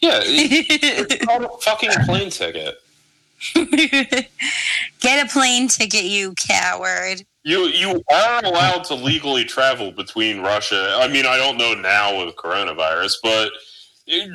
Yeah, 0.00 0.20
it- 0.24 0.66
it's 1.12 1.24
called 1.24 1.44
a 1.44 1.48
fucking 1.62 1.90
plane 2.04 2.30
ticket. 2.30 2.80
Get 3.54 5.24
a 5.24 5.28
plane 5.32 5.68
ticket, 5.68 6.04
you 6.04 6.34
coward. 6.34 7.24
You 7.44 7.66
you 7.68 8.02
are 8.10 8.44
allowed 8.44 8.84
to 8.84 8.94
legally 8.94 9.44
travel 9.44 9.90
between 9.92 10.40
Russia. 10.40 10.96
I 11.00 11.08
mean, 11.08 11.24
I 11.24 11.36
don't 11.36 11.56
know 11.56 11.74
now 11.74 12.24
with 12.24 12.36
coronavirus, 12.36 13.14
but 13.22 13.50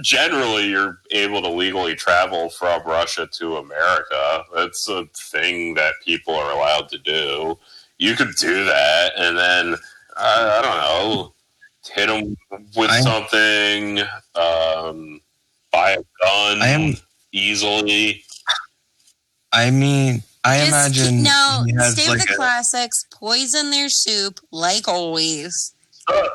generally 0.01 0.69
you're 0.69 0.99
able 1.11 1.41
to 1.41 1.49
legally 1.49 1.95
travel 1.95 2.49
from 2.49 2.81
Russia 2.85 3.27
to 3.33 3.57
America. 3.57 4.43
That's 4.55 4.87
a 4.87 5.05
thing 5.15 5.73
that 5.75 5.93
people 6.05 6.33
are 6.35 6.51
allowed 6.51 6.89
to 6.89 6.97
do. 6.99 7.57
You 7.97 8.15
could 8.15 8.35
do 8.39 8.65
that, 8.65 9.11
and 9.17 9.37
then 9.37 9.75
I, 10.17 10.59
I 10.59 10.61
don't 10.61 10.77
know, 10.77 11.33
hit 11.93 12.07
them 12.07 12.35
with 12.75 12.89
I- 12.89 13.01
something, 13.01 13.99
um, 14.35 15.21
buy 15.71 15.91
a 15.91 15.97
gun 15.97 16.61
I 16.61 16.67
am- 16.69 16.95
easily. 17.31 18.23
I 19.51 19.69
mean, 19.71 20.23
I 20.45 20.57
Just 20.59 20.69
imagine 20.99 21.23
no. 21.23 21.63
he 21.65 21.73
has 21.75 21.93
Stay 21.93 22.07
like 22.09 22.17
with 22.19 22.27
the 22.27 22.33
a, 22.33 22.37
classics. 22.37 23.05
Poison 23.13 23.71
their 23.71 23.89
soup, 23.89 24.39
like 24.51 24.87
always. 24.87 25.73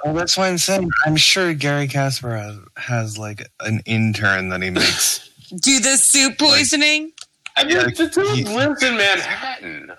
well, 0.04 0.14
that's 0.14 0.36
why 0.36 0.48
I'm 0.48 0.56
saying 0.58 0.88
I'm 1.04 1.16
sure 1.16 1.52
Garry 1.52 1.86
Kasparov 1.88 2.64
has 2.78 3.18
like 3.18 3.46
an 3.60 3.82
intern 3.84 4.48
that 4.48 4.62
he 4.62 4.70
makes. 4.70 5.28
Do 5.60 5.78
the 5.80 5.96
soup 5.98 6.38
poisoning. 6.38 7.12
I 7.56 7.64
mean, 7.64 7.76
Yeah, 7.76 7.82
the 7.84 8.08
dude 8.08 8.26
he- 8.36 8.44
lives 8.44 8.82
in 8.82 8.96
Manhattan. 8.96 9.90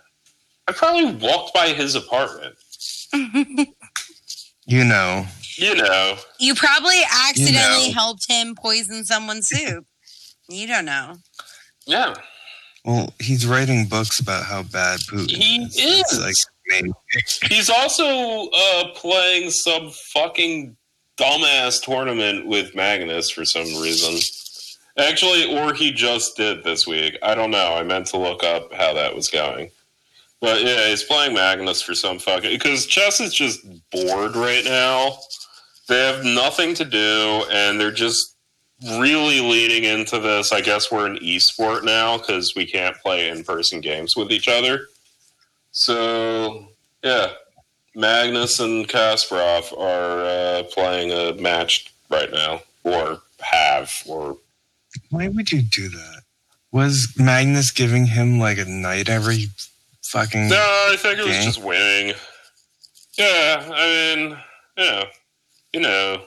I 0.67 0.71
probably 0.71 1.13
walked 1.15 1.53
by 1.53 1.69
his 1.69 1.95
apartment. 1.95 2.55
you 4.65 4.83
know, 4.85 5.25
You 5.57 5.75
know, 5.75 6.15
you 6.39 6.53
probably 6.55 6.99
accidentally 7.27 7.87
know. 7.87 7.93
helped 7.93 8.29
him 8.29 8.55
poison 8.55 9.03
someone's 9.05 9.49
soup. 9.49 9.85
You 10.47 10.67
don't 10.67 10.85
know. 10.85 11.15
yeah. 11.85 12.13
Well, 12.85 13.13
he's 13.19 13.45
writing 13.45 13.85
books 13.87 14.19
about 14.19 14.45
how 14.45 14.63
bad 14.63 14.99
Putin 15.01 15.31
He 15.31 15.63
is. 15.63 15.77
Is. 16.11 16.19
like 16.19 16.35
He's 17.49 17.69
also 17.69 18.47
uh, 18.49 18.89
playing 18.95 19.49
some 19.49 19.89
fucking 19.89 20.77
dumbass 21.17 21.81
tournament 21.81 22.45
with 22.45 22.75
Magnus 22.75 23.29
for 23.29 23.43
some 23.43 23.65
reason. 23.81 24.19
Actually, 24.97 25.57
or 25.57 25.73
he 25.73 25.91
just 25.91 26.37
did 26.37 26.63
this 26.63 26.85
week. 26.85 27.17
I 27.23 27.33
don't 27.33 27.51
know. 27.51 27.73
I 27.73 27.83
meant 27.83 28.07
to 28.07 28.17
look 28.17 28.43
up 28.43 28.73
how 28.73 28.93
that 28.93 29.15
was 29.15 29.29
going. 29.29 29.71
But 30.41 30.61
yeah, 30.61 30.87
he's 30.87 31.03
playing 31.03 31.33
Magnus 31.33 31.81
for 31.81 31.95
some 31.95 32.19
fucking 32.19 32.51
because 32.51 32.85
chess 32.85 33.19
is 33.19 33.33
just 33.33 33.59
bored 33.91 34.35
right 34.35 34.63
now. 34.63 35.17
they 35.87 35.99
have 35.99 36.23
nothing 36.23 36.75
to 36.75 36.85
do, 36.85 37.45
and 37.51 37.79
they're 37.79 37.91
just 37.91 38.35
really 38.83 39.39
leaning 39.41 39.83
into 39.83 40.19
this. 40.19 40.51
I 40.51 40.61
guess 40.61 40.91
we're 40.91 41.05
an 41.07 41.17
esport 41.19 41.83
now 41.83 42.17
because 42.17 42.55
we 42.55 42.65
can't 42.65 42.95
play 42.97 43.29
in 43.29 43.43
person 43.43 43.81
games 43.81 44.15
with 44.15 44.31
each 44.31 44.47
other. 44.47 44.87
So 45.71 46.69
yeah, 47.03 47.31
Magnus 47.95 48.59
and 48.59 48.87
Kasparov 48.87 49.77
are 49.77 50.21
uh, 50.23 50.63
playing 50.73 51.11
a 51.11 51.39
match 51.41 51.93
right 52.09 52.31
now, 52.31 52.61
or 52.83 53.21
have, 53.41 53.91
or 54.07 54.37
Why 55.09 55.27
would 55.27 55.51
you 55.51 55.61
do 55.61 55.89
that? 55.89 56.21
Was 56.71 57.13
Magnus 57.17 57.71
giving 57.71 58.05
him 58.07 58.39
like 58.39 58.57
a 58.57 58.65
night 58.65 59.09
every 59.09 59.47
fucking? 60.03 60.49
no, 60.49 60.55
I 60.91 60.95
think 60.97 61.19
it 61.19 61.25
was 61.25 61.35
Okay. 61.35 61.45
just 61.45 61.63
winning. 61.63 62.15
Yeah, 63.17 63.69
I 63.73 64.15
mean, 64.15 64.37
yeah, 64.77 65.03
you 65.73 65.79
know, 65.81 66.23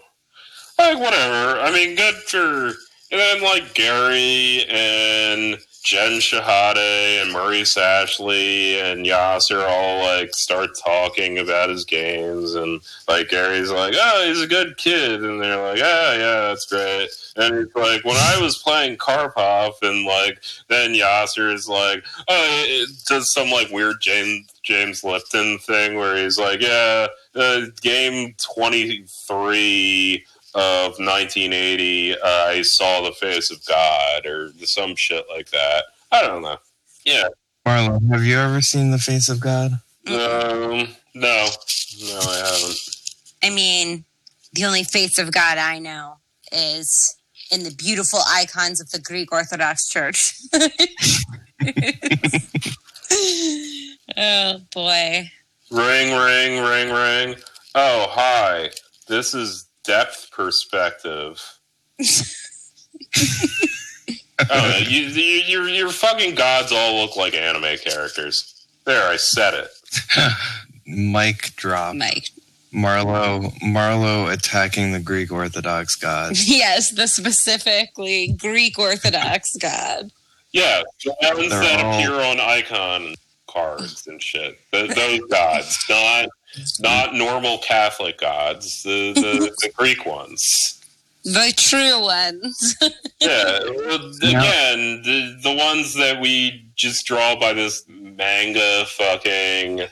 like 0.78 0.98
whatever. 0.98 1.60
I 1.60 1.70
mean, 1.72 1.96
good 1.96 2.14
for 2.14 2.72
and 3.12 3.20
then 3.20 3.42
like 3.42 3.74
Garry 3.74 4.64
and 4.70 5.58
Jen 5.84 6.12
Shahade 6.12 7.22
and 7.22 7.32
Maurice 7.32 7.76
Ashley 7.76 8.80
and 8.80 9.04
Yasser 9.04 9.66
all 9.68 10.02
like 10.02 10.32
start 10.32 10.70
talking 10.82 11.38
about 11.38 11.68
his 11.68 11.84
games 11.84 12.54
and 12.54 12.80
like 13.08 13.28
Garry's 13.28 13.70
like, 13.70 13.94
oh, 13.96 14.24
he's 14.26 14.40
a 14.40 14.46
good 14.46 14.76
kid, 14.76 15.22
and 15.24 15.42
they're 15.42 15.60
like, 15.60 15.80
oh 15.82 16.16
yeah, 16.18 16.48
that's 16.48 16.66
great. 16.66 17.08
And 17.36 17.54
it's 17.56 17.74
like 17.74 18.04
when 18.04 18.16
I 18.16 18.38
was 18.40 18.58
playing 18.58 18.96
Karpov, 18.96 19.74
and 19.82 20.06
like 20.06 20.40
then 20.68 20.94
Yasser 20.94 21.52
is 21.52 21.68
like, 21.68 22.04
oh, 22.28 22.64
it 22.66 22.88
does 23.06 23.32
some 23.32 23.50
like 23.50 23.70
weird 23.70 23.96
James 24.00 24.48
James 24.62 25.02
Lipton 25.02 25.58
thing 25.58 25.96
where 25.96 26.16
he's 26.16 26.38
like, 26.38 26.60
yeah, 26.60 27.08
uh, 27.34 27.62
game 27.82 28.34
twenty 28.38 29.04
three 29.26 30.24
of 30.54 30.92
1980, 30.98 32.14
uh, 32.14 32.18
I 32.24 32.62
saw 32.62 33.02
the 33.02 33.12
face 33.12 33.50
of 33.50 33.64
God, 33.66 34.26
or 34.26 34.52
some 34.64 34.94
shit 34.96 35.24
like 35.30 35.50
that. 35.50 35.84
I 36.10 36.22
don't 36.22 36.42
know. 36.42 36.58
Yeah. 37.04 37.28
Marlon, 37.66 38.10
have 38.12 38.24
you 38.24 38.38
ever 38.38 38.60
seen 38.60 38.90
the 38.90 38.98
face 38.98 39.28
of 39.28 39.40
God? 39.40 39.72
Um. 40.06 40.88
No. 41.14 41.48
No, 42.04 42.20
I 42.20 42.42
haven't. 42.44 42.80
I 43.42 43.50
mean, 43.50 44.04
the 44.52 44.64
only 44.64 44.84
face 44.84 45.18
of 45.18 45.32
God 45.32 45.58
I 45.58 45.78
know 45.78 46.18
is 46.50 47.16
in 47.50 47.64
the 47.64 47.74
beautiful 47.74 48.20
icons 48.28 48.80
of 48.80 48.90
the 48.90 48.98
Greek 48.98 49.32
Orthodox 49.32 49.88
Church. 49.88 50.34
oh 54.16 54.60
boy. 54.72 55.30
Ring, 55.70 56.16
ring, 56.16 56.62
ring, 56.62 56.92
ring. 56.92 57.36
Oh, 57.74 58.06
hi. 58.10 58.70
This 59.08 59.34
is 59.34 59.66
depth 59.84 60.30
perspective. 60.30 61.42
oh, 64.50 64.78
you, 64.88 65.02
you, 65.02 65.42
your 65.46 65.68
your 65.68 65.90
fucking 65.90 66.34
gods 66.34 66.72
all 66.72 67.00
look 67.00 67.16
like 67.16 67.34
anime 67.34 67.76
characters. 67.78 68.66
There, 68.84 69.08
I 69.08 69.16
said 69.16 69.54
it. 69.54 69.70
Mic 70.86 71.54
drop. 71.56 71.94
Mike. 71.94 72.30
Marlo, 72.74 73.52
Marlo 73.60 74.32
attacking 74.32 74.92
the 74.92 74.98
Greek 75.00 75.30
Orthodox 75.30 75.94
God. 75.94 76.32
Yes, 76.46 76.90
the 76.90 77.06
specifically 77.06 78.28
Greek 78.38 78.78
Orthodox 78.78 79.56
God. 79.56 80.10
Yeah, 80.52 80.82
the 81.04 81.14
ones 81.36 81.50
They're 81.50 81.60
that 81.60 81.84
all- 81.84 81.94
appear 81.98 82.14
on 82.14 82.40
icon 82.40 83.14
cards 83.52 84.06
and 84.06 84.22
shit. 84.22 84.58
Th 84.72 84.94
those 84.94 85.20
gods, 85.30 85.78
not 85.88 86.28
not 86.80 87.14
normal 87.14 87.58
Catholic 87.58 88.18
gods. 88.18 88.82
The 88.82 89.12
the, 89.12 89.54
the 89.60 89.70
Greek 89.76 90.06
ones. 90.06 90.78
The 91.24 91.52
true 91.56 92.00
ones. 92.00 92.76
Yeah, 93.20 93.58
again, 93.58 95.02
the 95.04 95.38
the 95.44 95.54
ones 95.56 95.94
that 95.94 96.20
we 96.20 96.66
just 96.74 97.06
draw 97.06 97.38
by 97.38 97.52
this 97.52 97.84
manga 97.88 98.84
fucking 98.84 99.82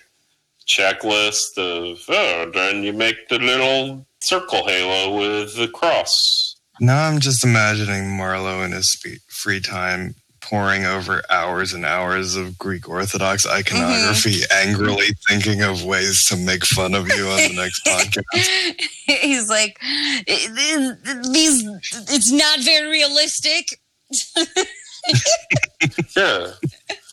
checklist 0.66 1.56
of 1.56 2.02
oh, 2.08 2.50
then 2.52 2.82
you 2.82 2.92
make 2.92 3.28
the 3.28 3.38
little 3.38 4.04
circle 4.20 4.66
halo 4.66 5.16
with 5.16 5.54
the 5.54 5.68
cross. 5.68 6.56
Now 6.80 7.06
I'm 7.06 7.20
just 7.20 7.44
imagining 7.44 8.18
Marlo 8.18 8.64
in 8.64 8.72
his 8.72 9.00
free 9.28 9.61
time 9.61 10.16
poring 10.51 10.84
over 10.84 11.22
hours 11.30 11.72
and 11.72 11.86
hours 11.86 12.34
of 12.34 12.59
Greek 12.59 12.88
Orthodox 12.88 13.46
iconography, 13.46 14.40
angrily 14.51 15.07
thinking 15.28 15.62
of 15.62 15.84
ways 15.84 16.26
to 16.26 16.36
make 16.36 16.66
fun 16.66 16.94
of 16.94 17.07
you 17.09 17.28
on 17.28 17.36
the 17.36 17.55
next 17.55 17.84
podcast. 17.86 18.80
He's 19.07 19.48
like, 19.48 19.78
these. 20.26 21.64
It's 22.11 22.32
not 22.32 22.61
very 22.61 22.90
realistic. 22.90 23.78
Yeah. 26.16 26.53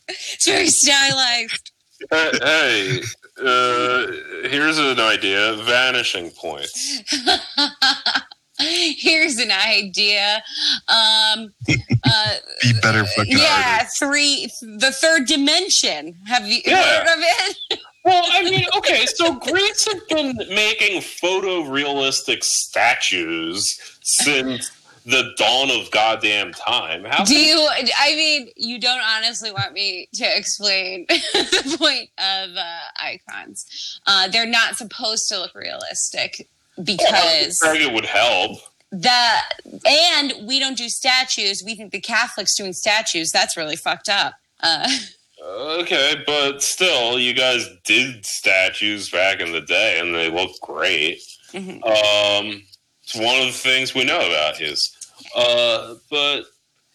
It's 0.10 0.46
very 0.46 0.68
stylized. 0.68 1.72
Uh, 2.12 2.32
hey, 2.42 3.02
uh, 3.44 4.08
here's 4.50 4.78
an 4.78 5.00
idea: 5.00 5.56
vanishing 5.64 6.32
points. 6.32 7.02
Here's 8.98 9.38
an 9.38 9.52
idea. 9.52 10.44
Um, 10.88 11.54
uh, 11.70 12.34
Be 12.62 12.74
better 12.82 13.06
fucking 13.06 13.38
yeah, 13.38 13.78
artist. 13.80 14.00
three. 14.00 14.50
The 14.62 14.92
third 14.92 15.26
dimension. 15.28 16.16
Have 16.28 16.48
you 16.48 16.62
Yeah. 16.66 16.82
heard 16.84 17.08
of 17.08 17.24
it? 17.24 17.80
Well, 18.06 18.24
I 18.32 18.44
mean, 18.44 18.66
okay, 18.78 19.06
so 19.06 19.36
Greeks 19.36 19.86
have 19.86 20.08
been 20.08 20.38
making 20.50 21.02
photorealistic 21.02 22.42
statues 22.44 23.78
since 24.02 24.72
the 25.06 25.34
dawn 25.38 25.70
of 25.72 25.90
goddamn 25.92 26.54
time. 26.54 27.04
How 27.06 27.24
Do 27.26 27.36
you? 27.38 27.68
I 27.70 28.14
mean, 28.16 28.50
you 28.56 28.80
don't 28.80 29.02
honestly 29.02 29.52
want 29.52 29.74
me 29.74 30.08
to 30.16 30.38
explain 30.38 31.06
the 31.10 31.76
point 31.78 32.10
of 32.18 32.56
uh, 32.56 32.80
icons. 33.02 34.00
Uh, 34.06 34.28
they're 34.30 34.46
not 34.46 34.78
supposed 34.78 35.28
to 35.30 35.40
look 35.40 35.54
realistic 35.56 36.48
because 36.84 37.62
I 37.64 37.72
think 37.74 37.90
it 37.90 37.94
would 37.94 38.06
help? 38.06 38.60
that, 38.92 39.50
and 39.86 40.34
we 40.48 40.60
don't 40.60 40.78
do 40.78 40.88
statues. 40.90 41.62
We 41.64 41.76
think 41.76 41.92
the 41.92 42.00
Catholics 42.00 42.56
doing 42.56 42.74
statues. 42.74 43.32
That's 43.32 43.58
really 43.58 43.76
fucked 43.76 44.10
up. 44.10 44.34
Uh, 44.62 44.88
Okay, 45.40 46.16
but 46.26 46.62
still, 46.64 47.20
you 47.20 47.34
guys 47.34 47.70
did 47.86 48.26
statues 48.26 49.10
back 49.10 49.40
in 49.40 49.52
the 49.52 49.62
day, 49.62 50.00
and 50.00 50.14
they 50.14 50.30
look 50.32 50.52
great. 50.62 51.22
Mhm. 51.54 51.76
Um, 51.86 52.64
it's 53.04 53.16
one 53.16 53.40
of 53.40 53.46
the 53.46 53.52
things 53.54 53.94
we 53.94 54.04
know 54.04 54.18
about 54.20 54.60
is. 54.60 54.92
Uh, 55.36 55.94
but 56.10 56.42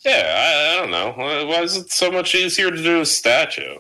yeah, 0.05 0.35
I, 0.37 0.72
I 0.72 0.76
don't 0.80 0.91
know. 0.91 1.12
Why 1.16 1.45
why 1.45 1.62
is 1.62 1.76
it 1.76 1.93
so 1.93 2.11
much 2.11 2.35
easier 2.35 2.70
to 2.70 2.76
do 2.83 3.01
a 3.01 3.07
statue? 3.07 3.76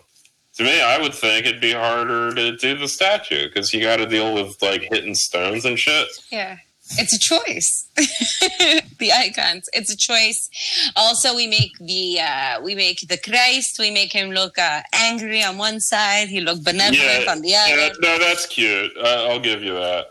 To 0.56 0.64
me, 0.64 0.82
I 0.82 0.98
would 1.00 1.14
think 1.14 1.46
it'd 1.46 1.60
be 1.60 1.72
harder 1.72 2.34
to 2.34 2.56
do 2.56 2.76
the 2.76 2.88
statue 2.88 3.48
because 3.48 3.72
you 3.72 3.80
got 3.80 3.96
to 3.96 4.06
deal 4.06 4.34
with 4.34 4.60
like 4.62 4.82
hitting 4.90 5.14
stones 5.14 5.64
and 5.64 5.78
shit. 5.78 6.08
Yeah. 6.30 6.56
It's 6.98 7.14
a 7.14 7.18
choice. 7.18 7.86
the 7.96 9.12
icons. 9.16 9.68
It's 9.72 9.90
a 9.90 9.96
choice. 9.96 10.50
Also, 10.94 11.34
we 11.34 11.46
make 11.46 11.78
the 11.78 12.18
uh, 12.20 12.60
we 12.60 12.74
make 12.74 13.00
the 13.08 13.16
Christ. 13.16 13.78
We 13.78 13.90
make 13.90 14.12
him 14.12 14.30
look 14.30 14.58
uh, 14.58 14.82
angry 14.92 15.42
on 15.42 15.56
one 15.56 15.80
side. 15.80 16.28
He 16.28 16.40
look 16.42 16.62
benevolent 16.62 17.28
on 17.28 17.40
the 17.40 17.50
Yeah, 17.50 17.66
other. 17.90 17.94
no, 18.00 18.18
that's 18.18 18.44
cute. 18.46 18.90
Uh, 18.98 19.26
I'll 19.30 19.40
give 19.40 19.62
you 19.62 19.72
that. 19.74 20.06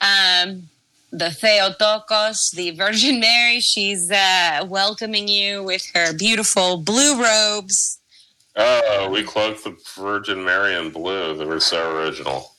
Um, 0.00 0.64
the 1.12 1.30
Theotokos, 1.30 2.50
the 2.52 2.70
Virgin 2.72 3.20
Mary. 3.20 3.60
She's 3.60 4.10
uh, 4.10 4.66
welcoming 4.68 5.28
you 5.28 5.62
with 5.62 5.88
her 5.94 6.12
beautiful 6.16 6.78
blue 6.78 7.22
robes. 7.22 8.00
Oh, 8.56 9.10
we 9.10 9.22
cloaked 9.24 9.64
the 9.64 9.76
Virgin 9.96 10.44
Mary 10.44 10.74
in 10.74 10.90
blue. 10.90 11.36
They 11.36 11.44
were 11.44 11.60
so 11.60 11.96
original. 11.96 12.52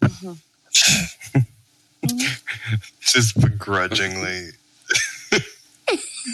Just 3.00 3.40
begrudgingly. 3.40 4.50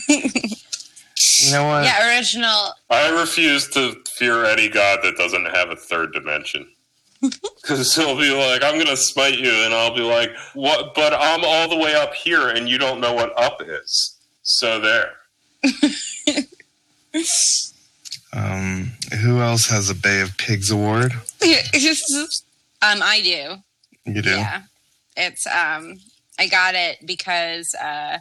you 0.08 1.52
know 1.52 1.66
what? 1.66 1.84
Yeah, 1.84 2.08
original. 2.08 2.72
I 2.90 3.08
refuse 3.18 3.68
to 3.70 3.96
fear 4.06 4.44
any 4.44 4.68
god 4.68 5.00
that 5.02 5.16
doesn't 5.16 5.46
have 5.46 5.70
a 5.70 5.76
third 5.76 6.12
dimension. 6.12 6.68
Because 7.60 7.94
he'll 7.94 8.16
be 8.16 8.30
like, 8.34 8.62
I'm 8.64 8.76
going 8.76 8.86
to 8.86 8.96
smite 8.96 9.38
you. 9.38 9.50
And 9.50 9.74
I'll 9.74 9.94
be 9.94 10.00
like, 10.00 10.30
what? 10.54 10.94
But 10.94 11.12
I'm 11.12 11.44
all 11.44 11.68
the 11.68 11.76
way 11.76 11.94
up 11.94 12.14
here 12.14 12.48
and 12.48 12.66
you 12.66 12.78
don't 12.78 12.98
know 12.98 13.12
what 13.12 13.38
up 13.38 13.60
is. 13.60 14.16
So 14.42 14.80
there. 14.80 15.12
Um, 18.32 18.92
who 19.22 19.40
else 19.40 19.68
has 19.70 19.88
a 19.90 19.94
Bay 19.94 20.20
of 20.20 20.36
Pigs 20.36 20.70
award? 20.70 21.12
um, 21.12 21.20
I 22.82 23.20
do. 23.22 23.56
You 24.12 24.22
do. 24.22 24.30
Yeah, 24.30 24.62
it's 25.16 25.46
um, 25.46 25.98
I 26.38 26.46
got 26.46 26.74
it 26.74 26.98
because 27.04 27.74
uh, 27.74 28.18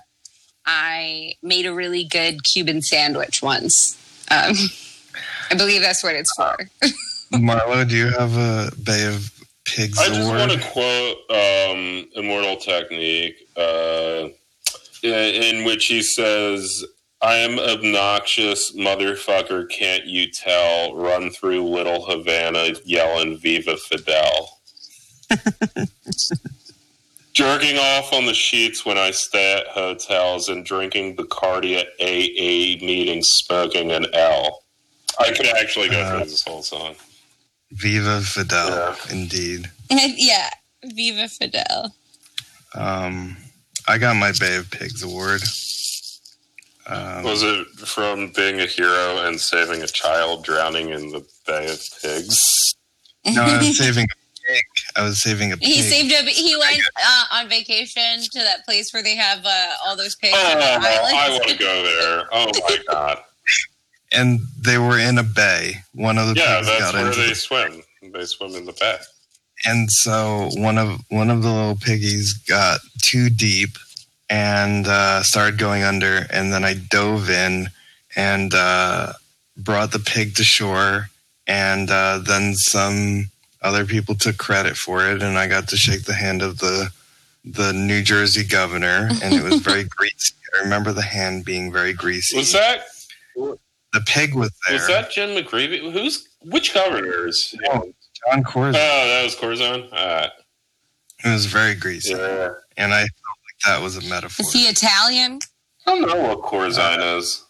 I 0.66 1.34
made 1.41 1.66
a 1.66 1.74
really 1.74 2.03
good 2.03 2.43
Cuban 2.43 2.82
sandwich 2.82 3.41
once. 3.41 3.97
Um, 4.30 4.55
I 5.51 5.55
believe 5.55 5.82
that's 5.82 6.03
what 6.03 6.16
it's 6.16 6.34
for. 6.36 6.58
Marlo, 7.34 7.88
do 7.88 7.95
you 7.95 8.08
have 8.08 8.36
a 8.36 8.72
Bay 8.84 9.05
of 9.05 9.32
Pigs 9.66 9.97
award? 9.97 10.12
I 10.12 10.16
just 10.16 10.30
Award. 10.30 10.39
want 10.39 10.51
to 10.51 10.68
quote 10.70 11.18
um, 11.30 12.08
Immortal 12.16 12.58
Technique, 12.58 13.47
uh, 13.55 14.30
in 15.03 15.66
which 15.66 15.86
he 15.86 16.01
says, 16.01 16.86
I 17.22 17.36
am 17.38 17.57
obnoxious, 17.57 18.76
motherfucker, 18.76 19.68
can't 19.70 20.05
you 20.05 20.30
tell? 20.32 20.95
Run 20.95 21.32
through 21.32 21.63
Little 21.68 22.05
Havana 22.05 22.74
yelling 22.86 23.38
Viva 23.38 23.76
Fidel. 23.78 24.59
Jerking 27.34 27.78
off 27.78 28.13
on 28.13 28.26
the 28.26 28.34
sheets 28.34 28.86
when 28.86 28.97
I 28.97 29.11
stay 29.11 29.59
at 29.59 29.68
hotels 29.68 30.49
and 30.49 30.65
drinking 30.65 31.15
Bacardi 31.18 31.78
at 31.78 31.88
AA 31.99 32.84
meetings, 32.84 33.30
smoking 33.30 33.91
an 33.91 34.07
L. 34.13 34.63
I 35.20 35.32
could 35.32 35.45
actually 35.47 35.89
go 35.89 35.99
Uh, 36.01 36.18
through 36.22 36.30
this 36.30 36.43
whole 36.43 36.63
song. 36.63 36.95
Viva 37.72 38.22
Fidel, 38.22 38.70
Yeah. 38.70 38.95
indeed. 39.11 39.70
yeah, 39.89 40.49
Viva 40.84 41.28
Fidel. 41.28 41.93
Um, 42.76 43.38
I 43.88 43.97
got 43.97 44.15
my 44.15 44.32
Bay 44.34 44.55
of 44.57 44.70
Pigs 44.72 45.03
award. 45.03 45.41
Um, 46.88 47.24
Was 47.24 47.44
it 47.44 47.68
from 47.80 48.32
being 48.36 48.62
a 48.62 48.66
hero 48.66 49.18
and 49.26 49.40
saving 49.40 49.84
a 49.84 49.88
child 49.88 50.44
drowning 50.46 50.90
in 50.90 51.10
the 51.12 51.26
Bay 51.46 51.66
of 51.72 51.82
Pigs? 52.02 52.76
no, 53.26 53.42
I 53.44 53.58
was 53.58 53.78
saving 53.84 54.06
a 54.06 54.52
pig. 54.54 54.64
I 54.96 55.04
was 55.04 55.22
saving 55.22 55.52
a 55.52 55.58
pig. 55.58 55.68
He 55.68 55.82
saved 55.82 56.14
a. 56.14 56.30
He 56.30 56.56
went 56.56 56.80
uh, 57.06 57.24
on 57.34 57.50
vacation 57.50 58.22
to 58.32 58.40
that 58.40 58.64
place 58.66 58.94
where 58.94 59.04
they 59.04 59.16
have 59.16 59.46
uh, 59.46 59.70
all 59.86 59.98
those 59.98 60.16
pigs 60.16 60.34
Oh, 60.38 60.52
on 60.52 60.58
the 60.60 60.88
I 60.88 61.30
want 61.32 61.50
to 61.50 61.58
go 61.58 61.84
there. 61.84 62.26
Oh 62.32 62.52
my 62.70 62.78
god! 62.90 63.18
and 64.14 64.40
they 64.62 64.78
were 64.78 64.98
in 64.98 65.18
a 65.18 65.24
bay. 65.24 65.74
One 65.94 66.18
of 66.18 66.28
the 66.28 66.36
Yeah, 66.40 66.58
pigs 66.60 66.68
that's 66.68 66.80
got 66.80 66.94
where 66.94 67.08
into 67.08 67.20
they 67.20 67.28
the, 67.30 67.36
swim. 67.36 67.82
They 68.14 68.26
swim 68.26 68.56
in 68.56 68.64
the 68.66 68.72
bay. 68.74 68.98
and 69.66 69.92
so 69.92 70.50
one 70.54 70.78
of 70.78 71.02
one 71.10 71.30
of 71.30 71.44
the 71.44 71.52
little 71.52 71.76
piggies 71.76 72.32
got 72.34 72.80
too 73.02 73.30
deep 73.30 73.72
and 74.30 74.88
uh, 74.88 75.24
started 75.24 75.58
going 75.60 75.84
under. 75.84 76.26
And 76.32 76.52
then 76.54 76.64
I 76.64 76.74
dove 76.76 77.30
in 77.30 77.68
and 78.16 78.54
uh, 78.54 79.14
brought 79.58 79.92
the 79.92 80.00
pig 80.00 80.36
to 80.36 80.44
shore. 80.44 81.10
And 81.48 81.90
uh, 81.90 82.20
then 82.20 82.56
some 82.56 83.30
other 83.62 83.86
people 83.86 84.16
took 84.16 84.38
credit 84.38 84.76
for 84.78 85.06
it, 85.10 85.22
and 85.24 85.38
I 85.38 85.48
got 85.48 85.68
to 85.70 85.78
shake 85.78 86.04
the 86.04 86.14
hand 86.14 86.42
of 86.42 86.60
the 86.60 86.90
the 87.46 87.72
New 87.72 88.02
Jersey 88.02 88.44
governor, 88.44 89.08
and 89.24 89.34
it 89.34 89.42
was 89.44 89.62
very 89.62 89.84
greasy. 89.96 90.34
I 90.60 90.64
remember 90.64 90.92
the 90.92 91.02
hand 91.02 91.46
being 91.46 91.72
very 91.72 91.94
greasy. 91.94 92.36
Was 92.38 92.52
that 92.52 92.84
the 93.36 94.02
pig 94.06 94.36
was 94.36 94.52
there? 94.68 94.78
was 94.78 94.88
that 94.88 95.10
Jim 95.12 95.30
McGreevey? 95.30 95.92
Who's 95.94 96.28
which 96.44 96.74
governors? 96.74 97.56
Oh, 97.70 97.90
John 98.30 98.44
Corzine? 98.44 98.76
Oh, 98.76 99.08
that 99.08 99.24
was 99.24 99.36
Corzine. 99.36 99.88
Uh, 99.94 100.28
It 101.24 101.30
was 101.30 101.46
very 101.46 101.76
greasy, 101.76 102.12
yeah, 102.14 102.50
and 102.76 102.94
I 102.94 103.00
felt 103.00 103.10
like 103.10 103.10
that 103.66 103.82
was 103.82 103.97
a 103.97 104.08
metaphor. 104.10 104.45
Is 104.45 104.53
he 104.53 104.64
Italian? 104.64 105.39
I 105.86 105.91
don't 105.91 106.01
know 106.01 106.28
what 106.28 106.41
Corzine 106.41 106.99
uh, 106.99 107.18
is. 107.18 107.43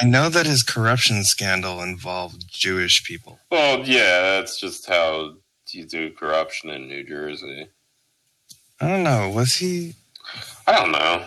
I 0.00 0.04
know 0.04 0.28
that 0.28 0.46
his 0.46 0.62
corruption 0.62 1.24
scandal 1.24 1.80
involved 1.80 2.46
Jewish 2.48 3.04
people. 3.04 3.38
Well, 3.50 3.80
yeah, 3.84 4.20
that's 4.20 4.60
just 4.60 4.86
how 4.86 5.36
you 5.70 5.86
do 5.86 6.10
corruption 6.10 6.70
in 6.70 6.88
New 6.88 7.04
Jersey. 7.04 7.68
I 8.80 8.88
don't 8.88 9.02
know. 9.02 9.30
Was 9.30 9.54
he? 9.54 9.94
I 10.66 10.72
don't 10.72 10.92
know. 10.92 11.26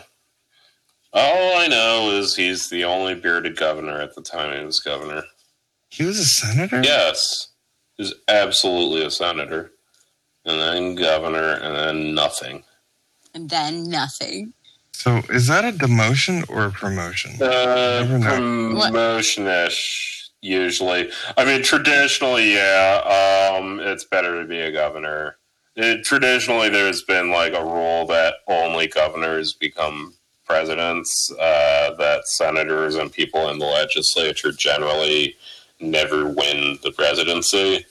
All 1.11 1.57
I 1.57 1.67
know 1.67 2.11
is 2.11 2.35
he's 2.35 2.69
the 2.69 2.83
only 2.83 3.15
bearded 3.15 3.57
governor 3.57 3.99
at 3.99 4.13
the 4.13 4.21
time 4.21 4.57
he 4.57 4.63
was 4.63 4.79
governor. 4.79 5.23
He 5.89 6.03
was 6.03 6.19
a 6.19 6.25
senator. 6.25 6.81
Yes, 6.83 7.47
he's 7.97 8.13
absolutely 8.27 9.03
a 9.03 9.09
senator, 9.09 9.71
and 10.45 10.59
then 10.59 10.95
governor, 10.95 11.53
and 11.53 11.75
then 11.75 12.13
nothing. 12.13 12.63
And 13.33 13.49
then 13.49 13.89
nothing. 13.89 14.53
So 14.91 15.21
is 15.29 15.47
that 15.47 15.63
a 15.63 15.71
demotion 15.71 16.49
or 16.49 16.65
a 16.65 16.71
promotion? 16.71 17.41
Uh, 17.41 18.05
Never 18.05 18.19
know. 18.19 18.75
What? 18.75 18.91
promotion-ish, 18.91 20.29
usually. 20.41 21.09
I 21.37 21.45
mean, 21.45 21.63
traditionally, 21.63 22.53
yeah, 22.53 23.55
um, 23.57 23.79
it's 23.79 24.03
better 24.03 24.41
to 24.41 24.47
be 24.47 24.59
a 24.59 24.71
governor. 24.71 25.37
It, 25.75 26.03
traditionally, 26.03 26.67
there's 26.69 27.03
been 27.03 27.31
like 27.31 27.53
a 27.53 27.63
rule 27.63 28.05
that 28.07 28.35
only 28.47 28.87
governors 28.87 29.53
become 29.53 30.15
presidents, 30.45 31.31
uh, 31.39 31.95
that 31.97 32.27
senators 32.27 32.95
and 32.95 33.11
people 33.11 33.49
in 33.49 33.59
the 33.59 33.65
legislature 33.65 34.51
generally 34.51 35.37
never 35.79 36.25
win 36.25 36.77
the 36.83 36.91
presidency. 36.91 37.85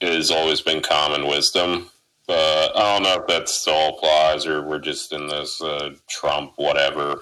It 0.00 0.12
has 0.12 0.30
always 0.30 0.60
been 0.60 0.82
common 0.82 1.26
wisdom. 1.28 1.88
But 2.32 2.74
I 2.78 2.94
don't 2.94 3.02
know 3.02 3.20
if 3.20 3.26
that 3.26 3.46
still 3.46 3.90
applies 3.90 4.46
or 4.46 4.62
we're 4.62 4.78
just 4.78 5.12
in 5.12 5.26
this 5.26 5.60
uh, 5.60 5.94
Trump 6.08 6.54
whatever. 6.56 7.20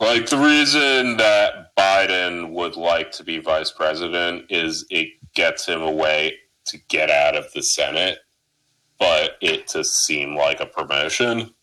Like 0.00 0.28
the 0.28 0.36
reason 0.36 1.16
that 1.16 1.74
Biden 1.78 2.50
would 2.50 2.76
like 2.76 3.10
to 3.12 3.24
be 3.24 3.38
vice 3.38 3.70
president 3.70 4.44
is 4.50 4.84
it 4.90 5.08
gets 5.32 5.64
him 5.64 5.80
a 5.80 5.90
way 5.90 6.34
to 6.66 6.76
get 6.88 7.08
out 7.08 7.36
of 7.36 7.50
the 7.54 7.62
Senate, 7.62 8.18
but 8.98 9.38
it 9.40 9.66
to 9.68 9.82
seem 9.82 10.36
like 10.36 10.60
a 10.60 10.66
promotion. 10.66 11.54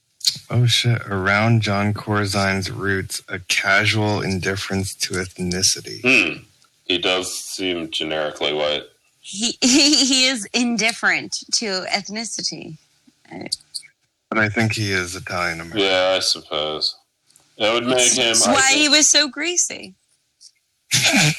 Oh 0.50 0.66
shit! 0.66 1.02
Around 1.06 1.62
John 1.62 1.94
Corzine's 1.94 2.72
roots, 2.72 3.22
a 3.28 3.38
casual 3.38 4.24
indifference 4.24 4.96
to 4.96 5.14
ethnicity. 5.14 6.02
Hmm. 6.02 6.46
He 6.86 6.98
does 6.98 7.32
seem 7.32 7.92
generically 7.92 8.54
white. 8.54 8.86
He, 9.32 9.58
he 9.62 9.94
he 10.06 10.26
is 10.26 10.46
indifferent 10.54 11.40
to 11.54 11.86
ethnicity. 11.90 12.78
But 14.30 14.38
I 14.38 14.50
think 14.50 14.74
he 14.74 14.92
is 14.92 15.16
Italian 15.16 15.62
American. 15.62 15.80
Yeah, 15.82 16.14
I 16.18 16.20
suppose. 16.20 16.96
That 17.58 17.74
would 17.74 17.86
make 17.86 18.12
him. 18.12 18.28
That's 18.28 18.48
I 18.48 18.54
why 18.54 18.62
think- 18.62 18.82
he 18.82 18.90
was 18.90 19.10
so 19.10 19.28
greasy. 19.30 19.96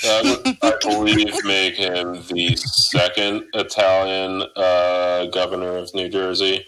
That 0.03 0.22
would, 0.24 0.57
I 0.62 0.78
believe, 0.80 1.45
make 1.45 1.74
him 1.74 2.22
the 2.28 2.57
second 2.57 3.45
Italian 3.53 4.43
uh, 4.57 5.26
governor 5.26 5.76
of 5.76 5.93
New 5.95 6.09
Jersey 6.09 6.64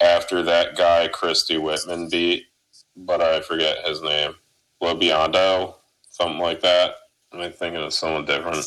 after 0.00 0.42
that 0.42 0.76
guy 0.76 1.08
Christie 1.08 1.56
Whitman 1.56 2.10
beat, 2.10 2.44
but 2.94 3.22
I 3.22 3.40
forget 3.40 3.86
his 3.86 4.02
name. 4.02 4.34
Lobiondo, 4.82 5.76
something 6.10 6.38
like 6.38 6.60
that. 6.60 6.96
I'm 7.32 7.40
I 7.40 7.48
thinking 7.50 7.80
of 7.82 7.94
someone 7.94 8.26
different? 8.26 8.66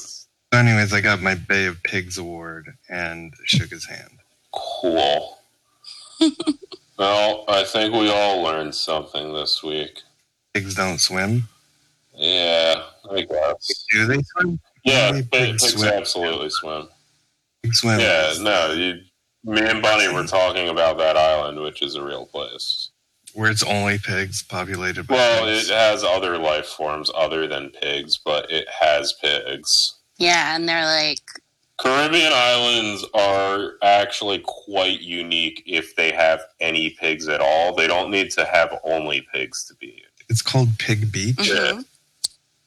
So 0.51 0.59
anyways, 0.59 0.93
I 0.93 1.01
got 1.01 1.21
my 1.21 1.35
Bay 1.35 1.65
of 1.65 1.81
Pigs 1.83 2.17
award 2.17 2.73
and 2.89 3.33
shook 3.45 3.69
his 3.69 3.85
hand. 3.85 4.17
Cool. 4.51 5.37
well, 6.97 7.45
I 7.47 7.63
think 7.63 7.93
we 7.93 8.09
all 8.09 8.41
learned 8.41 8.73
something 8.73 9.33
this 9.33 9.61
week. 9.61 10.01
Pigs 10.53 10.73
don't 10.73 10.99
swim. 10.99 11.43
Yeah, 12.15 12.83
I 13.11 13.21
guess. 13.21 13.85
Do 13.91 14.05
they 14.07 14.21
swim? 14.23 14.59
Yeah, 14.83 15.11
Maybe 15.11 15.27
pigs, 15.31 15.31
pigs 15.31 15.61
pigs 15.61 15.73
swim. 15.81 15.93
absolutely 15.93 16.49
swim. 16.49 16.87
Pigs 17.63 17.79
swim. 17.79 17.99
Yeah, 17.99 18.33
no, 18.41 18.71
you, 18.73 19.01
me 19.43 19.61
and 19.61 19.81
Bunny 19.81 20.11
were 20.11 20.25
talking 20.25 20.69
about 20.69 20.97
that 20.97 21.15
island, 21.15 21.61
which 21.61 21.81
is 21.81 21.95
a 21.95 22.03
real 22.03 22.25
place. 22.25 22.89
Where 23.33 23.51
it's 23.51 23.63
only 23.63 23.99
pigs 23.99 24.41
populated 24.41 25.05
by 25.05 25.13
Well, 25.15 25.47
it 25.47 25.67
has 25.69 26.03
other 26.03 26.37
life 26.39 26.65
forms 26.65 27.11
other 27.15 27.45
than 27.47 27.69
pigs, 27.69 28.17
but 28.17 28.51
it 28.51 28.67
has 28.67 29.13
pigs. 29.13 29.98
Yeah, 30.19 30.55
and 30.55 30.67
they're 30.69 30.85
like, 30.85 31.19
Caribbean 31.77 32.31
islands 32.33 33.05
are 33.13 33.71
actually 33.81 34.39
quite 34.45 34.99
unique 34.99 35.63
if 35.65 35.95
they 35.95 36.11
have 36.11 36.41
any 36.59 36.89
pigs 36.89 37.29
at 37.29 37.39
all. 37.39 37.73
They 37.73 37.87
don't 37.87 38.11
need 38.11 38.31
to 38.31 38.43
have 38.45 38.77
only 38.83 39.25
pigs 39.33 39.63
to 39.65 39.75
be. 39.75 40.03
It's 40.27 40.41
called 40.41 40.77
Pig 40.77 41.09
Beach. 41.11 41.37
mhm. 41.37 41.85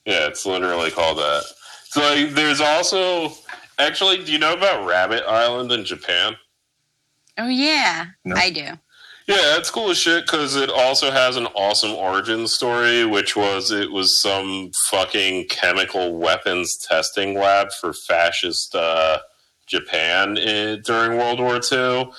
Yeah, 0.07 0.27
it's 0.27 0.47
literally 0.47 0.91
called 0.91 1.19
that. 1.19 1.45
So 1.91 2.01
like, 2.01 2.31
there's 2.31 2.61
also 2.63 3.35
actually, 3.79 4.25
do 4.25 4.33
you 4.33 4.39
know 4.39 4.55
about 4.55 4.87
Rabbit 4.87 5.25
Island 5.29 5.71
in 5.73 5.85
Japan? 5.85 6.35
oh 7.39 7.49
yeah, 7.49 8.07
No. 8.25 8.35
I 8.37 8.51
do. 8.51 8.69
Yeah, 9.33 9.57
it's 9.57 9.71
cool 9.71 9.89
as 9.89 9.97
shit 9.97 10.27
because 10.27 10.57
it 10.57 10.69
also 10.69 11.11
has 11.11 11.37
an 11.37 11.47
awesome 11.55 11.93
origin 11.93 12.47
story, 12.47 13.07
which 13.07 13.35
was 13.35 13.71
it 13.71 13.91
was 13.91 14.21
some 14.21 14.73
fucking 14.91 15.49
chemical 15.49 16.19
weapons 16.19 16.77
testing 16.77 17.33
lab 17.39 17.73
for 17.73 17.95
fascist 17.95 18.75
uh, 18.75 19.21
Japan 19.67 20.37
in, 20.37 20.83
during 20.83 21.17
World 21.17 21.41
War 21.41 21.61
II, 21.73 22.13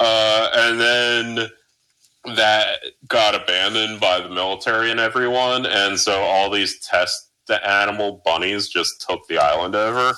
uh, 0.00 0.48
and 0.54 0.80
then 0.80 1.48
that 2.34 2.78
got 3.08 3.34
abandoned 3.34 4.00
by 4.00 4.20
the 4.20 4.30
military 4.30 4.90
and 4.90 4.98
everyone, 4.98 5.66
and 5.66 6.00
so 6.00 6.22
all 6.22 6.48
these 6.48 6.78
test 6.80 7.28
the 7.46 7.62
animal 7.68 8.22
bunnies 8.24 8.68
just 8.70 9.04
took 9.06 9.28
the 9.28 9.36
island 9.36 9.74
over. 9.74 10.16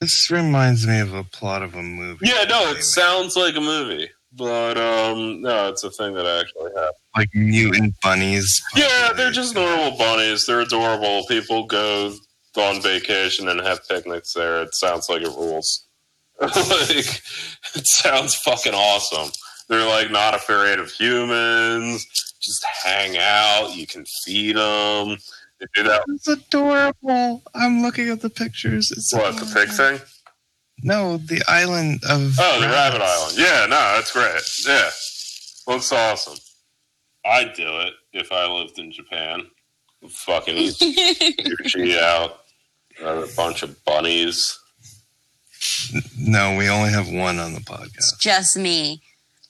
This 0.00 0.30
reminds 0.30 0.86
me 0.86 1.00
of 1.00 1.12
a 1.14 1.24
plot 1.24 1.62
of 1.64 1.74
a 1.74 1.82
movie. 1.82 2.28
Yeah, 2.28 2.44
no, 2.48 2.70
it 2.70 2.84
sounds 2.84 3.36
like 3.36 3.56
a 3.56 3.60
movie, 3.60 4.08
but 4.34 4.78
um, 4.78 5.42
no, 5.42 5.68
it's 5.68 5.84
a 5.84 5.90
thing 5.90 6.14
that 6.14 6.26
actually 6.26 6.70
happened. 6.74 6.94
like 7.16 7.28
mutant 7.34 7.94
bunnies. 8.02 8.62
Yeah, 8.74 9.12
they're 9.14 9.30
just 9.30 9.54
normal 9.54 9.96
bunnies. 9.96 10.46
They're 10.46 10.60
adorable. 10.60 11.24
People 11.26 11.66
go 11.66 12.14
on 12.56 12.80
vacation 12.82 13.48
and 13.48 13.60
have 13.60 13.86
picnics 13.88 14.32
there. 14.32 14.62
It 14.62 14.74
sounds 14.74 15.08
like 15.08 15.22
it 15.22 15.28
rules. 15.28 15.86
like, 16.40 17.22
it 17.74 17.86
sounds 17.86 18.34
fucking 18.34 18.74
awesome. 18.74 19.30
They're 19.68 19.88
like 19.88 20.10
not 20.10 20.34
afraid 20.34 20.78
of 20.78 20.90
humans. 20.90 22.06
Just 22.40 22.64
hang 22.64 23.16
out. 23.18 23.74
You 23.74 23.86
can 23.86 24.04
feed 24.04 24.56
them. 24.56 25.16
They 25.60 25.66
do 25.74 25.82
that. 25.84 26.02
It's 26.08 26.28
adorable. 26.28 27.42
I'm 27.54 27.82
looking 27.82 28.08
at 28.08 28.20
the 28.20 28.30
pictures. 28.30 28.90
It's 28.90 29.12
What 29.14 29.36
the 29.36 29.46
pig 29.54 29.68
thing? 29.70 30.00
No, 30.82 31.16
the 31.18 31.42
island 31.48 32.02
of. 32.08 32.36
Oh, 32.38 32.60
the 32.60 32.66
Rabbit. 32.66 33.02
Island. 33.02 33.36
Yeah, 33.36 33.66
no, 33.68 33.76
that's 33.94 34.12
great. 34.12 34.42
Yeah, 34.66 34.90
looks 35.72 35.92
awesome. 35.92 36.38
I'd 37.24 37.52
do 37.54 37.68
it 37.80 37.94
if 38.12 38.32
I 38.32 38.46
lived 38.46 38.78
in 38.78 38.90
Japan. 38.92 39.46
Fucking 40.08 40.56
eat 40.56 40.74
sushi 40.74 41.98
out. 41.98 42.40
Have 42.98 43.18
a 43.18 43.28
bunch 43.36 43.62
of 43.62 43.84
bunnies. 43.84 44.58
No, 46.18 46.56
we 46.56 46.68
only 46.68 46.90
have 46.90 47.08
one 47.08 47.38
on 47.38 47.52
the 47.54 47.60
podcast. 47.60 48.18
Just 48.18 48.56
me. 48.56 49.00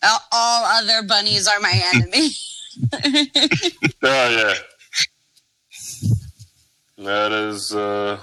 All, 0.03 0.19
all 0.33 0.65
other 0.65 1.03
bunnies 1.07 1.49
are 1.49 1.61
my 1.61 1.81
enemy. 1.95 2.31
Oh 4.05 4.29
yeah. 4.31 4.55
That 7.05 7.33
is 7.33 7.75
uh 7.75 8.19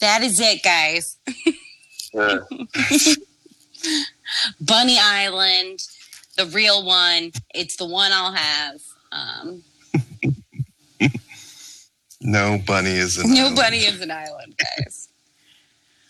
that 0.00 0.22
is 0.22 0.38
it, 0.40 0.62
guys. 0.62 1.16
yeah. 2.16 2.38
Bunny 4.60 4.98
Island, 5.00 5.80
the 6.36 6.46
real 6.46 6.84
one. 6.84 7.32
It's 7.54 7.76
the 7.76 7.86
one 7.86 8.10
I'll 8.12 8.32
have. 8.32 8.80
Um, 9.12 9.62
No 12.20 12.58
bunny 12.66 12.90
is 12.90 13.18
an 13.18 13.32
no 13.32 13.42
island. 13.42 13.56
bunny 13.56 13.78
is 13.78 14.00
an 14.00 14.10
island, 14.10 14.56
guys. 14.58 15.08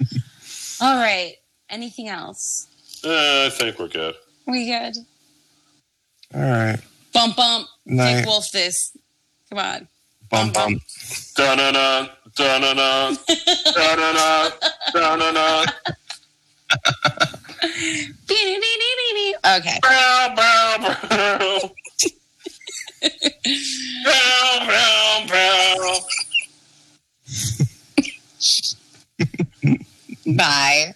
All 0.81 0.97
right. 0.97 1.35
Anything 1.69 2.09
else? 2.09 2.69
Uh, 3.05 3.47
I 3.47 3.51
think 3.53 3.79
we're 3.79 3.89
good. 3.89 4.15
We 4.47 4.67
good? 4.67 4.97
All 6.35 6.41
right. 6.41 6.79
Bump 7.13 7.37
bump. 7.37 7.67
Night. 7.85 8.19
Dick 8.19 8.27
Wolf 8.27 8.51
this. 8.51 8.97
Come 9.51 9.59
on. 9.59 9.89
Bum 12.37 12.61
bum. 12.61 12.77
Da-na-na, 12.77 13.17
da-na-na, 13.75 14.51
da-na-na, 14.93 15.37
da-na-na. 15.39 15.65
Okay. 19.47 19.79
Bow, 19.81 20.35
bow, 20.37 20.77
bow. 20.83 21.71
Bow, 24.05 24.67
bow, 24.67 25.27
bow. 25.29 26.01
Bye. 30.37 30.95